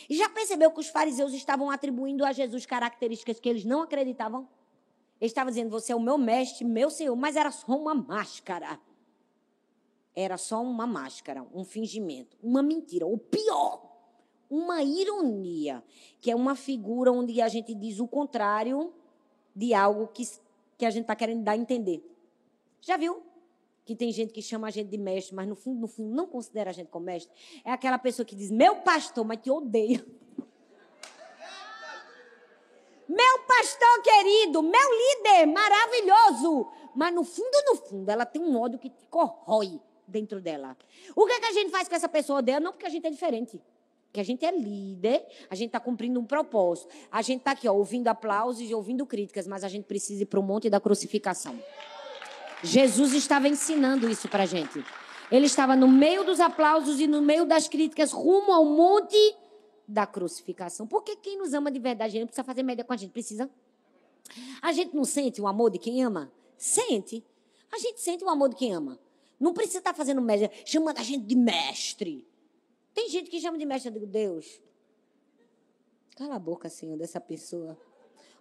E 0.08 0.16
já 0.16 0.28
percebeu 0.28 0.70
que 0.70 0.80
os 0.80 0.88
fariseus 0.88 1.32
estavam 1.32 1.70
atribuindo 1.70 2.24
a 2.24 2.32
Jesus 2.32 2.66
características 2.66 3.38
que 3.38 3.48
eles 3.48 3.64
não 3.64 3.82
acreditavam? 3.82 4.48
Eles 5.20 5.30
estavam 5.30 5.50
dizendo, 5.50 5.70
você 5.70 5.92
é 5.92 5.96
o 5.96 6.00
meu 6.00 6.18
mestre, 6.18 6.64
meu 6.64 6.90
senhor, 6.90 7.14
mas 7.16 7.36
era 7.36 7.50
só 7.50 7.76
uma 7.76 7.94
máscara. 7.94 8.80
Era 10.14 10.36
só 10.36 10.62
uma 10.62 10.86
máscara, 10.86 11.46
um 11.52 11.64
fingimento, 11.64 12.36
uma 12.42 12.62
mentira. 12.62 13.06
O 13.06 13.18
pior, 13.18 13.83
uma 14.54 14.82
ironia, 14.82 15.82
que 16.20 16.30
é 16.30 16.36
uma 16.36 16.54
figura 16.54 17.10
onde 17.10 17.40
a 17.40 17.48
gente 17.48 17.74
diz 17.74 17.98
o 17.98 18.06
contrário 18.06 18.92
de 19.54 19.74
algo 19.74 20.06
que, 20.06 20.22
que 20.78 20.86
a 20.86 20.90
gente 20.90 21.02
está 21.02 21.16
querendo 21.16 21.42
dar 21.42 21.52
a 21.52 21.56
entender. 21.56 22.08
Já 22.80 22.96
viu? 22.96 23.20
Que 23.84 23.96
tem 23.96 24.12
gente 24.12 24.32
que 24.32 24.40
chama 24.40 24.68
a 24.68 24.70
gente 24.70 24.88
de 24.88 24.96
mestre, 24.96 25.34
mas 25.34 25.48
no 25.48 25.56
fundo, 25.56 25.80
no 25.80 25.88
fundo, 25.88 26.14
não 26.14 26.26
considera 26.26 26.70
a 26.70 26.72
gente 26.72 26.88
como 26.88 27.06
mestre. 27.06 27.34
É 27.64 27.72
aquela 27.72 27.98
pessoa 27.98 28.24
que 28.24 28.36
diz, 28.36 28.50
meu 28.50 28.76
pastor, 28.76 29.24
mas 29.24 29.40
te 29.40 29.50
odeia. 29.50 30.04
Meu 33.06 33.38
pastor 33.40 34.02
querido, 34.02 34.62
meu 34.62 34.72
líder 34.72 35.46
maravilhoso. 35.46 36.66
Mas 36.96 37.14
no 37.14 37.22
fundo, 37.22 37.62
no 37.66 37.76
fundo, 37.76 38.08
ela 38.08 38.24
tem 38.24 38.40
um 38.40 38.58
ódio 38.58 38.78
que 38.78 38.88
te 38.88 39.06
corrói 39.08 39.78
dentro 40.08 40.40
dela. 40.40 40.74
O 41.14 41.26
que, 41.26 41.32
é 41.32 41.38
que 41.38 41.44
a 41.44 41.52
gente 41.52 41.70
faz 41.70 41.86
com 41.86 41.94
essa 41.94 42.08
pessoa 42.08 42.40
dela? 42.40 42.60
Não 42.60 42.72
porque 42.72 42.86
a 42.86 42.88
gente 42.88 43.06
é 43.06 43.10
diferente 43.10 43.60
que 44.14 44.20
a 44.20 44.22
gente 44.22 44.46
é 44.46 44.56
líder, 44.56 45.26
a 45.50 45.56
gente 45.56 45.70
está 45.70 45.80
cumprindo 45.80 46.20
um 46.20 46.24
propósito. 46.24 46.88
A 47.10 47.20
gente 47.20 47.40
está 47.40 47.50
aqui, 47.50 47.66
ó, 47.68 47.74
ouvindo 47.74 48.06
aplausos 48.06 48.62
e 48.62 48.72
ouvindo 48.72 49.04
críticas, 49.04 49.44
mas 49.44 49.64
a 49.64 49.68
gente 49.68 49.86
precisa 49.86 50.22
ir 50.22 50.26
para 50.26 50.38
o 50.38 50.42
monte 50.42 50.70
da 50.70 50.78
crucificação. 50.78 51.58
Jesus 52.62 53.12
estava 53.12 53.48
ensinando 53.48 54.08
isso 54.08 54.28
para 54.28 54.44
a 54.44 54.46
gente. 54.46 54.84
Ele 55.32 55.46
estava 55.46 55.74
no 55.74 55.88
meio 55.88 56.22
dos 56.22 56.38
aplausos 56.38 57.00
e 57.00 57.08
no 57.08 57.20
meio 57.20 57.44
das 57.44 57.66
críticas, 57.66 58.12
rumo 58.12 58.52
ao 58.52 58.64
monte 58.64 59.16
da 59.86 60.06
crucificação. 60.06 60.86
Porque 60.86 61.16
quem 61.16 61.36
nos 61.36 61.52
ama 61.52 61.68
de 61.68 61.80
verdade, 61.80 62.20
não 62.20 62.26
precisa 62.26 62.44
fazer 62.44 62.62
média 62.62 62.84
com 62.84 62.92
a 62.92 62.96
gente, 62.96 63.10
precisa. 63.10 63.50
A 64.62 64.70
gente 64.70 64.94
não 64.94 65.04
sente 65.04 65.42
o 65.42 65.48
amor 65.48 65.72
de 65.72 65.78
quem 65.80 66.04
ama? 66.04 66.32
Sente. 66.56 67.24
A 67.72 67.80
gente 67.80 68.00
sente 68.00 68.22
o 68.22 68.28
amor 68.28 68.50
de 68.50 68.54
quem 68.54 68.72
ama. 68.72 68.96
Não 69.40 69.52
precisa 69.52 69.78
estar 69.78 69.92
tá 69.92 69.96
fazendo 69.96 70.22
média, 70.22 70.52
chamando 70.64 70.98
a 70.98 71.02
gente 71.02 71.24
de 71.24 71.34
mestre. 71.34 72.24
Tem 72.94 73.08
gente 73.08 73.28
que 73.28 73.40
chama 73.40 73.58
de 73.58 73.66
mestre, 73.66 73.90
eu 73.90 73.94
digo, 73.94 74.06
Deus, 74.06 74.60
cala 76.16 76.36
a 76.36 76.38
boca, 76.38 76.68
Senhor, 76.68 76.96
dessa 76.96 77.20
pessoa. 77.20 77.76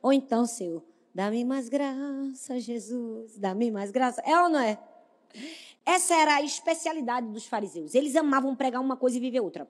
Ou 0.02 0.14
então, 0.14 0.46
Senhor, 0.46 0.84
dá-me 1.14 1.44
mais 1.44 1.68
graça, 1.70 2.60
Jesus, 2.60 3.38
dá-me 3.38 3.72
mais 3.72 3.90
graça. 3.90 4.22
É 4.22 4.40
ou 4.40 4.50
não 4.50 4.60
é? 4.60 4.78
Essa 5.86 6.16
era 6.16 6.36
a 6.36 6.42
especialidade 6.42 7.28
dos 7.28 7.46
fariseus. 7.46 7.96
Eles 7.96 8.16
amavam 8.16 8.56
pregar 8.56 8.80
uma 8.80 8.96
coisa 8.96 9.18
e 9.18 9.20
viver 9.20 9.42
outra. 9.42 9.68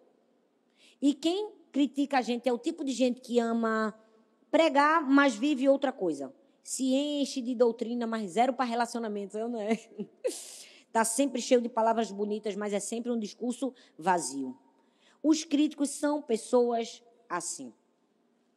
E 1.02 1.14
quem 1.14 1.52
critica 1.72 2.20
a 2.20 2.22
gente 2.22 2.48
é 2.48 2.54
o 2.54 2.58
tipo 2.58 2.84
de 2.84 2.92
gente 2.92 3.22
que 3.22 3.40
ama 3.40 3.98
pregar, 4.52 5.02
mas 5.02 5.36
vive 5.36 5.68
outra 5.68 5.92
coisa. 5.92 6.34
Se 6.64 6.94
enche 6.94 7.42
de 7.42 7.56
doutrina, 7.56 8.06
mas 8.06 8.32
zero 8.32 8.54
para 8.54 8.66
relacionamentos, 8.66 9.36
é 9.36 9.44
ou 9.44 9.50
não 9.50 9.60
é? 9.60 9.80
Está 10.88 11.04
sempre 11.06 11.42
cheio 11.42 11.62
de 11.62 11.68
palavras 11.68 12.12
bonitas, 12.12 12.56
mas 12.56 12.74
é 12.74 12.80
sempre 12.80 13.12
um 13.12 13.20
discurso 13.20 13.74
vazio. 13.98 14.58
Os 15.24 15.46
críticos 15.46 15.90
são 15.90 16.22
pessoas 16.22 17.02
assim. 17.30 17.74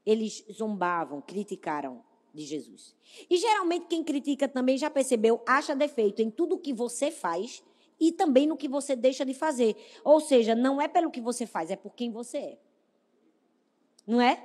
Eles 0.04 0.44
zombavam, 0.52 1.22
criticaram 1.22 2.04
de 2.34 2.44
Jesus. 2.44 2.94
E 3.30 3.36
geralmente 3.36 3.86
quem 3.86 4.04
critica 4.04 4.48
também 4.48 4.76
já 4.76 4.90
percebeu, 4.90 5.40
acha 5.46 5.74
defeito 5.74 6.20
em 6.20 6.30
tudo 6.30 6.58
que 6.58 6.72
você 6.72 7.10
faz 7.10 7.62
e 7.98 8.12
também 8.12 8.46
no 8.46 8.56
que 8.56 8.68
você 8.68 8.94
deixa 8.94 9.24
de 9.24 9.32
fazer. 9.32 9.76
Ou 10.04 10.20
seja, 10.20 10.54
não 10.54 10.80
é 10.80 10.88
pelo 10.88 11.10
que 11.10 11.20
você 11.20 11.46
faz, 11.46 11.70
é 11.70 11.76
por 11.76 11.94
quem 11.94 12.10
você 12.10 12.38
é. 12.38 12.58
Não 14.06 14.20
é? 14.20 14.42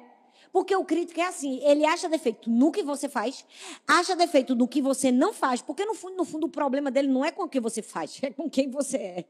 Porque 0.52 0.76
o 0.76 0.84
crítico 0.84 1.20
é 1.20 1.26
assim, 1.26 1.60
ele 1.64 1.86
acha 1.86 2.10
defeito 2.10 2.50
no 2.50 2.72
que 2.72 2.84
você 2.84 3.08
faz, 3.08 3.46
acha 3.88 4.16
defeito 4.16 4.54
no 4.56 4.68
que 4.68 4.82
você 4.82 5.12
não 5.12 5.32
faz, 5.34 5.62
porque 5.62 5.86
no 5.86 5.94
fundo, 5.94 6.18
no 6.18 6.26
fundo 6.26 6.48
o 6.48 6.50
problema 6.50 6.92
dele 6.92 7.08
não 7.08 7.24
é 7.24 7.32
com 7.32 7.44
o 7.44 7.50
que 7.50 7.60
você 7.60 7.82
faz, 7.82 8.20
é 8.24 8.32
com 8.32 8.50
quem 8.50 8.70
você 8.70 8.98
é. 8.98 9.26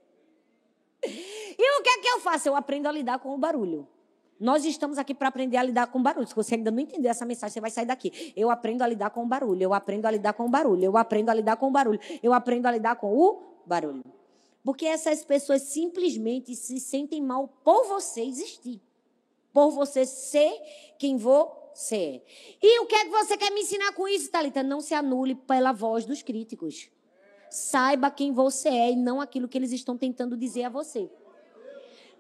E 1.58 1.80
o 1.80 1.84
que 1.84 1.90
é 1.90 1.98
que 2.00 2.08
eu 2.08 2.20
faço? 2.20 2.48
Eu 2.48 2.56
aprendo 2.56 2.88
a 2.88 2.92
lidar 2.92 3.20
com 3.20 3.34
o 3.34 3.38
barulho. 3.38 3.88
Nós 4.40 4.66
estamos 4.66 4.98
aqui 4.98 5.14
para 5.14 5.28
aprender 5.28 5.58
a 5.58 5.64
lidar 5.64 5.86
com 5.86 6.02
barulho. 6.02 6.26
Se 6.26 6.36
você 6.36 6.56
ainda 6.56 6.72
não 6.72 6.80
entender 6.80 7.08
essa 7.08 7.24
mensagem, 7.24 7.54
você 7.54 7.62
vai 7.62 7.70
sair 7.70 7.86
daqui. 7.86 8.34
Eu 8.36 8.50
aprendo 8.50 8.82
a 8.82 8.88
lidar 8.88 9.12
com 9.12 9.24
o 9.24 9.28
barulho. 9.28 9.62
Eu 9.62 9.72
aprendo 9.72 10.08
a 10.08 10.12
lidar 10.12 10.34
com 10.34 10.46
o 10.46 10.50
barulho. 10.50 10.84
Eu 10.84 10.98
aprendo 10.98 11.30
a 11.30 11.34
lidar 11.34 11.58
com 11.58 11.68
o 11.68 11.72
barulho. 11.72 12.00
Eu 12.24 12.34
aprendo 12.34 12.66
a 12.66 12.72
lidar 12.72 12.96
com 12.96 13.16
o 13.16 13.40
barulho. 13.68 14.04
Porque 14.64 14.88
essas 14.88 15.24
pessoas 15.24 15.62
simplesmente 15.62 16.56
se 16.56 16.80
sentem 16.80 17.22
mal 17.22 17.48
por 17.64 17.86
você 17.86 18.22
existir. 18.22 18.82
Por 19.54 19.70
você 19.70 20.08
ser 20.08 20.52
quem 20.98 21.18
você 21.18 21.96
é. 21.96 22.22
E 22.64 22.80
o 22.80 22.88
que 22.88 22.96
é 22.96 23.06
que 23.06 23.12
você 23.12 23.38
quer 23.38 23.52
me 23.52 23.62
ensinar 23.62 23.94
com 23.94 24.08
isso, 24.08 24.32
Thalita? 24.32 24.64
Não 24.64 24.82
se 24.82 24.96
anule 24.96 25.36
pela 25.36 25.72
voz 25.72 26.04
dos 26.04 26.24
críticos. 26.24 26.90
Saiba 27.52 28.10
quem 28.10 28.32
você 28.32 28.70
é 28.70 28.92
e 28.92 28.96
não 28.96 29.22
aquilo 29.22 29.48
que 29.48 29.58
eles 29.58 29.72
estão 29.72 29.96
tentando 29.96 30.36
dizer 30.36 30.64
a 30.64 30.70
você. 30.70 31.12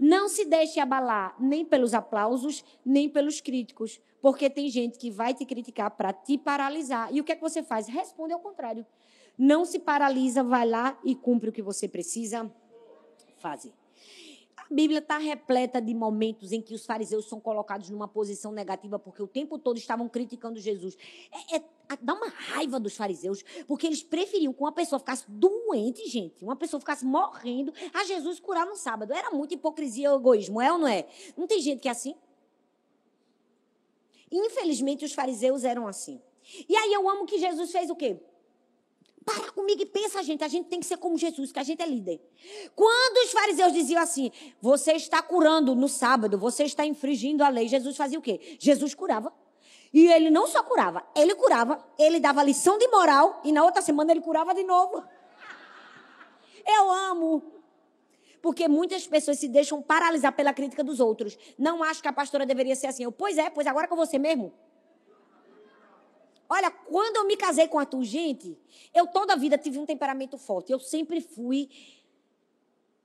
Não 0.03 0.27
se 0.27 0.45
deixe 0.45 0.79
abalar 0.79 1.35
nem 1.39 1.63
pelos 1.63 1.93
aplausos, 1.93 2.65
nem 2.83 3.07
pelos 3.07 3.39
críticos, 3.39 4.01
porque 4.19 4.49
tem 4.49 4.67
gente 4.67 4.97
que 4.97 5.11
vai 5.11 5.31
te 5.31 5.45
criticar 5.45 5.91
para 5.91 6.11
te 6.11 6.39
paralisar. 6.39 7.13
E 7.13 7.21
o 7.21 7.23
que 7.23 7.31
é 7.31 7.35
que 7.35 7.41
você 7.41 7.61
faz? 7.61 7.87
Responde 7.87 8.33
ao 8.33 8.39
contrário. 8.39 8.83
Não 9.37 9.63
se 9.63 9.77
paralisa, 9.77 10.43
vai 10.43 10.67
lá 10.67 10.99
e 11.05 11.13
cumpre 11.13 11.49
o 11.49 11.53
que 11.53 11.61
você 11.61 11.87
precisa 11.87 12.51
fazer. 13.37 13.71
A 14.71 14.73
Bíblia 14.73 14.99
está 14.99 15.17
repleta 15.17 15.81
de 15.81 15.93
momentos 15.93 16.53
em 16.53 16.61
que 16.61 16.73
os 16.73 16.85
fariseus 16.85 17.27
são 17.27 17.41
colocados 17.41 17.89
numa 17.89 18.07
posição 18.07 18.53
negativa 18.53 18.97
porque 18.97 19.21
o 19.21 19.27
tempo 19.27 19.59
todo 19.59 19.77
estavam 19.77 20.07
criticando 20.07 20.61
Jesus. 20.61 20.95
É, 21.51 21.57
é, 21.57 21.63
dá 22.01 22.13
uma 22.13 22.29
raiva 22.29 22.79
dos 22.79 22.95
fariseus, 22.95 23.43
porque 23.67 23.85
eles 23.85 24.01
preferiam 24.01 24.53
que 24.53 24.61
uma 24.61 24.71
pessoa 24.71 24.97
ficasse 24.97 25.25
doente, 25.27 26.07
gente, 26.07 26.41
uma 26.41 26.55
pessoa 26.55 26.79
ficasse 26.79 27.03
morrendo, 27.03 27.73
a 27.93 28.05
Jesus 28.05 28.39
curar 28.39 28.65
no 28.65 28.77
sábado. 28.77 29.11
Era 29.11 29.29
muita 29.31 29.55
hipocrisia 29.55 30.09
e 30.09 30.15
egoísmo, 30.15 30.61
é 30.61 30.71
ou 30.71 30.79
não 30.79 30.87
é? 30.87 31.05
Não 31.35 31.47
tem 31.47 31.59
gente 31.59 31.81
que 31.81 31.89
é 31.89 31.91
assim? 31.91 32.15
Infelizmente, 34.31 35.03
os 35.03 35.11
fariseus 35.11 35.65
eram 35.65 35.85
assim. 35.85 36.21
E 36.69 36.77
aí 36.77 36.93
eu 36.93 37.09
amo 37.09 37.25
que 37.25 37.37
Jesus 37.37 37.73
fez 37.73 37.89
o 37.89 37.95
quê? 37.95 38.21
Para 39.23 39.51
comigo 39.51 39.81
e 39.81 39.85
pensa, 39.85 40.23
gente. 40.23 40.43
A 40.43 40.47
gente 40.47 40.67
tem 40.67 40.79
que 40.79 40.85
ser 40.85 40.97
como 40.97 41.17
Jesus, 41.17 41.51
que 41.51 41.59
a 41.59 41.63
gente 41.63 41.81
é 41.81 41.85
líder. 41.85 42.19
Quando 42.75 43.25
os 43.25 43.31
fariseus 43.31 43.71
diziam 43.71 44.01
assim, 44.01 44.31
você 44.59 44.93
está 44.93 45.21
curando 45.21 45.75
no 45.75 45.87
sábado, 45.87 46.37
você 46.37 46.63
está 46.63 46.85
infringindo 46.85 47.43
a 47.43 47.49
lei, 47.49 47.67
Jesus 47.67 47.95
fazia 47.95 48.17
o 48.17 48.21
quê? 48.21 48.57
Jesus 48.59 48.95
curava. 48.95 49.31
E 49.93 50.07
ele 50.07 50.29
não 50.29 50.47
só 50.47 50.63
curava, 50.63 51.03
ele 51.15 51.35
curava, 51.35 51.83
ele 51.99 52.19
dava 52.19 52.41
lição 52.41 52.77
de 52.77 52.87
moral 52.87 53.41
e 53.43 53.51
na 53.51 53.63
outra 53.63 53.81
semana 53.81 54.11
ele 54.11 54.21
curava 54.21 54.53
de 54.53 54.63
novo. 54.63 55.03
Eu 56.65 56.91
amo. 56.91 57.43
Porque 58.41 58.67
muitas 58.67 59.05
pessoas 59.05 59.37
se 59.37 59.47
deixam 59.47 59.81
paralisar 59.81 60.33
pela 60.33 60.53
crítica 60.53 60.83
dos 60.83 60.99
outros. 60.99 61.37
Não 61.59 61.83
acho 61.83 62.01
que 62.01 62.07
a 62.07 62.13
pastora 62.13 62.45
deveria 62.45 62.75
ser 62.75 62.87
assim. 62.87 63.03
Eu, 63.03 63.11
pois 63.11 63.37
é, 63.37 63.49
pois 63.49 63.67
agora 63.67 63.87
com 63.87 63.95
você 63.95 64.17
mesmo. 64.17 64.51
Olha, 66.53 66.69
quando 66.69 67.15
eu 67.15 67.25
me 67.25 67.37
casei 67.37 67.65
com 67.69 67.79
a 67.79 67.85
tu, 67.85 68.03
gente, 68.03 68.57
eu 68.93 69.07
toda 69.07 69.31
a 69.31 69.35
vida 69.37 69.57
tive 69.57 69.79
um 69.79 69.85
temperamento 69.85 70.37
forte. 70.37 70.69
Eu 70.69 70.81
sempre 70.81 71.21
fui 71.21 71.69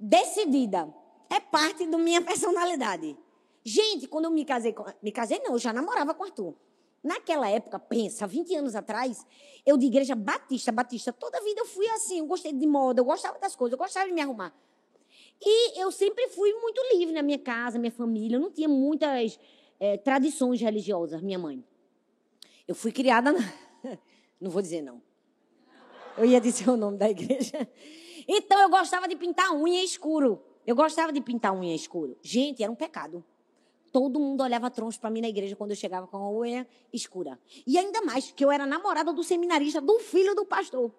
decidida. 0.01 0.93
É 1.31 1.39
parte 1.39 1.87
da 1.87 1.97
minha 1.97 2.21
personalidade. 2.27 3.17
Gente, 3.63 4.09
quando 4.09 4.25
eu 4.25 4.33
me 4.33 4.45
casei 4.45 4.73
com. 4.73 4.85
Me 5.01 5.13
casei, 5.13 5.41
não, 5.45 5.53
eu 5.53 5.59
já 5.61 5.73
namorava 5.73 6.13
com 6.13 6.25
Arthur. 6.25 6.57
Naquela 7.05 7.49
época, 7.49 7.79
pensa, 7.79 8.27
20 8.27 8.53
anos 8.57 8.75
atrás, 8.75 9.25
eu 9.65 9.77
de 9.77 9.87
igreja 9.87 10.17
batista, 10.17 10.73
batista, 10.73 11.13
toda 11.13 11.39
a 11.39 11.41
vida 11.41 11.61
eu 11.61 11.67
fui 11.67 11.87
assim, 11.91 12.19
eu 12.19 12.27
gostei 12.27 12.53
de 12.53 12.67
moda, 12.67 13.01
eu 13.01 13.05
gostava 13.05 13.39
das 13.39 13.55
coisas, 13.55 13.75
eu 13.75 13.79
gostava 13.79 14.09
de 14.09 14.13
me 14.13 14.21
arrumar. 14.21 14.53
E 15.41 15.81
eu 15.81 15.93
sempre 15.93 16.27
fui 16.31 16.53
muito 16.55 16.83
livre 16.93 17.15
na 17.15 17.23
minha 17.23 17.39
casa, 17.39 17.79
minha 17.79 17.93
família, 17.93 18.39
eu 18.39 18.41
não 18.41 18.51
tinha 18.51 18.69
muitas 18.69 19.39
é, 19.79 19.97
tradições 19.99 20.61
religiosas, 20.61 21.23
minha 21.23 21.39
mãe. 21.39 21.63
Eu 22.67 22.75
fui 22.75 22.93
criada 22.93 23.33
na... 23.33 23.39
Não 24.41 24.51
vou 24.51 24.61
dizer 24.61 24.83
não. 24.83 25.01
Eu 26.17 26.25
ia 26.25 26.41
dizer 26.41 26.69
o 26.69 26.77
nome 26.77 26.99
da 26.99 27.09
igreja. 27.09 27.69
Então 28.29 28.61
eu 28.61 28.69
gostava 28.69 29.07
de 29.09 29.17
pintar 29.17 29.53
unha 29.53 29.83
escuro. 29.83 30.43
Eu 30.67 30.75
gostava 30.75 31.13
de 31.13 31.21
pintar 31.21 31.55
unha 31.55 31.75
escura. 31.75 32.17
Gente, 32.23 32.63
era 32.63 32.71
um 32.71 32.75
pecado. 32.75 33.25
Todo 33.93 34.19
mundo 34.19 34.43
olhava 34.43 34.71
troncho 34.71 35.01
para 35.01 35.09
mim 35.09 35.21
na 35.21 35.29
igreja 35.29 35.57
quando 35.57 35.71
eu 35.71 35.77
chegava 35.77 36.07
com 36.07 36.17
a 36.19 36.31
unha 36.31 36.67
escura. 36.93 37.39
E 37.67 37.79
ainda 37.79 38.03
mais 38.03 38.31
que 38.31 38.45
eu 38.45 38.51
era 38.51 38.67
namorada 38.67 39.13
do 39.13 39.23
seminarista, 39.23 39.81
do 39.81 39.99
filho 40.01 40.35
do 40.35 40.45
pastor. 40.45 40.93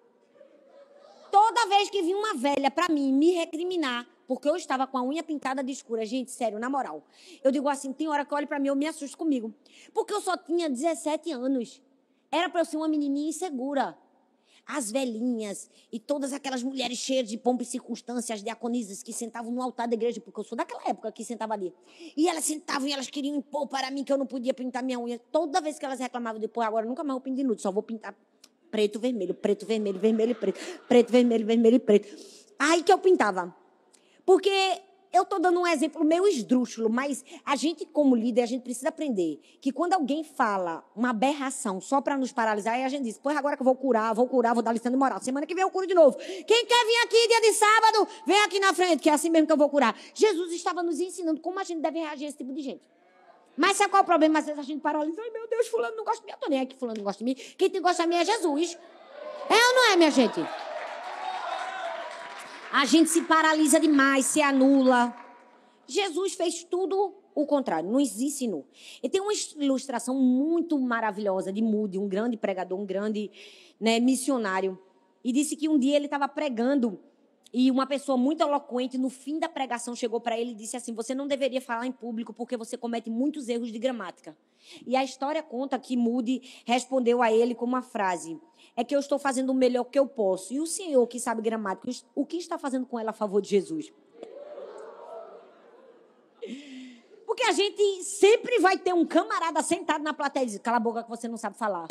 Toda 1.30 1.66
vez 1.66 1.90
que 1.90 2.02
vinha 2.02 2.16
uma 2.16 2.34
velha 2.34 2.70
para 2.70 2.92
mim 2.92 3.12
me 3.12 3.32
recriminar, 3.32 4.06
porque 4.28 4.46
eu 4.46 4.54
estava 4.56 4.86
com 4.86 4.98
a 4.98 5.02
unha 5.02 5.22
pintada 5.22 5.64
de 5.64 5.72
escura, 5.72 6.04
gente, 6.04 6.30
sério, 6.30 6.58
na 6.58 6.68
moral. 6.68 7.02
Eu 7.42 7.50
digo 7.50 7.66
assim, 7.66 7.94
tem 7.94 8.08
hora 8.08 8.26
que 8.26 8.34
olha 8.34 8.46
para 8.46 8.58
mim, 8.58 8.68
eu 8.68 8.76
me 8.76 8.86
assusto 8.86 9.16
comigo. 9.16 9.54
Porque 9.94 10.12
eu 10.12 10.20
só 10.20 10.36
tinha 10.36 10.68
17 10.68 11.32
anos. 11.32 11.82
Era 12.30 12.50
para 12.50 12.60
eu 12.60 12.64
ser 12.66 12.76
uma 12.76 12.86
menininha 12.86 13.30
insegura. 13.30 13.96
As 14.66 14.90
velhinhas 14.90 15.70
e 15.90 15.98
todas 15.98 16.34
aquelas 16.34 16.62
mulheres 16.62 16.98
cheias 16.98 17.26
de 17.26 17.38
pompa 17.38 17.62
e 17.62 17.66
circunstância, 17.66 18.34
as 18.34 18.42
diaconisas 18.42 19.02
que 19.02 19.14
sentavam 19.14 19.50
no 19.50 19.62
altar 19.62 19.88
da 19.88 19.94
igreja, 19.94 20.20
porque 20.20 20.38
eu 20.38 20.44
sou 20.44 20.58
daquela 20.58 20.86
época 20.86 21.10
que 21.10 21.24
sentava 21.24 21.54
ali. 21.54 21.72
E 22.14 22.28
elas 22.28 22.44
sentavam 22.44 22.86
e 22.86 22.92
elas 22.92 23.08
queriam 23.08 23.34
impor 23.34 23.66
para 23.66 23.90
mim 23.90 24.04
que 24.04 24.12
eu 24.12 24.18
não 24.18 24.26
podia 24.26 24.52
pintar 24.52 24.82
minha 24.82 25.00
unha. 25.00 25.18
Toda 25.32 25.58
vez 25.62 25.78
que 25.78 25.86
elas 25.86 25.98
reclamavam, 25.98 26.38
depois 26.38 26.68
agora 26.68 26.84
nunca 26.84 27.02
mais 27.02 27.14
vou 27.14 27.22
pintar 27.22 27.36
de 27.38 27.44
nude, 27.44 27.62
só 27.62 27.72
vou 27.72 27.82
pintar 27.82 28.14
preto, 28.70 29.00
vermelho, 29.00 29.32
preto, 29.32 29.64
vermelho, 29.64 29.98
vermelho 29.98 30.32
e 30.32 30.34
preto, 30.34 30.60
preto, 30.86 31.10
vermelho, 31.10 31.46
vermelho 31.46 31.76
e 31.76 31.80
preto. 31.80 32.14
Aí 32.58 32.82
que 32.82 32.92
eu 32.92 32.98
pintava. 32.98 33.56
Porque 34.28 34.82
eu 35.10 35.22
estou 35.22 35.38
dando 35.38 35.58
um 35.58 35.66
exemplo 35.66 36.04
meio 36.04 36.28
esdrúxulo, 36.28 36.90
mas 36.90 37.24
a 37.46 37.56
gente, 37.56 37.86
como 37.86 38.14
líder, 38.14 38.42
a 38.42 38.46
gente 38.46 38.60
precisa 38.60 38.90
aprender 38.90 39.40
que 39.58 39.72
quando 39.72 39.94
alguém 39.94 40.22
fala 40.22 40.84
uma 40.94 41.08
aberração 41.08 41.80
só 41.80 42.02
para 42.02 42.14
nos 42.14 42.30
paralisar, 42.30 42.74
aí 42.74 42.84
a 42.84 42.90
gente 42.90 43.04
diz, 43.04 43.16
pois 43.16 43.34
agora 43.34 43.56
que 43.56 43.62
eu 43.62 43.64
vou 43.64 43.74
curar, 43.74 44.12
vou 44.12 44.28
curar, 44.28 44.52
vou 44.52 44.62
dar 44.62 44.70
lição 44.70 44.92
de 44.92 44.98
moral. 44.98 45.18
Semana 45.22 45.46
que 45.46 45.54
vem 45.54 45.62
eu 45.62 45.70
curo 45.70 45.86
de 45.86 45.94
novo. 45.94 46.18
Quem 46.18 46.66
quer 46.66 46.84
vir 46.84 46.96
aqui 47.06 47.26
dia 47.26 47.40
de 47.40 47.52
sábado, 47.54 48.06
vem 48.26 48.38
aqui 48.42 48.60
na 48.60 48.74
frente, 48.74 49.00
que 49.00 49.08
é 49.08 49.14
assim 49.14 49.30
mesmo 49.30 49.46
que 49.46 49.52
eu 49.54 49.56
vou 49.56 49.70
curar. 49.70 49.98
Jesus 50.12 50.52
estava 50.52 50.82
nos 50.82 51.00
ensinando 51.00 51.40
como 51.40 51.58
a 51.58 51.64
gente 51.64 51.80
deve 51.80 51.98
reagir 51.98 52.26
a 52.26 52.28
esse 52.28 52.36
tipo 52.36 52.52
de 52.52 52.60
gente. 52.60 52.82
Mas 53.56 53.78
sabe 53.78 53.88
qual 53.88 54.00
é 54.00 54.02
o 54.02 54.06
problema? 54.06 54.40
Às 54.40 54.44
vezes 54.44 54.60
a 54.60 54.62
gente 54.62 54.82
paralisa, 54.82 55.22
ai 55.22 55.30
meu 55.30 55.48
Deus, 55.48 55.68
fulano 55.68 55.96
não 55.96 56.04
gosta 56.04 56.20
de 56.20 56.26
mim, 56.26 56.32
eu 56.32 56.38
tô 56.38 56.50
nem 56.50 56.60
aqui, 56.60 56.76
fulano 56.76 56.98
não 56.98 57.04
gosta 57.04 57.24
de 57.24 57.24
mim. 57.24 57.34
Quem 57.34 57.70
tem 57.70 57.70
que 57.70 57.80
gostar 57.80 58.02
de 58.02 58.10
mim 58.10 58.16
é 58.16 58.26
Jesus. 58.26 58.76
É 59.48 59.54
ou 59.54 59.74
não 59.74 59.92
é, 59.92 59.96
minha 59.96 60.10
gente? 60.10 60.46
A 62.70 62.84
gente 62.84 63.08
se 63.08 63.22
paralisa 63.22 63.80
demais, 63.80 64.26
se 64.26 64.42
anula. 64.42 65.14
Jesus 65.86 66.34
fez 66.34 66.62
tudo 66.64 67.14
o 67.34 67.46
contrário, 67.46 67.88
nos 67.88 68.20
ensinou. 68.20 68.66
E 69.02 69.08
tem 69.08 69.20
uma 69.20 69.32
ilustração 69.56 70.14
muito 70.16 70.78
maravilhosa 70.78 71.52
de 71.52 71.62
Moody, 71.62 71.98
um 71.98 72.08
grande 72.08 72.36
pregador, 72.36 72.78
um 72.78 72.84
grande 72.84 73.30
né, 73.80 74.00
missionário. 74.00 74.78
E 75.24 75.32
disse 75.32 75.56
que 75.56 75.68
um 75.68 75.78
dia 75.78 75.96
ele 75.96 76.06
estava 76.06 76.28
pregando 76.28 76.98
e 77.52 77.70
uma 77.70 77.86
pessoa 77.86 78.18
muito 78.18 78.42
eloquente, 78.42 78.98
no 78.98 79.08
fim 79.08 79.38
da 79.38 79.48
pregação, 79.48 79.96
chegou 79.96 80.20
para 80.20 80.38
ele 80.38 80.50
e 80.50 80.54
disse 80.54 80.76
assim: 80.76 80.92
Você 80.94 81.14
não 81.14 81.26
deveria 81.26 81.60
falar 81.60 81.86
em 81.86 81.92
público 81.92 82.32
porque 82.32 82.56
você 82.56 82.76
comete 82.76 83.08
muitos 83.08 83.48
erros 83.48 83.72
de 83.72 83.78
gramática. 83.78 84.36
E 84.86 84.94
a 84.94 85.02
história 85.02 85.42
conta 85.42 85.78
que 85.78 85.96
Moody 85.96 86.42
respondeu 86.66 87.22
a 87.22 87.32
ele 87.32 87.54
com 87.54 87.64
uma 87.64 87.80
frase: 87.80 88.38
É 88.76 88.84
que 88.84 88.94
eu 88.94 89.00
estou 89.00 89.18
fazendo 89.18 89.50
o 89.50 89.54
melhor 89.54 89.84
que 89.84 89.98
eu 89.98 90.06
posso. 90.06 90.52
E 90.52 90.60
o 90.60 90.66
senhor 90.66 91.06
que 91.06 91.18
sabe 91.18 91.40
gramática, 91.40 91.90
o 92.14 92.26
que 92.26 92.36
está 92.36 92.58
fazendo 92.58 92.86
com 92.86 92.98
ela 92.98 93.10
a 93.10 93.14
favor 93.14 93.40
de 93.40 93.48
Jesus? 93.48 93.92
Porque 97.26 97.44
a 97.44 97.52
gente 97.52 98.04
sempre 98.04 98.58
vai 98.58 98.76
ter 98.76 98.92
um 98.92 99.06
camarada 99.06 99.62
sentado 99.62 100.02
na 100.02 100.12
plateia 100.12 100.42
e 100.42 100.46
diz: 100.46 100.58
Cala 100.58 100.76
a 100.76 100.80
boca 100.80 101.02
que 101.02 101.08
você 101.08 101.26
não 101.26 101.38
sabe 101.38 101.56
falar. 101.56 101.88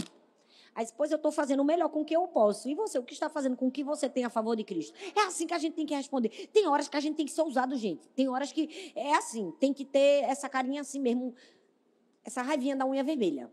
Aí 0.78 0.86
depois 0.86 1.10
eu 1.10 1.16
estou 1.16 1.32
fazendo 1.32 1.62
o 1.62 1.66
melhor 1.66 1.90
com 1.90 2.02
o 2.02 2.06
que 2.06 2.16
eu 2.16 2.28
posso. 2.28 2.70
E 2.70 2.76
você, 2.76 3.00
o 3.00 3.04
que 3.04 3.12
está 3.12 3.28
fazendo 3.28 3.58
com 3.58 3.66
o 3.66 3.72
que 3.72 3.84
você 3.84 4.08
tem 4.08 4.24
a 4.26 4.30
favor 4.30 4.56
de 4.56 4.64
Cristo? 4.64 4.94
É 5.16 5.22
assim 5.22 5.48
que 5.48 5.54
a 5.56 5.58
gente 5.58 5.74
tem 5.74 5.88
que 5.88 5.96
responder. 5.96 6.30
Tem 6.54 6.68
horas 6.68 6.88
que 6.88 6.96
a 6.96 7.00
gente 7.00 7.16
tem 7.16 7.26
que 7.26 7.32
ser 7.32 7.42
ousado, 7.42 7.76
gente. 7.76 8.08
Tem 8.10 8.30
horas 8.30 8.52
que 8.52 8.94
é 8.96 9.16
assim, 9.16 9.50
tem 9.60 9.74
que 9.74 9.84
ter 9.84 10.24
essa 10.26 10.48
carinha 10.48 10.82
assim 10.82 11.00
mesmo, 11.00 11.34
essa 12.24 12.44
raivinha 12.44 12.76
da 12.76 12.86
unha 12.86 13.04
vermelha. 13.04 13.52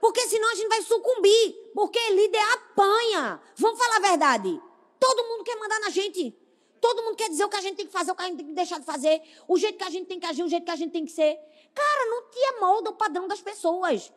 Porque 0.00 0.22
senão 0.22 0.50
a 0.50 0.56
gente 0.56 0.66
vai 0.66 0.82
sucumbir. 0.82 1.70
Porque 1.72 2.00
líder 2.10 2.42
apanha. 2.54 3.40
Vamos 3.54 3.78
falar 3.78 3.98
a 3.98 4.00
verdade. 4.00 4.60
Todo 4.98 5.22
mundo 5.22 5.44
quer 5.44 5.54
mandar 5.54 5.78
na 5.78 5.90
gente. 5.90 6.36
Todo 6.80 7.00
mundo 7.04 7.14
quer 7.14 7.28
dizer 7.28 7.44
o 7.44 7.48
que 7.48 7.56
a 7.56 7.60
gente 7.60 7.76
tem 7.76 7.86
que 7.86 7.92
fazer, 7.92 8.10
o 8.10 8.16
que 8.16 8.22
a 8.22 8.26
gente 8.26 8.38
tem 8.38 8.46
que 8.46 8.52
deixar 8.54 8.80
de 8.80 8.84
fazer, 8.84 9.22
o 9.46 9.56
jeito 9.56 9.78
que 9.78 9.84
a 9.84 9.90
gente 9.90 10.06
tem 10.06 10.18
que 10.18 10.26
agir, 10.26 10.42
o 10.42 10.48
jeito 10.48 10.64
que 10.64 10.70
a 10.72 10.76
gente 10.76 10.90
tem 10.90 11.04
que 11.04 11.12
ser. 11.12 11.38
Cara, 11.72 12.06
não 12.06 12.28
te 12.28 12.44
amolda 12.56 12.90
o 12.90 12.94
padrão 12.94 13.28
das 13.28 13.40
pessoas. 13.40 14.12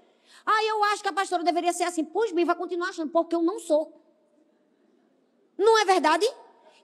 Ah, 0.45 0.63
eu 0.63 0.83
acho 0.85 1.01
que 1.01 1.09
a 1.09 1.13
pastora 1.13 1.43
deveria 1.43 1.73
ser 1.73 1.83
assim. 1.83 2.03
Pois 2.03 2.31
bem, 2.31 2.45
vai 2.45 2.55
continuar 2.55 2.89
achando, 2.89 3.11
porque 3.11 3.35
eu 3.35 3.41
não 3.41 3.59
sou. 3.59 3.93
Não 5.57 5.77
é 5.79 5.85
verdade? 5.85 6.25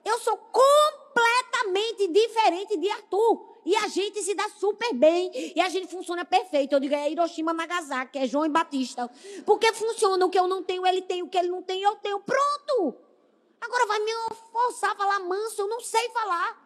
Eu 0.04 0.18
sou 0.18 0.36
completamente 0.36 2.08
diferente 2.08 2.76
de 2.76 2.90
Arthur. 2.90 3.54
E 3.64 3.74
a 3.76 3.88
gente 3.88 4.22
se 4.22 4.34
dá 4.34 4.46
super 4.50 4.92
bem. 4.92 5.30
E 5.56 5.60
a 5.60 5.68
gente 5.70 5.86
funciona 5.86 6.24
perfeito. 6.24 6.74
Eu 6.74 6.80
digo, 6.80 6.94
é 6.94 7.10
Hiroshima 7.10 7.54
Nagasaki, 7.54 8.18
é 8.18 8.26
João 8.26 8.44
e 8.44 8.50
Batista. 8.50 9.10
Porque 9.46 9.72
funciona. 9.72 10.26
O 10.26 10.28
que 10.28 10.38
eu 10.38 10.46
não 10.46 10.62
tenho, 10.62 10.86
ele 10.86 11.00
tem. 11.00 11.22
O 11.22 11.28
que 11.28 11.38
ele 11.38 11.48
não 11.48 11.62
tem, 11.62 11.80
eu 11.82 11.96
tenho. 11.96 12.20
Pronto. 12.20 12.94
Agora 13.60 13.86
vai 13.86 14.00
me 14.00 14.12
forçar 14.52 14.92
a 14.92 14.94
falar 14.94 15.20
manso. 15.20 15.62
Eu 15.62 15.68
não 15.68 15.80
sei 15.80 16.10
falar. 16.10 16.62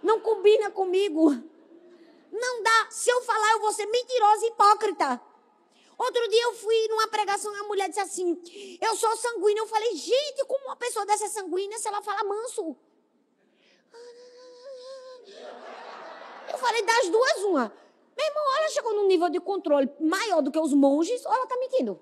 Não 0.00 0.20
combina 0.20 0.70
comigo. 0.70 1.30
Não 2.30 2.62
dá. 2.62 2.86
Se 2.90 3.10
eu 3.10 3.20
falar, 3.22 3.52
eu 3.54 3.60
vou 3.60 3.72
ser 3.72 3.86
mentirosa 3.86 4.46
e 4.46 4.50
hipócrita. 4.50 5.20
Outro 5.96 6.28
dia 6.28 6.42
eu 6.44 6.54
fui 6.54 6.88
numa 6.88 7.06
pregação 7.08 7.54
e 7.54 7.60
a 7.60 7.64
mulher 7.64 7.88
disse 7.88 8.00
assim: 8.00 8.40
Eu 8.80 8.96
sou 8.96 9.16
sanguínea. 9.16 9.62
Eu 9.62 9.66
falei: 9.66 9.94
Gente, 9.96 10.44
como 10.46 10.64
uma 10.66 10.76
pessoa 10.76 11.06
dessa 11.06 11.26
é 11.26 11.28
sanguínea 11.28 11.78
se 11.78 11.86
ela 11.86 12.02
fala 12.02 12.24
manso? 12.24 12.76
Eu 16.50 16.58
falei: 16.58 16.82
Das 16.82 17.08
duas, 17.08 17.36
uma. 17.44 17.72
Meu 18.16 18.26
irmão, 18.26 18.56
ela 18.58 18.68
chegou 18.70 18.94
num 18.94 19.06
nível 19.06 19.28
de 19.28 19.40
controle 19.40 19.90
maior 20.00 20.40
do 20.40 20.50
que 20.50 20.58
os 20.58 20.72
monges 20.72 21.24
ou 21.24 21.32
ela 21.32 21.44
está 21.44 21.56
mentindo? 21.56 22.00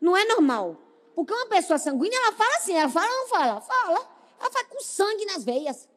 Não 0.00 0.16
é 0.16 0.24
normal. 0.24 0.76
Porque 1.14 1.32
uma 1.32 1.46
pessoa 1.46 1.78
sanguínea, 1.78 2.16
ela 2.16 2.32
fala 2.32 2.56
assim: 2.56 2.74
ela 2.74 2.88
fala 2.88 3.10
ou 3.10 3.18
não 3.18 3.28
fala? 3.28 3.60
Fala. 3.60 4.10
Ela 4.40 4.50
fala 4.50 4.64
com 4.66 4.80
sangue 4.80 5.26
nas 5.26 5.44
veias. 5.44 5.88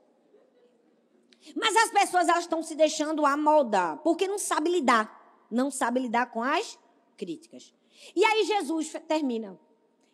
Mas 1.55 1.75
as 1.75 1.89
pessoas 1.89 2.27
elas 2.27 2.43
estão 2.43 2.61
se 2.61 2.75
deixando 2.75 3.25
amoldar 3.25 3.97
porque 3.97 4.27
não 4.27 4.37
sabe 4.37 4.69
lidar 4.69 5.22
não 5.53 5.69
sabe 5.69 5.99
lidar 5.99 6.31
com 6.31 6.41
as 6.41 6.77
críticas. 7.15 7.73
E 8.15 8.25
aí 8.25 8.43
Jesus 8.45 8.91
termina. 9.07 9.57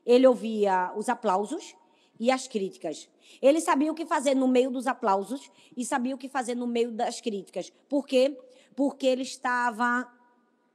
Ele 0.05 0.27
ouvia 0.27 0.91
os 0.95 1.09
aplausos 1.09 1.75
e 2.19 2.29
as 2.31 2.47
críticas. 2.47 3.09
Ele 3.41 3.61
sabia 3.61 3.91
o 3.91 3.95
que 3.95 4.05
fazer 4.05 4.35
no 4.35 4.47
meio 4.47 4.69
dos 4.69 4.87
aplausos 4.87 5.49
e 5.75 5.85
sabia 5.85 6.15
o 6.15 6.17
que 6.17 6.27
fazer 6.27 6.55
no 6.55 6.67
meio 6.67 6.91
das 6.91 7.21
críticas. 7.21 7.71
Por 7.87 8.05
quê? 8.05 8.37
Porque 8.75 9.07
ele 9.07 9.21
estava 9.21 10.11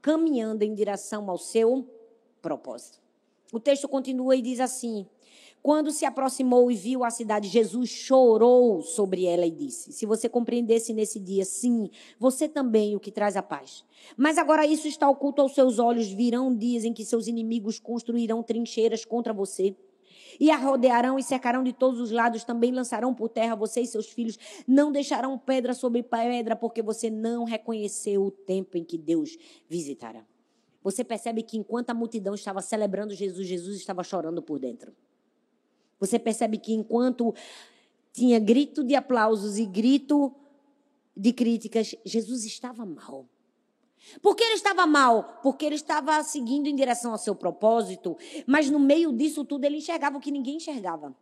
caminhando 0.01 0.63
em 0.63 0.75
direção 0.75 1.31
ao 1.31 1.39
seu 1.39 1.89
propósito. 2.41 3.03
O 3.53 3.61
texto 3.61 3.89
continua 3.89 4.37
e 4.37 4.43
diz 4.43 4.61
assim: 4.61 5.07
quando 5.65 5.91
se 5.91 6.05
aproximou 6.05 6.71
e 6.71 6.75
viu 6.75 7.05
a 7.05 7.11
cidade, 7.11 7.49
Jesus 7.49 7.89
chorou 7.89 8.83
sobre 8.83 9.25
ela 9.25 9.47
e 9.47 9.51
disse: 9.51 9.95
Se 9.95 10.05
você 10.05 10.29
compreendesse 10.29 10.93
nesse 10.93 11.19
dia, 11.19 11.43
sim, 11.43 11.89
você 12.19 12.47
também 12.47 12.95
o 12.95 13.01
que 13.01 13.11
traz 13.11 13.35
a 13.35 13.43
paz. 13.43 13.83
Mas 14.15 14.37
agora 14.37 14.67
isso 14.67 14.87
está 14.87 15.09
oculto 15.09 15.41
aos 15.41 15.55
seus 15.55 15.79
olhos. 15.79 16.13
Virão 16.13 16.55
dias 16.55 16.85
em 16.85 16.93
que 16.93 17.03
seus 17.03 17.27
inimigos 17.29 17.81
construirão 17.81 18.43
trincheiras 18.43 19.07
contra 19.07 19.33
você. 19.33 19.75
E 20.39 20.51
a 20.51 20.57
rodearão 20.59 21.19
e 21.19 21.23
cercarão 21.23 21.65
de 21.65 21.73
todos 21.73 21.99
os 21.99 22.11
lados, 22.11 22.45
também 22.45 22.71
lançarão 22.71 23.15
por 23.15 23.31
terra 23.31 23.55
você 23.55 23.81
e 23.81 23.87
seus 23.87 24.11
filhos, 24.11 24.39
não 24.69 24.93
deixarão 24.93 25.39
pedra 25.39 25.73
sobre 25.73 26.03
pedra, 26.03 26.55
porque 26.55 26.83
você 26.83 27.09
não 27.09 27.45
reconheceu 27.45 28.23
o 28.23 28.31
tempo 28.31 28.77
em 28.77 28.85
que 28.85 28.99
Deus 28.99 29.39
visitará. 29.67 30.27
Você 30.83 31.03
percebe 31.03 31.43
que 31.43 31.57
enquanto 31.57 31.89
a 31.89 31.95
multidão 31.95 32.35
estava 32.35 32.61
celebrando 32.61 33.15
Jesus, 33.15 33.49
Jesus 33.49 33.79
estava 33.79 34.05
chorando 34.05 34.43
por 34.43 34.59
dentro. 34.59 34.93
Você 36.05 36.19
percebe 36.19 36.59
que 36.59 36.73
enquanto 36.73 37.35
tinha 38.13 38.39
grito 38.39 38.85
de 38.85 38.95
aplausos 38.95 39.59
e 39.59 39.67
grito 39.67 40.33
de 41.17 41.33
críticas, 41.33 41.95
Jesus 42.05 42.45
estava 42.45 42.85
mal. 42.85 43.27
Por 44.21 44.37
que 44.37 44.45
ele 44.45 44.55
estava 44.55 44.87
mal? 44.87 45.41
Porque 45.43 45.65
ele 45.65 45.77
estava 45.77 46.23
seguindo 46.23 46.67
em 46.67 46.75
direção 46.75 47.13
ao 47.13 47.19
seu 47.19 47.35
propósito, 47.35 48.17
mas 48.47 48.71
no 48.71 48.79
meio 48.79 49.13
disso 49.13 49.45
tudo 49.45 49.65
ele 49.65 49.79
enxergava 49.79 50.19
o 50.19 50.21
que 50.21 50.31
ninguém 50.31 50.57
enxergava. 50.57 51.15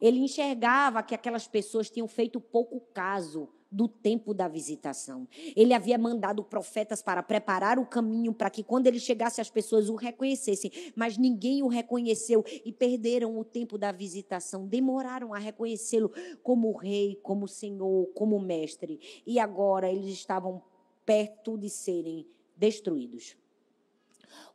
Ele 0.00 0.20
enxergava 0.20 1.02
que 1.02 1.14
aquelas 1.14 1.46
pessoas 1.46 1.90
tinham 1.90 2.08
feito 2.08 2.40
pouco 2.40 2.80
caso 2.92 3.48
do 3.74 3.88
tempo 3.88 4.32
da 4.32 4.46
visitação. 4.46 5.26
Ele 5.56 5.74
havia 5.74 5.98
mandado 5.98 6.44
profetas 6.44 7.02
para 7.02 7.24
preparar 7.24 7.76
o 7.76 7.84
caminho 7.84 8.32
para 8.32 8.48
que 8.48 8.62
quando 8.62 8.86
ele 8.86 9.00
chegasse 9.00 9.40
as 9.40 9.50
pessoas 9.50 9.88
o 9.88 9.96
reconhecessem, 9.96 10.70
mas 10.94 11.18
ninguém 11.18 11.60
o 11.60 11.66
reconheceu 11.66 12.44
e 12.64 12.72
perderam 12.72 13.36
o 13.36 13.44
tempo 13.44 13.76
da 13.76 13.90
visitação, 13.90 14.64
demoraram 14.64 15.34
a 15.34 15.38
reconhecê-lo 15.38 16.12
como 16.40 16.70
rei, 16.70 17.18
como 17.20 17.48
senhor, 17.48 18.06
como 18.14 18.38
mestre. 18.38 19.00
E 19.26 19.40
agora 19.40 19.90
eles 19.90 20.14
estavam 20.14 20.62
perto 21.04 21.58
de 21.58 21.68
serem 21.68 22.24
destruídos. 22.56 23.36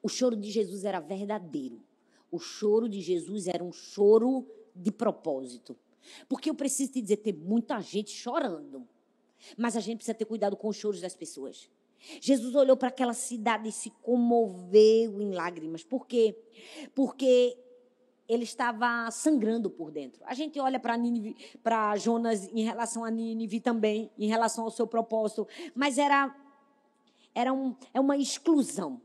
O 0.01 0.07
choro 0.07 0.38
de 0.38 0.49
Jesus 0.49 0.86
era 0.86 1.01
verdadeiro. 1.01 1.82
O 2.32 2.39
choro 2.39 2.88
de 2.88 3.01
Jesus 3.01 3.47
era 3.47 3.61
um 3.61 3.74
choro 3.74 4.47
de 4.74 4.93
propósito. 4.93 5.76
Porque 6.30 6.49
eu 6.49 6.55
preciso 6.55 6.93
te 6.93 7.01
dizer, 7.01 7.17
tem 7.17 7.34
muita 7.34 7.82
gente 7.82 8.11
chorando. 8.11 8.88
Mas 9.58 9.76
a 9.76 9.80
gente 9.80 9.98
precisa 9.98 10.18
ter 10.18 10.26
cuidado 10.26 10.56
com 10.56 10.68
os 10.68 10.76
choros 10.76 11.02
das 11.02 11.16
pessoas. 11.16 11.70
Jesus 12.22 12.56
olhou 12.56 12.78
para 12.78 12.88
aquela 12.88 13.14
cidade 13.14 13.68
e 13.68 13.72
se 13.72 13.90
comoveu 14.02 15.22
em 15.22 15.32
lágrimas. 15.32 15.84
Por 15.84 16.08
quê? 16.08 16.38
Porque 16.96 17.58
ele 18.28 18.44
estava 18.44 19.10
sangrando 19.12 19.70
por 19.70 19.92
dentro. 19.92 20.22
A 20.26 20.34
gente 20.34 20.60
olha 20.60 20.80
para 20.80 21.98
Jonas 21.98 22.48
em 22.54 22.64
relação 22.64 23.04
a 23.04 23.10
Nínive 23.10 23.60
também, 23.60 24.12
em 24.18 24.28
relação 24.28 24.64
ao 24.64 24.72
seu 24.72 24.86
propósito, 24.86 25.48
mas 25.74 25.98
era 25.98 26.36
era 27.34 27.54
um, 27.54 27.76
é 27.94 28.00
uma 28.00 28.18
exclusão, 28.18 29.02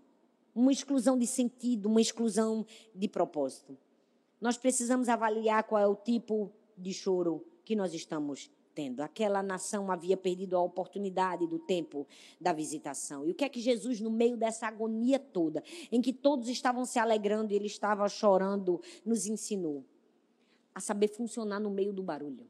uma 0.55 0.73
exclusão 0.73 1.19
de 1.19 1.27
sentido, 1.27 1.87
uma 1.87 2.01
exclusão 2.01 2.67
de 2.95 3.09
propósito. 3.09 3.77
Nós 4.41 4.57
precisamos 4.57 5.09
avaliar 5.09 5.63
qual 5.65 5.81
é 5.81 5.87
o 5.87 5.95
tipo 5.95 6.51
de 6.77 6.93
choro 6.93 7.45
que 7.65 7.77
nós 7.77 7.95
estamos 7.95 8.51
tendo. 8.75 9.01
Aquela 9.01 9.43
nação 9.43 9.91
havia 9.91 10.17
perdido 10.17 10.57
a 10.57 10.63
oportunidade 10.63 11.47
do 11.47 11.59
tempo 11.59 12.07
da 12.41 12.53
visitação. 12.53 13.27
E 13.27 13.31
o 13.31 13.35
que 13.35 13.45
é 13.45 13.49
que 13.49 13.61
Jesus, 13.61 14.01
no 14.01 14.11
meio 14.11 14.37
dessa 14.37 14.67
agonia 14.67 15.19
toda, 15.19 15.63
em 15.93 16.01
que 16.01 16.13
todos 16.13 16.49
estavam 16.49 16.85
se 16.85 16.99
alegrando 16.99 17.53
e 17.53 17.57
ele 17.57 17.67
estava 17.67 18.09
chorando, 18.09 18.81
nos 19.05 19.27
ensinou? 19.27 19.85
A 20.75 20.81
saber 20.81 21.09
funcionar 21.09 21.61
no 21.61 21.71
meio 21.71 21.93
do 21.93 22.03
barulho. 22.03 22.47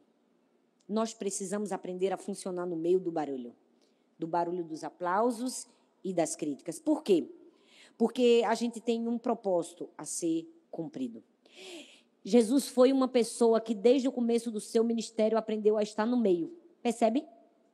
Nós 0.88 1.12
precisamos 1.12 1.72
aprender 1.72 2.12
a 2.12 2.16
funcionar 2.16 2.66
no 2.66 2.76
meio 2.76 2.98
do 2.98 3.12
barulho 3.12 3.54
do 4.18 4.26
barulho 4.26 4.64
dos 4.64 4.84
aplausos 4.84 5.66
e 6.02 6.12
das 6.12 6.36
críticas. 6.36 6.78
Por 6.78 7.02
quê? 7.02 7.28
Porque 7.96 8.42
a 8.46 8.54
gente 8.54 8.80
tem 8.80 9.06
um 9.06 9.18
propósito 9.18 9.88
a 9.96 10.04
ser 10.04 10.48
cumprido. 10.70 11.22
Jesus 12.24 12.66
foi 12.68 12.90
uma 12.90 13.06
pessoa 13.06 13.60
que, 13.60 13.74
desde 13.74 14.08
o 14.08 14.12
começo 14.12 14.50
do 14.50 14.60
seu 14.60 14.82
ministério, 14.82 15.36
aprendeu 15.36 15.76
a 15.76 15.82
estar 15.82 16.06
no 16.06 16.16
meio. 16.16 16.56
Percebe? 16.82 17.26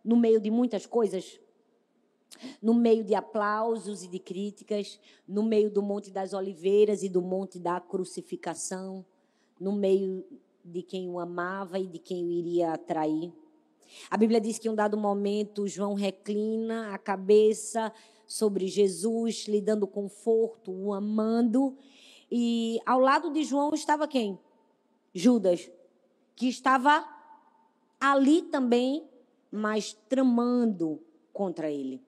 No 0.04 0.16
meio 0.16 0.40
de 0.40 0.50
muitas 0.50 0.86
coisas. 0.86 1.40
No 2.60 2.74
meio 2.74 3.04
de 3.04 3.14
aplausos 3.14 4.02
e 4.02 4.08
de 4.08 4.18
críticas. 4.18 4.98
No 5.26 5.44
meio 5.44 5.70
do 5.70 5.80
Monte 5.80 6.10
das 6.10 6.32
Oliveiras 6.32 7.04
e 7.04 7.08
do 7.08 7.22
Monte 7.22 7.60
da 7.60 7.80
Crucificação. 7.80 9.04
No 9.60 9.72
meio 9.72 10.24
de 10.64 10.82
quem 10.82 11.08
o 11.08 11.20
amava 11.20 11.78
e 11.78 11.86
de 11.86 11.98
quem 11.98 12.24
o 12.24 12.30
iria 12.30 12.72
atrair. 12.72 13.32
A 14.10 14.16
Bíblia 14.16 14.40
diz 14.40 14.58
que 14.58 14.68
em 14.68 14.70
um 14.70 14.74
dado 14.74 14.96
momento 14.96 15.66
João 15.66 15.94
reclina 15.94 16.94
a 16.94 16.98
cabeça 16.98 17.92
sobre 18.26 18.68
Jesus, 18.68 19.46
lhe 19.48 19.60
dando 19.60 19.86
conforto, 19.86 20.70
o 20.72 20.92
amando. 20.92 21.76
E 22.30 22.78
ao 22.86 23.00
lado 23.00 23.32
de 23.32 23.42
João 23.42 23.74
estava 23.74 24.06
quem? 24.06 24.38
Judas, 25.12 25.70
que 26.36 26.48
estava 26.48 27.04
ali 27.98 28.42
também, 28.42 29.04
mas 29.50 29.92
tramando 30.08 31.02
contra 31.32 31.70
ele. 31.70 32.00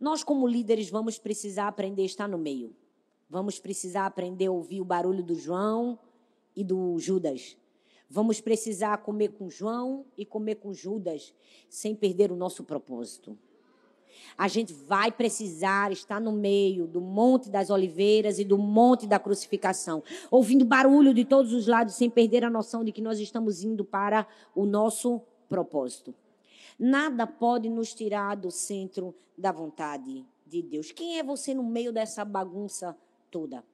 Nós, 0.00 0.24
como 0.24 0.48
líderes, 0.48 0.88
vamos 0.90 1.18
precisar 1.18 1.68
aprender 1.68 2.02
a 2.02 2.06
estar 2.06 2.28
no 2.28 2.38
meio. 2.38 2.74
Vamos 3.28 3.58
precisar 3.58 4.06
aprender 4.06 4.46
a 4.46 4.52
ouvir 4.52 4.80
o 4.80 4.84
barulho 4.84 5.22
do 5.22 5.34
João 5.34 5.98
e 6.56 6.64
do 6.64 6.98
Judas. 6.98 7.56
Vamos 8.08 8.40
precisar 8.40 8.98
comer 8.98 9.28
com 9.28 9.48
João 9.48 10.04
e 10.18 10.26
comer 10.26 10.56
com 10.56 10.74
Judas, 10.74 11.34
sem 11.68 11.94
perder 11.94 12.30
o 12.30 12.36
nosso 12.36 12.64
propósito. 12.64 13.38
A 14.36 14.48
gente 14.48 14.72
vai 14.72 15.10
precisar 15.10 15.92
estar 15.92 16.20
no 16.20 16.32
meio 16.32 16.86
do 16.86 17.00
Monte 17.00 17.50
das 17.50 17.70
Oliveiras 17.70 18.38
e 18.38 18.44
do 18.44 18.58
Monte 18.58 19.06
da 19.06 19.18
Crucificação, 19.18 20.02
ouvindo 20.30 20.64
barulho 20.64 21.12
de 21.12 21.24
todos 21.24 21.52
os 21.52 21.66
lados, 21.66 21.94
sem 21.94 22.08
perder 22.08 22.44
a 22.44 22.50
noção 22.50 22.84
de 22.84 22.92
que 22.92 23.02
nós 23.02 23.18
estamos 23.18 23.62
indo 23.62 23.84
para 23.84 24.26
o 24.54 24.64
nosso 24.64 25.20
propósito. 25.48 26.14
Nada 26.78 27.26
pode 27.26 27.68
nos 27.68 27.94
tirar 27.94 28.34
do 28.36 28.50
centro 28.50 29.14
da 29.36 29.52
vontade 29.52 30.26
de 30.46 30.62
Deus. 30.62 30.90
Quem 30.92 31.18
é 31.18 31.22
você 31.22 31.54
no 31.54 31.62
meio 31.62 31.92
dessa 31.92 32.24
bagunça 32.24 32.96
toda? 33.30 33.64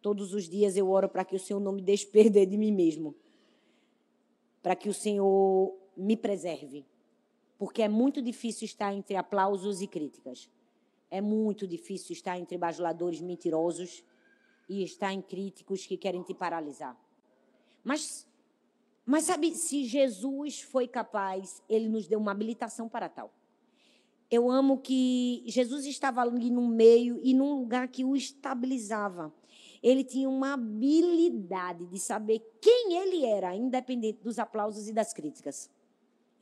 Todos 0.00 0.34
os 0.34 0.48
dias 0.48 0.76
eu 0.76 0.90
oro 0.90 1.08
para 1.08 1.24
que 1.24 1.36
o 1.36 1.38
Senhor 1.38 1.60
não 1.60 1.72
me 1.72 1.82
deixe 1.82 2.06
perder 2.06 2.46
de 2.46 2.56
mim 2.56 2.72
mesmo. 2.72 3.14
Para 4.62 4.74
que 4.74 4.88
o 4.88 4.94
Senhor 4.94 5.74
me 5.96 6.16
preserve 6.16 6.84
porque 7.62 7.80
é 7.80 7.88
muito 7.88 8.20
difícil 8.20 8.64
estar 8.64 8.92
entre 8.92 9.14
aplausos 9.14 9.80
e 9.80 9.86
críticas. 9.86 10.50
É 11.08 11.20
muito 11.20 11.64
difícil 11.64 12.12
estar 12.12 12.36
entre 12.36 12.58
bajuladores 12.58 13.20
mentirosos 13.20 14.02
e 14.68 14.82
estar 14.82 15.12
em 15.12 15.22
críticos 15.22 15.86
que 15.86 15.96
querem 15.96 16.24
te 16.24 16.34
paralisar. 16.34 17.00
Mas, 17.84 18.26
mas 19.06 19.22
sabe, 19.26 19.54
se 19.54 19.84
Jesus 19.84 20.60
foi 20.60 20.88
capaz, 20.88 21.62
ele 21.68 21.88
nos 21.88 22.08
deu 22.08 22.18
uma 22.18 22.32
habilitação 22.32 22.88
para 22.88 23.08
tal. 23.08 23.32
Eu 24.28 24.50
amo 24.50 24.78
que 24.78 25.44
Jesus 25.46 25.86
estava 25.86 26.20
ali 26.20 26.50
no 26.50 26.66
meio 26.66 27.20
e 27.22 27.32
num 27.32 27.54
lugar 27.60 27.86
que 27.86 28.04
o 28.04 28.16
estabilizava. 28.16 29.32
Ele 29.80 30.02
tinha 30.02 30.28
uma 30.28 30.54
habilidade 30.54 31.86
de 31.86 32.00
saber 32.00 32.40
quem 32.60 32.96
ele 32.96 33.24
era, 33.24 33.54
independente 33.54 34.20
dos 34.20 34.40
aplausos 34.40 34.88
e 34.88 34.92
das 34.92 35.12
críticas 35.12 35.70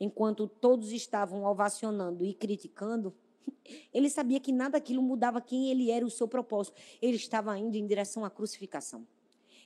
enquanto 0.01 0.47
todos 0.47 0.91
estavam 0.91 1.43
ovacionando 1.43 2.25
e 2.25 2.33
criticando, 2.33 3.13
ele 3.93 4.09
sabia 4.09 4.39
que 4.39 4.51
nada 4.51 4.71
daquilo 4.71 4.99
mudava 4.99 5.39
quem 5.39 5.69
ele 5.69 5.91
era, 5.91 6.03
o 6.03 6.09
seu 6.09 6.27
propósito. 6.27 6.75
Ele 6.99 7.17
estava 7.17 7.55
indo 7.59 7.75
em 7.75 7.85
direção 7.85 8.25
à 8.25 8.29
crucificação. 8.31 9.05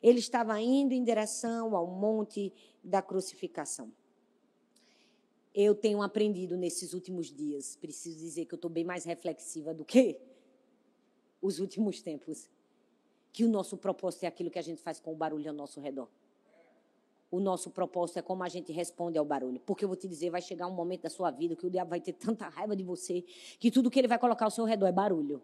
Ele 0.04 0.20
estava 0.20 0.60
indo 0.60 0.92
em 0.92 1.02
direção 1.06 1.74
ao 1.74 1.88
monte 1.88 2.52
da 2.84 3.02
crucificação. 3.02 3.94
Eu 5.54 5.74
tenho 5.74 6.02
aprendido 6.02 6.58
nesses 6.58 6.94
últimos 6.94 7.34
dias, 7.34 7.78
preciso 7.78 8.20
dizer 8.20 8.46
que 8.46 8.54
eu 8.54 8.58
estou 8.58 8.70
bem 8.70 8.84
mais 8.84 9.06
reflexiva 9.06 9.74
do 9.74 9.86
que 9.86 10.20
os 11.42 11.60
últimos 11.60 12.02
tempos, 12.02 12.50
que 13.32 13.46
o 13.46 13.50
nosso 13.50 13.78
propósito 13.78 14.26
é 14.26 14.28
aquilo 14.28 14.52
que 14.52 14.60
a 14.60 14.62
gente 14.62 14.82
faz 14.82 15.00
com 15.00 15.14
o 15.14 15.16
barulho 15.16 15.50
ao 15.50 15.56
nosso 15.56 15.80
redor 15.80 16.10
o 17.36 17.40
nosso 17.40 17.70
propósito 17.70 18.20
é 18.20 18.22
como 18.22 18.44
a 18.44 18.48
gente 18.48 18.72
responde 18.72 19.18
ao 19.18 19.26
barulho. 19.26 19.60
Porque 19.60 19.84
eu 19.84 19.90
vou 19.90 19.98
te 19.98 20.08
dizer, 20.08 20.30
vai 20.30 20.42
chegar 20.42 20.68
um 20.68 20.72
momento 20.72 21.02
da 21.02 21.10
sua 21.10 21.30
vida 21.32 21.56
que 21.56 21.66
o 21.66 21.70
diabo 21.70 21.90
vai 21.90 22.00
ter 22.00 22.14
tanta 22.14 22.48
raiva 22.48 22.76
de 22.76 22.84
você 22.84 23.24
que 23.60 23.70
tudo 23.70 23.92
que 23.92 24.00
ele 24.00 24.08
vai 24.08 24.18
colocar 24.18 24.46
ao 24.46 24.52
seu 24.52 24.64
redor 24.64 24.88
é 24.88 24.92
barulho. 24.92 25.42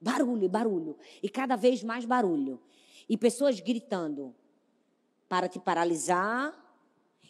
Barulho, 0.00 0.48
barulho. 0.48 0.96
E 1.20 1.28
cada 1.28 1.56
vez 1.56 1.82
mais 1.82 2.04
barulho. 2.04 2.60
E 3.08 3.16
pessoas 3.16 3.58
gritando 3.58 4.32
para 5.28 5.48
te 5.48 5.58
paralisar, 5.58 6.54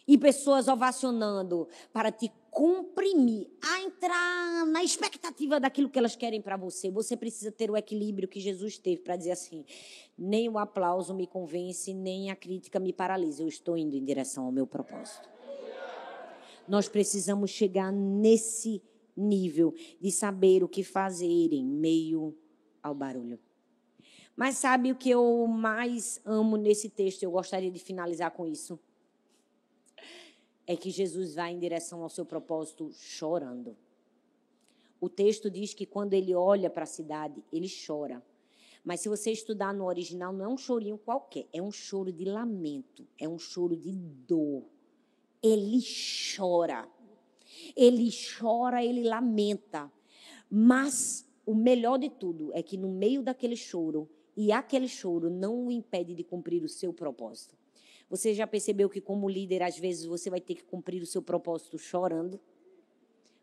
e 0.09 0.17
pessoas 0.17 0.67
ovacionando 0.67 1.67
para 1.93 2.11
te 2.11 2.31
comprimir, 2.49 3.47
a 3.61 3.81
entrar 3.81 4.65
na 4.65 4.83
expectativa 4.83 5.59
daquilo 5.59 5.87
que 5.87 5.99
elas 5.99 6.15
querem 6.15 6.41
para 6.41 6.57
você. 6.57 6.89
Você 6.89 7.15
precisa 7.15 7.51
ter 7.51 7.69
o 7.69 7.77
equilíbrio 7.77 8.27
que 8.27 8.39
Jesus 8.39 8.79
teve 8.79 9.03
para 9.03 9.15
dizer 9.15 9.33
assim: 9.33 9.63
nem 10.17 10.49
o 10.49 10.57
aplauso 10.57 11.13
me 11.13 11.27
convence, 11.27 11.93
nem 11.93 12.31
a 12.31 12.35
crítica 12.35 12.79
me 12.79 12.91
paralisa. 12.91 13.43
Eu 13.43 13.47
estou 13.47 13.77
indo 13.77 13.95
em 13.95 14.03
direção 14.03 14.45
ao 14.45 14.51
meu 14.51 14.65
propósito. 14.65 15.29
Nós 16.67 16.89
precisamos 16.89 17.51
chegar 17.51 17.91
nesse 17.91 18.81
nível 19.15 19.75
de 20.01 20.11
saber 20.11 20.63
o 20.63 20.67
que 20.67 20.83
fazer 20.83 21.53
em 21.53 21.63
meio 21.63 22.35
ao 22.81 22.95
barulho. 22.95 23.37
Mas 24.35 24.57
sabe 24.57 24.91
o 24.91 24.95
que 24.95 25.11
eu 25.11 25.45
mais 25.45 26.19
amo 26.25 26.57
nesse 26.57 26.89
texto? 26.89 27.21
Eu 27.21 27.29
gostaria 27.29 27.69
de 27.69 27.77
finalizar 27.77 28.31
com 28.31 28.47
isso 28.47 28.79
é 30.69 30.75
que 30.75 30.91
Jesus 30.91 31.33
vai 31.33 31.51
em 31.51 31.57
direção 31.57 32.03
ao 32.03 32.09
seu 32.09 32.23
propósito 32.23 32.91
chorando. 32.93 33.75
O 35.01 35.09
texto 35.09 35.49
diz 35.49 35.73
que 35.73 35.83
quando 35.83 36.13
ele 36.13 36.35
olha 36.35 36.69
para 36.69 36.83
a 36.83 36.85
cidade, 36.85 37.43
ele 37.51 37.67
chora. 37.67 38.23
Mas 38.83 38.99
se 38.99 39.09
você 39.09 39.31
estudar 39.31 39.73
no 39.73 39.85
original, 39.85 40.31
não 40.31 40.45
é 40.45 40.47
um 40.47 40.57
chorinho 40.57 40.99
qualquer, 40.99 41.47
é 41.51 41.59
um 41.59 41.71
choro 41.71 42.13
de 42.13 42.23
lamento, 42.23 43.07
é 43.17 43.27
um 43.27 43.39
choro 43.39 43.75
de 43.75 43.91
dor. 43.91 44.63
Ele 45.41 45.79
chora. 46.37 46.87
Ele 47.75 48.11
chora, 48.11 48.85
ele 48.85 49.09
lamenta. 49.09 49.91
Mas 50.51 51.27
o 51.47 51.55
melhor 51.55 51.97
de 51.97 52.11
tudo 52.11 52.51
é 52.53 52.61
que 52.61 52.77
no 52.77 52.89
meio 52.89 53.23
daquele 53.23 53.55
choro, 53.55 54.07
e 54.37 54.51
aquele 54.51 54.87
choro 54.87 55.31
não 55.31 55.65
o 55.65 55.71
impede 55.71 56.13
de 56.13 56.23
cumprir 56.23 56.63
o 56.63 56.69
seu 56.69 56.93
propósito. 56.93 57.57
Você 58.09 58.33
já 58.33 58.47
percebeu 58.47 58.89
que, 58.89 58.99
como 58.99 59.29
líder, 59.29 59.61
às 59.61 59.77
vezes 59.77 60.05
você 60.05 60.29
vai 60.29 60.41
ter 60.41 60.55
que 60.55 60.63
cumprir 60.63 61.01
o 61.01 61.05
seu 61.05 61.21
propósito 61.21 61.77
chorando? 61.77 62.39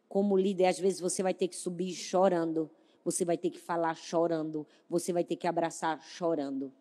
Como 0.08 0.36
líder, 0.36 0.66
às 0.66 0.78
vezes 0.78 0.98
você 0.98 1.22
vai 1.22 1.32
ter 1.32 1.48
que 1.48 1.56
subir 1.56 1.92
chorando. 1.92 2.68
Você 3.04 3.24
vai 3.24 3.38
ter 3.38 3.50
que 3.50 3.60
falar 3.60 3.94
chorando. 3.94 4.66
Você 4.90 5.12
vai 5.12 5.22
ter 5.22 5.36
que 5.36 5.46
abraçar 5.46 6.02
chorando. 6.02 6.72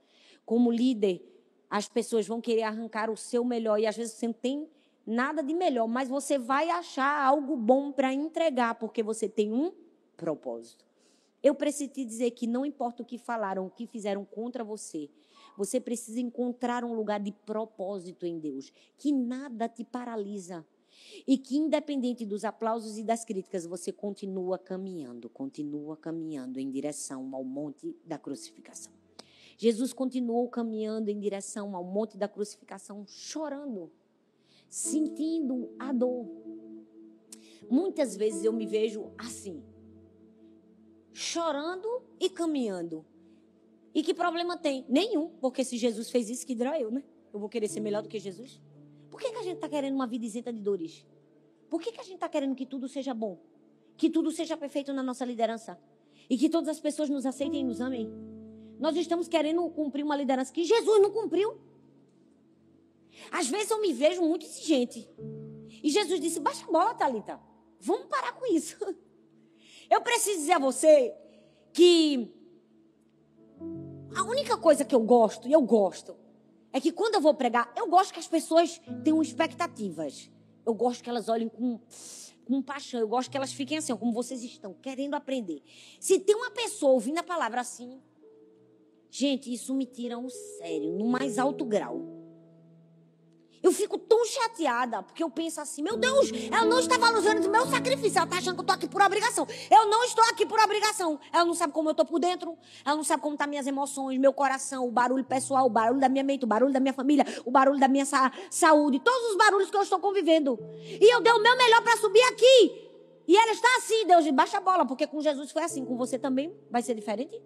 Como 0.43 0.71
líder, 0.71 1.21
as 1.69 1.87
pessoas 1.87 2.27
vão 2.27 2.41
querer 2.41 2.63
arrancar 2.63 3.09
o 3.09 3.17
seu 3.17 3.43
melhor 3.43 3.79
e 3.79 3.85
às 3.85 3.95
vezes 3.95 4.15
você 4.15 4.27
não 4.27 4.33
tem 4.33 4.67
nada 5.05 5.43
de 5.43 5.53
melhor, 5.53 5.87
mas 5.87 6.09
você 6.09 6.37
vai 6.37 6.69
achar 6.69 7.23
algo 7.23 7.55
bom 7.55 7.91
para 7.91 8.11
entregar 8.11 8.75
porque 8.75 9.03
você 9.03 9.29
tem 9.29 9.53
um 9.53 9.71
propósito. 10.17 10.85
Eu 11.43 11.53
preciso 11.53 11.91
te 11.91 12.03
dizer 12.03 12.31
que 12.31 12.47
não 12.47 12.65
importa 12.65 13.03
o 13.03 13.05
que 13.05 13.19
falaram, 13.19 13.67
o 13.67 13.69
que 13.69 13.85
fizeram 13.85 14.25
contra 14.25 14.63
você, 14.63 15.09
você 15.57 15.79
precisa 15.79 16.19
encontrar 16.19 16.83
um 16.83 16.93
lugar 16.93 17.19
de 17.19 17.31
propósito 17.31 18.25
em 18.25 18.39
Deus, 18.39 18.71
que 18.97 19.11
nada 19.11 19.67
te 19.67 19.83
paralisa. 19.83 20.65
E 21.27 21.37
que, 21.37 21.57
independente 21.57 22.25
dos 22.25 22.45
aplausos 22.45 22.97
e 22.97 23.03
das 23.03 23.25
críticas, 23.25 23.65
você 23.65 23.91
continua 23.91 24.57
caminhando, 24.57 25.29
continua 25.29 25.97
caminhando 25.97 26.59
em 26.59 26.69
direção 26.69 27.29
ao 27.33 27.43
monte 27.43 27.95
da 28.05 28.17
crucificação. 28.17 28.93
Jesus 29.57 29.93
continuou 29.93 30.47
caminhando 30.49 31.09
em 31.09 31.19
direção 31.19 31.75
ao 31.75 31.83
monte 31.83 32.17
da 32.17 32.27
crucificação, 32.27 33.05
chorando, 33.07 33.91
sentindo 34.69 35.73
a 35.79 35.93
dor. 35.93 36.27
Muitas 37.69 38.15
vezes 38.15 38.43
eu 38.43 38.53
me 38.53 38.65
vejo 38.65 39.11
assim, 39.17 39.63
chorando 41.13 42.03
e 42.19 42.29
caminhando. 42.29 43.05
E 43.95 44.03
que 44.03 44.13
problema 44.13 44.57
tem? 44.57 44.85
Nenhum, 44.89 45.29
porque 45.39 45.63
se 45.63 45.77
Jesus 45.77 46.09
fez 46.09 46.29
isso, 46.29 46.45
que 46.45 46.53
dirá 46.53 46.77
eu, 46.77 46.91
né? 46.91 47.01
Eu 47.33 47.39
vou 47.39 47.47
querer 47.47 47.69
ser 47.69 47.79
melhor 47.79 48.03
do 48.03 48.09
que 48.09 48.19
Jesus? 48.19 48.61
Por 49.09 49.21
que, 49.21 49.31
que 49.31 49.37
a 49.37 49.41
gente 49.43 49.55
está 49.55 49.69
querendo 49.69 49.95
uma 49.95 50.05
vida 50.05 50.25
isenta 50.25 50.51
de 50.51 50.59
dores? 50.59 51.05
Por 51.69 51.81
que, 51.81 51.93
que 51.93 52.01
a 52.01 52.03
gente 52.03 52.15
está 52.15 52.27
querendo 52.27 52.53
que 52.53 52.65
tudo 52.65 52.89
seja 52.89 53.13
bom? 53.13 53.39
Que 53.95 54.09
tudo 54.09 54.31
seja 54.31 54.57
perfeito 54.57 54.91
na 54.91 55.01
nossa 55.01 55.23
liderança? 55.23 55.79
E 56.29 56.37
que 56.37 56.49
todas 56.49 56.67
as 56.67 56.79
pessoas 56.81 57.09
nos 57.09 57.25
aceitem 57.25 57.61
e 57.61 57.63
nos 57.63 57.79
amem? 57.79 58.11
Nós 58.77 58.97
estamos 58.97 59.29
querendo 59.29 59.69
cumprir 59.69 60.03
uma 60.03 60.17
liderança 60.17 60.51
que 60.51 60.65
Jesus 60.65 61.01
não 61.01 61.11
cumpriu. 61.11 61.57
Às 63.31 63.47
vezes 63.47 63.71
eu 63.71 63.79
me 63.79 63.93
vejo 63.93 64.21
muito 64.21 64.45
exigente. 64.45 65.09
E 65.81 65.89
Jesus 65.89 66.19
disse: 66.19 66.41
baixa 66.41 66.65
a 66.65 66.71
bola, 66.71 66.93
Thalita. 66.93 67.39
Vamos 67.79 68.07
parar 68.07 68.33
com 68.33 68.45
isso. 68.53 68.75
Eu 69.89 70.01
preciso 70.01 70.39
dizer 70.39 70.53
a 70.53 70.59
você 70.59 71.13
que 71.71 72.34
a 74.15 74.23
única 74.23 74.57
coisa 74.57 74.85
que 74.85 74.95
eu 74.95 75.01
gosto, 75.01 75.47
e 75.47 75.51
eu 75.51 75.61
gosto, 75.61 76.15
é 76.71 76.79
que 76.79 76.91
quando 76.91 77.15
eu 77.15 77.21
vou 77.21 77.33
pregar, 77.33 77.71
eu 77.75 77.87
gosto 77.87 78.13
que 78.13 78.19
as 78.19 78.27
pessoas 78.27 78.81
tenham 79.03 79.21
expectativas. 79.21 80.31
Eu 80.65 80.73
gosto 80.73 81.03
que 81.03 81.09
elas 81.09 81.29
olhem 81.29 81.47
com, 81.47 81.79
com 82.45 82.61
paixão. 82.61 82.99
Eu 82.99 83.07
gosto 83.07 83.29
que 83.29 83.37
elas 83.37 83.53
fiquem 83.53 83.77
assim, 83.77 83.95
como 83.95 84.11
vocês 84.11 84.43
estão, 84.43 84.73
querendo 84.73 85.13
aprender. 85.13 85.61
Se 85.99 86.19
tem 86.19 86.35
uma 86.35 86.51
pessoa 86.51 86.93
ouvindo 86.93 87.19
a 87.19 87.23
palavra 87.23 87.61
assim, 87.61 88.01
gente, 89.09 89.53
isso 89.53 89.73
me 89.73 89.85
tira 89.85 90.17
um 90.17 90.29
sério, 90.29 90.91
no 90.93 91.05
mais 91.05 91.37
alto 91.37 91.63
grau. 91.63 92.24
Eu 93.65 93.71
fico 93.71 93.97
tão 93.97 94.23
chateada, 94.25 95.01
porque 95.01 95.23
eu 95.23 95.29
penso 95.31 95.59
assim, 95.59 95.81
meu 95.81 95.97
Deus, 95.97 96.29
ela 96.51 96.65
não 96.65 96.77
está 96.77 96.99
valorizando 96.99 97.47
o 97.47 97.51
meu 97.51 97.65
sacrifício, 97.65 98.19
ela 98.19 98.25
está 98.25 98.37
achando 98.37 98.53
que 98.53 98.59
eu 98.59 98.61
estou 98.61 98.75
aqui 98.75 98.87
por 98.87 99.01
obrigação. 99.01 99.47
Eu 99.71 99.87
não 99.87 100.03
estou 100.03 100.23
aqui 100.25 100.45
por 100.45 100.59
obrigação. 100.59 101.19
Ela 101.33 101.45
não 101.45 101.55
sabe 101.55 101.73
como 101.73 101.89
eu 101.89 101.91
estou 101.91 102.05
por 102.05 102.19
dentro, 102.19 102.55
ela 102.85 102.95
não 102.95 103.03
sabe 103.03 103.23
como 103.23 103.33
estão 103.33 103.47
tá 103.47 103.49
minhas 103.49 103.65
emoções, 103.65 104.19
meu 104.19 104.31
coração, 104.31 104.87
o 104.87 104.91
barulho 104.91 105.25
pessoal, 105.25 105.65
o 105.65 105.69
barulho 105.71 105.99
da 105.99 106.07
minha 106.07 106.23
mente, 106.23 106.43
o 106.43 106.47
barulho 106.47 106.71
da 106.71 106.79
minha 106.79 106.93
família, 106.93 107.25
o 107.43 107.49
barulho 107.49 107.79
da 107.79 107.87
minha 107.87 108.05
sa 108.05 108.31
saúde, 108.51 108.99
todos 108.99 109.31
os 109.31 109.35
barulhos 109.35 109.71
que 109.71 109.77
eu 109.77 109.81
estou 109.81 109.97
convivendo. 109.97 110.59
E 110.83 111.11
eu 111.11 111.19
dei 111.21 111.33
o 111.33 111.41
meu 111.41 111.57
melhor 111.57 111.81
para 111.81 111.97
subir 111.97 112.21
aqui. 112.21 112.91
E 113.27 113.35
ela 113.35 113.51
está 113.51 113.67
assim, 113.79 114.05
Deus, 114.05 114.29
baixa 114.29 114.59
a 114.59 114.61
bola, 114.61 114.85
porque 114.85 115.07
com 115.07 115.19
Jesus 115.21 115.51
foi 115.51 115.63
assim, 115.63 115.83
com 115.83 115.97
você 115.97 116.19
também 116.19 116.55
vai 116.69 116.83
ser 116.83 116.93
diferente? 116.93 117.41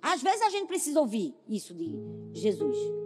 Às 0.00 0.22
vezes 0.22 0.42
a 0.42 0.50
gente 0.50 0.68
precisa 0.68 1.00
ouvir 1.00 1.34
isso 1.48 1.74
de 1.74 1.98
Jesus. 2.32 3.01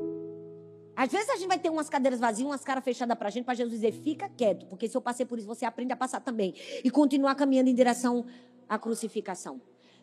Às 0.96 1.12
vezes 1.12 1.28
a 1.28 1.36
gente 1.36 1.46
vai 1.46 1.58
ter 1.58 1.68
umas 1.68 1.90
cadeiras 1.90 2.18
vazias, 2.18 2.48
umas 2.48 2.64
caras 2.64 2.82
fechadas 2.82 3.18
para 3.18 3.28
a 3.28 3.30
gente, 3.30 3.44
para 3.44 3.52
Jesus 3.52 3.74
dizer, 3.74 3.92
fica 3.92 4.30
quieto, 4.30 4.64
porque 4.64 4.88
se 4.88 4.96
eu 4.96 5.02
passei 5.02 5.26
por 5.26 5.38
isso, 5.38 5.46
você 5.46 5.66
aprende 5.66 5.92
a 5.92 5.96
passar 5.96 6.20
também. 6.20 6.54
E 6.82 6.90
continuar 6.90 7.34
caminhando 7.34 7.68
em 7.68 7.74
direção 7.74 8.24
à 8.66 8.78
crucificação. 8.78 9.60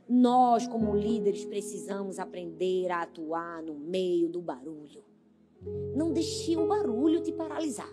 Nós, 0.08 0.68
como 0.68 0.96
líderes, 0.96 1.46
precisamos 1.46 2.20
aprender 2.20 2.91
a 2.91 3.02
atuar 3.02 3.64
no 3.64 3.74
meio 3.74 4.30
do 4.30 4.39
barulho. 4.39 5.04
Não 5.96 6.14
deixe 6.14 6.56
o 6.56 6.68
barulho 6.68 7.24
te 7.24 7.32
paralisar. 7.32 7.91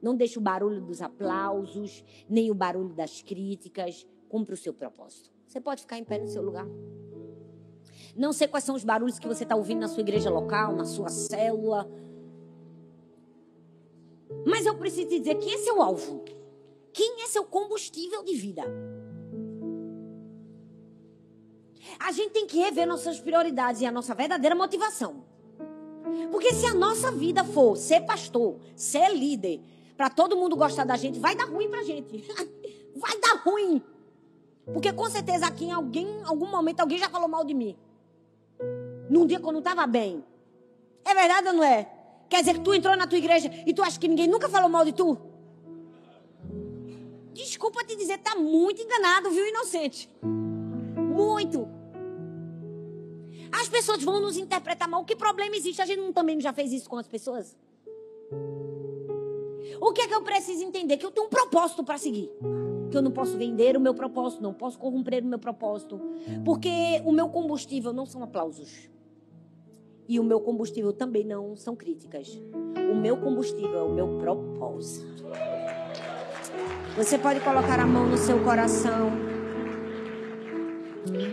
Não 0.00 0.16
deixe 0.16 0.38
o 0.38 0.42
barulho 0.42 0.80
dos 0.80 1.02
aplausos, 1.02 2.02
nem 2.26 2.50
o 2.50 2.54
barulho 2.54 2.94
das 2.94 3.20
críticas. 3.20 4.06
Cumpra 4.30 4.54
o 4.54 4.56
seu 4.56 4.72
propósito. 4.72 5.30
Você 5.46 5.60
pode 5.60 5.82
ficar 5.82 5.98
em 5.98 6.04
pé 6.04 6.18
no 6.18 6.28
seu 6.28 6.40
lugar. 6.40 6.66
Não 8.16 8.32
sei 8.32 8.48
quais 8.48 8.64
são 8.64 8.74
os 8.74 8.84
barulhos 8.84 9.18
que 9.18 9.28
você 9.28 9.42
está 9.42 9.56
ouvindo 9.56 9.80
na 9.80 9.88
sua 9.88 10.00
igreja 10.00 10.30
local, 10.30 10.74
na 10.74 10.84
sua 10.84 11.08
célula 11.08 11.86
mas 14.46 14.66
eu 14.66 14.76
preciso 14.76 15.08
te 15.08 15.18
dizer 15.18 15.36
quem 15.36 15.54
é 15.54 15.58
seu 15.58 15.80
alvo? 15.80 16.24
Quem 16.92 17.22
é 17.22 17.26
seu 17.26 17.44
combustível 17.44 18.22
de 18.22 18.34
vida? 18.34 18.62
A 21.98 22.12
gente 22.12 22.30
tem 22.30 22.46
que 22.46 22.58
rever 22.58 22.86
nossas 22.86 23.20
prioridades 23.20 23.80
e 23.80 23.86
a 23.86 23.92
nossa 23.92 24.14
verdadeira 24.14 24.54
motivação. 24.54 25.24
Porque 26.30 26.52
se 26.52 26.66
a 26.66 26.74
nossa 26.74 27.10
vida 27.10 27.44
for 27.44 27.76
ser 27.76 28.00
pastor, 28.02 28.58
ser 28.76 29.08
líder, 29.14 29.60
para 29.96 30.10
todo 30.10 30.36
mundo 30.36 30.56
gostar 30.56 30.84
da 30.84 30.96
gente, 30.96 31.18
vai 31.18 31.34
dar 31.34 31.44
ruim 31.44 31.68
pra 31.68 31.82
gente. 31.82 32.24
Vai 32.96 33.18
dar 33.18 33.42
ruim. 33.44 33.82
Porque 34.72 34.92
com 34.92 35.10
certeza 35.10 35.46
aqui 35.46 35.64
em 35.64 35.72
alguém, 35.72 36.22
algum 36.24 36.46
momento 36.46 36.78
alguém 36.78 36.96
já 36.96 37.10
falou 37.10 37.28
mal 37.28 37.44
de 37.44 37.52
mim. 37.52 37.76
Num 39.10 39.26
dia 39.26 39.40
que 39.40 39.44
eu 39.44 39.50
não 39.50 39.58
estava 39.58 39.84
bem. 39.84 40.24
É 41.04 41.12
verdade 41.12 41.48
ou 41.48 41.54
não 41.54 41.64
é? 41.64 41.90
Quer 42.28 42.40
dizer 42.40 42.54
que 42.54 42.60
tu 42.60 42.74
entrou 42.74 42.96
na 42.96 43.06
tua 43.06 43.18
igreja 43.18 43.50
e 43.66 43.72
tu 43.72 43.82
acha 43.82 43.98
que 43.98 44.08
ninguém 44.08 44.26
nunca 44.26 44.48
falou 44.48 44.68
mal 44.68 44.84
de 44.84 44.92
tu? 44.92 45.18
Desculpa 47.32 47.84
te 47.84 47.96
dizer, 47.96 48.18
tá 48.18 48.36
muito 48.36 48.80
enganado, 48.80 49.30
viu, 49.30 49.46
inocente? 49.46 50.08
Muito. 50.22 51.68
As 53.52 53.68
pessoas 53.68 54.02
vão 54.02 54.20
nos 54.20 54.36
interpretar 54.36 54.88
mal. 54.88 55.04
Que 55.04 55.14
problema 55.14 55.54
existe? 55.56 55.80
A 55.80 55.86
gente 55.86 56.12
também 56.12 56.40
já 56.40 56.52
fez 56.52 56.72
isso 56.72 56.88
com 56.88 56.96
as 56.96 57.06
pessoas? 57.06 57.56
O 59.80 59.92
que 59.92 60.02
é 60.02 60.08
que 60.08 60.14
eu 60.14 60.22
preciso 60.22 60.62
entender? 60.64 60.96
Que 60.96 61.06
eu 61.06 61.10
tenho 61.10 61.26
um 61.26 61.30
propósito 61.30 61.84
para 61.84 61.98
seguir. 61.98 62.30
Que 62.90 62.96
eu 62.96 63.02
não 63.02 63.10
posso 63.10 63.36
vender 63.36 63.76
o 63.76 63.80
meu 63.80 63.94
propósito, 63.94 64.42
não 64.42 64.52
posso 64.52 64.78
corromper 64.78 65.22
o 65.22 65.26
meu 65.26 65.38
propósito. 65.38 66.00
Porque 66.44 66.70
o 67.04 67.12
meu 67.12 67.28
combustível 67.28 67.92
não 67.92 68.06
são 68.06 68.22
aplausos. 68.22 68.88
E 70.06 70.20
o 70.20 70.24
meu 70.24 70.40
combustível 70.40 70.92
também 70.92 71.24
não 71.24 71.56
são 71.56 71.74
críticas. 71.74 72.28
O 72.90 72.94
meu 72.94 73.16
combustível 73.16 73.78
é 73.78 73.82
o 73.82 73.94
meu 73.94 74.18
propósito. 74.18 75.24
Você 76.96 77.18
pode 77.18 77.40
colocar 77.40 77.80
a 77.80 77.86
mão 77.86 78.06
no 78.06 78.16
seu 78.16 78.38
coração. 78.44 79.10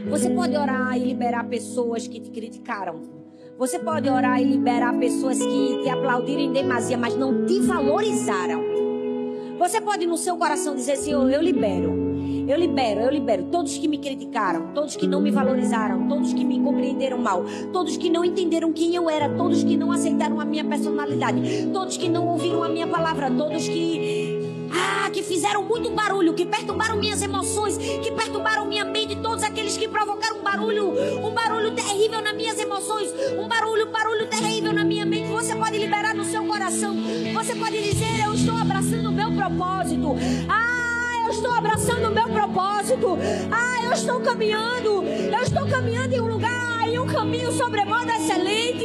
Você 0.09 0.29
pode 0.29 0.55
orar 0.55 0.97
e 0.97 1.03
liberar 1.03 1.47
pessoas 1.47 2.07
que 2.07 2.19
te 2.19 2.31
criticaram. 2.31 3.01
Você 3.57 3.77
pode 3.77 4.09
orar 4.09 4.41
e 4.41 4.45
liberar 4.45 4.97
pessoas 4.97 5.37
que 5.37 5.83
te 5.83 5.89
aplaudiram 5.89 6.41
em 6.41 6.51
demasia, 6.51 6.97
mas 6.97 7.15
não 7.15 7.45
te 7.45 7.59
valorizaram. 7.59 8.61
Você 9.59 9.79
pode 9.79 10.07
no 10.07 10.17
seu 10.17 10.37
coração 10.37 10.73
dizer, 10.73 10.95
Senhor, 10.95 11.29
eu 11.29 11.41
libero. 11.41 12.00
Eu 12.51 12.59
libero, 12.59 12.99
eu 12.99 13.09
libero 13.09 13.43
todos 13.43 13.77
que 13.77 13.87
me 13.87 13.97
criticaram, 13.97 14.73
todos 14.73 14.97
que 14.97 15.07
não 15.07 15.21
me 15.21 15.31
valorizaram, 15.31 16.05
todos 16.09 16.33
que 16.33 16.43
me 16.43 16.59
compreenderam 16.59 17.17
mal, 17.17 17.45
todos 17.71 17.95
que 17.95 18.09
não 18.09 18.25
entenderam 18.25 18.73
quem 18.73 18.93
eu 18.93 19.09
era, 19.09 19.29
todos 19.29 19.63
que 19.63 19.77
não 19.77 19.89
aceitaram 19.89 20.37
a 20.37 20.43
minha 20.43 20.65
personalidade, 20.65 21.69
todos 21.71 21.95
que 21.95 22.09
não 22.09 22.27
ouviram 22.27 22.61
a 22.61 22.67
minha 22.67 22.85
palavra, 22.85 23.31
todos 23.31 23.65
que 23.65 24.67
ah, 24.69 25.09
que 25.11 25.23
fizeram 25.23 25.63
muito 25.63 25.91
barulho, 25.91 26.33
que 26.33 26.45
perturbaram 26.45 26.97
minhas 26.97 27.21
emoções, 27.21 27.77
que 27.77 28.11
perturbaram 28.11 28.65
minha 28.65 28.83
mente, 28.83 29.15
todos 29.15 29.45
aqueles 29.45 29.77
que 29.77 29.87
provocaram 29.87 30.39
um 30.39 30.43
barulho, 30.43 30.91
um 31.25 31.33
barulho 31.33 31.71
terrível 31.71 32.21
nas 32.21 32.35
minhas 32.35 32.59
emoções, 32.59 33.13
um 33.39 33.47
barulho, 33.47 33.89
barulho 33.89 34.27
terrível 34.27 34.73
na 34.73 34.83
minha 34.83 35.05
mente. 35.05 35.29
Você 35.29 35.55
pode 35.55 35.77
liberar 35.77 36.13
no 36.13 36.25
seu 36.25 36.43
coração. 36.43 36.97
Você 37.33 37.55
pode 37.55 37.81
dizer: 37.81 38.25
Eu 38.25 38.33
estou 38.33 38.57
abraçando 38.57 39.07
o 39.07 39.11
meu 39.13 39.31
propósito. 39.31 40.17
Ah, 40.49 40.80
eu 41.31 41.35
estou 41.35 41.53
abraçando 41.53 42.09
o 42.09 42.11
meu 42.11 42.27
propósito. 42.27 43.17
Ah, 43.49 43.85
eu 43.85 43.93
estou 43.93 44.19
caminhando. 44.19 45.01
Eu 45.05 45.41
estou 45.41 45.65
caminhando 45.65 46.13
em 46.13 46.19
um 46.19 46.27
lugar, 46.27 46.85
em 46.85 46.99
um 46.99 47.07
caminho 47.07 47.53
sobremodo 47.53 48.11
excelente. 48.11 48.83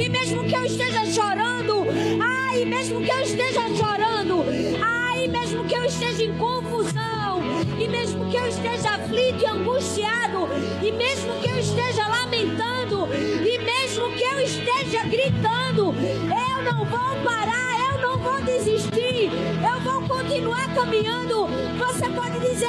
E 0.00 0.08
mesmo 0.08 0.44
que 0.44 0.54
eu 0.54 0.64
esteja 0.64 1.04
chorando, 1.06 1.84
ah, 2.22 2.56
e 2.56 2.64
mesmo 2.64 3.00
que 3.00 3.10
eu 3.10 3.20
esteja 3.20 3.62
chorando, 3.74 4.44
ah, 4.80 5.18
e 5.18 5.26
mesmo 5.26 5.64
que 5.64 5.74
eu 5.74 5.84
esteja 5.84 6.22
em 6.22 6.38
confusão, 6.38 7.42
e 7.76 7.88
mesmo 7.88 8.30
que 8.30 8.36
eu 8.36 8.46
esteja 8.46 8.90
aflito 8.90 9.42
e 9.42 9.46
angustiado, 9.46 10.48
e 10.80 10.92
mesmo 10.92 11.34
que 11.40 11.50
eu 11.50 11.58
esteja 11.58 12.06
lamentando, 12.06 13.08
e 13.12 13.58
mesmo 13.58 14.12
que 14.12 14.22
eu 14.22 14.38
esteja 14.38 15.02
gritando, 15.02 15.96
eu 15.96 16.62
não 16.62 16.84
vou 16.84 17.24
parar 17.24 17.68
não 18.00 18.18
vou 18.18 18.40
desistir, 18.42 18.97
eu 19.26 19.80
vou 19.80 20.08
continuar 20.08 20.72
caminhando. 20.74 21.48
Você 21.76 22.08
pode 22.10 22.38
dizer, 22.38 22.68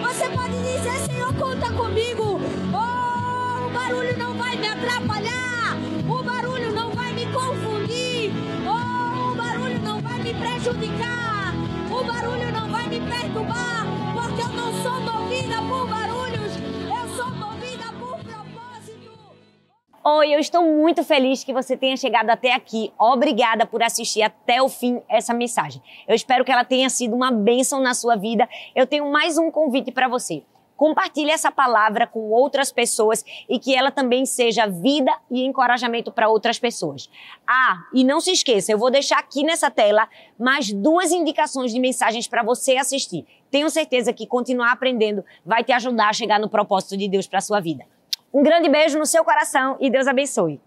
você 0.00 0.28
pode 0.28 0.56
dizer, 0.58 0.98
Senhor, 1.06 1.34
conta 1.34 1.72
comigo. 1.72 2.40
Oh, 2.72 3.66
o 3.66 3.70
barulho 3.70 4.16
não 4.16 4.34
vai 4.34 4.56
me 4.56 4.68
atrapalhar, 4.68 5.76
o 6.08 6.22
barulho 6.22 6.72
não 6.72 6.90
vai 6.92 7.12
me 7.12 7.26
confundir, 7.26 8.32
oh, 8.64 9.32
o 9.32 9.34
barulho 9.34 9.80
não 9.80 10.00
vai 10.00 10.18
me 10.20 10.34
prejudicar, 10.34 11.52
o 11.90 12.04
barulho 12.04 12.52
não 12.52 12.68
vai 12.68 12.86
me 12.88 13.00
perturbar, 13.00 13.86
porque 14.14 14.42
eu 14.42 14.52
não 14.52 14.72
sou 14.82 15.00
movida 15.00 15.56
por 15.62 15.86
barulho 15.88 16.05
Oi, 20.08 20.32
eu 20.32 20.38
estou 20.38 20.62
muito 20.62 21.02
feliz 21.02 21.42
que 21.42 21.52
você 21.52 21.76
tenha 21.76 21.96
chegado 21.96 22.30
até 22.30 22.54
aqui. 22.54 22.92
Obrigada 22.96 23.66
por 23.66 23.82
assistir 23.82 24.22
até 24.22 24.62
o 24.62 24.68
fim 24.68 25.02
essa 25.08 25.34
mensagem. 25.34 25.82
Eu 26.06 26.14
espero 26.14 26.44
que 26.44 26.52
ela 26.52 26.64
tenha 26.64 26.88
sido 26.88 27.12
uma 27.12 27.32
bênção 27.32 27.80
na 27.80 27.92
sua 27.92 28.14
vida. 28.14 28.48
Eu 28.72 28.86
tenho 28.86 29.10
mais 29.10 29.36
um 29.36 29.50
convite 29.50 29.90
para 29.90 30.06
você. 30.06 30.44
Compartilhe 30.76 31.32
essa 31.32 31.50
palavra 31.50 32.06
com 32.06 32.30
outras 32.30 32.70
pessoas 32.70 33.24
e 33.48 33.58
que 33.58 33.74
ela 33.74 33.90
também 33.90 34.24
seja 34.24 34.68
vida 34.68 35.12
e 35.28 35.44
encorajamento 35.44 36.12
para 36.12 36.28
outras 36.28 36.56
pessoas. 36.56 37.10
Ah, 37.44 37.78
e 37.92 38.04
não 38.04 38.20
se 38.20 38.30
esqueça, 38.30 38.70
eu 38.70 38.78
vou 38.78 38.92
deixar 38.92 39.18
aqui 39.18 39.42
nessa 39.42 39.72
tela 39.72 40.08
mais 40.38 40.72
duas 40.72 41.10
indicações 41.10 41.72
de 41.72 41.80
mensagens 41.80 42.28
para 42.28 42.44
você 42.44 42.76
assistir. 42.76 43.26
Tenho 43.50 43.68
certeza 43.68 44.12
que 44.12 44.24
continuar 44.24 44.70
aprendendo 44.70 45.24
vai 45.44 45.64
te 45.64 45.72
ajudar 45.72 46.10
a 46.10 46.12
chegar 46.12 46.38
no 46.38 46.48
propósito 46.48 46.96
de 46.96 47.08
Deus 47.08 47.26
para 47.26 47.40
sua 47.40 47.58
vida. 47.58 47.84
Um 48.36 48.42
grande 48.42 48.68
beijo 48.68 48.98
no 48.98 49.06
seu 49.06 49.24
coração 49.24 49.78
e 49.80 49.88
Deus 49.88 50.06
abençoe. 50.06 50.60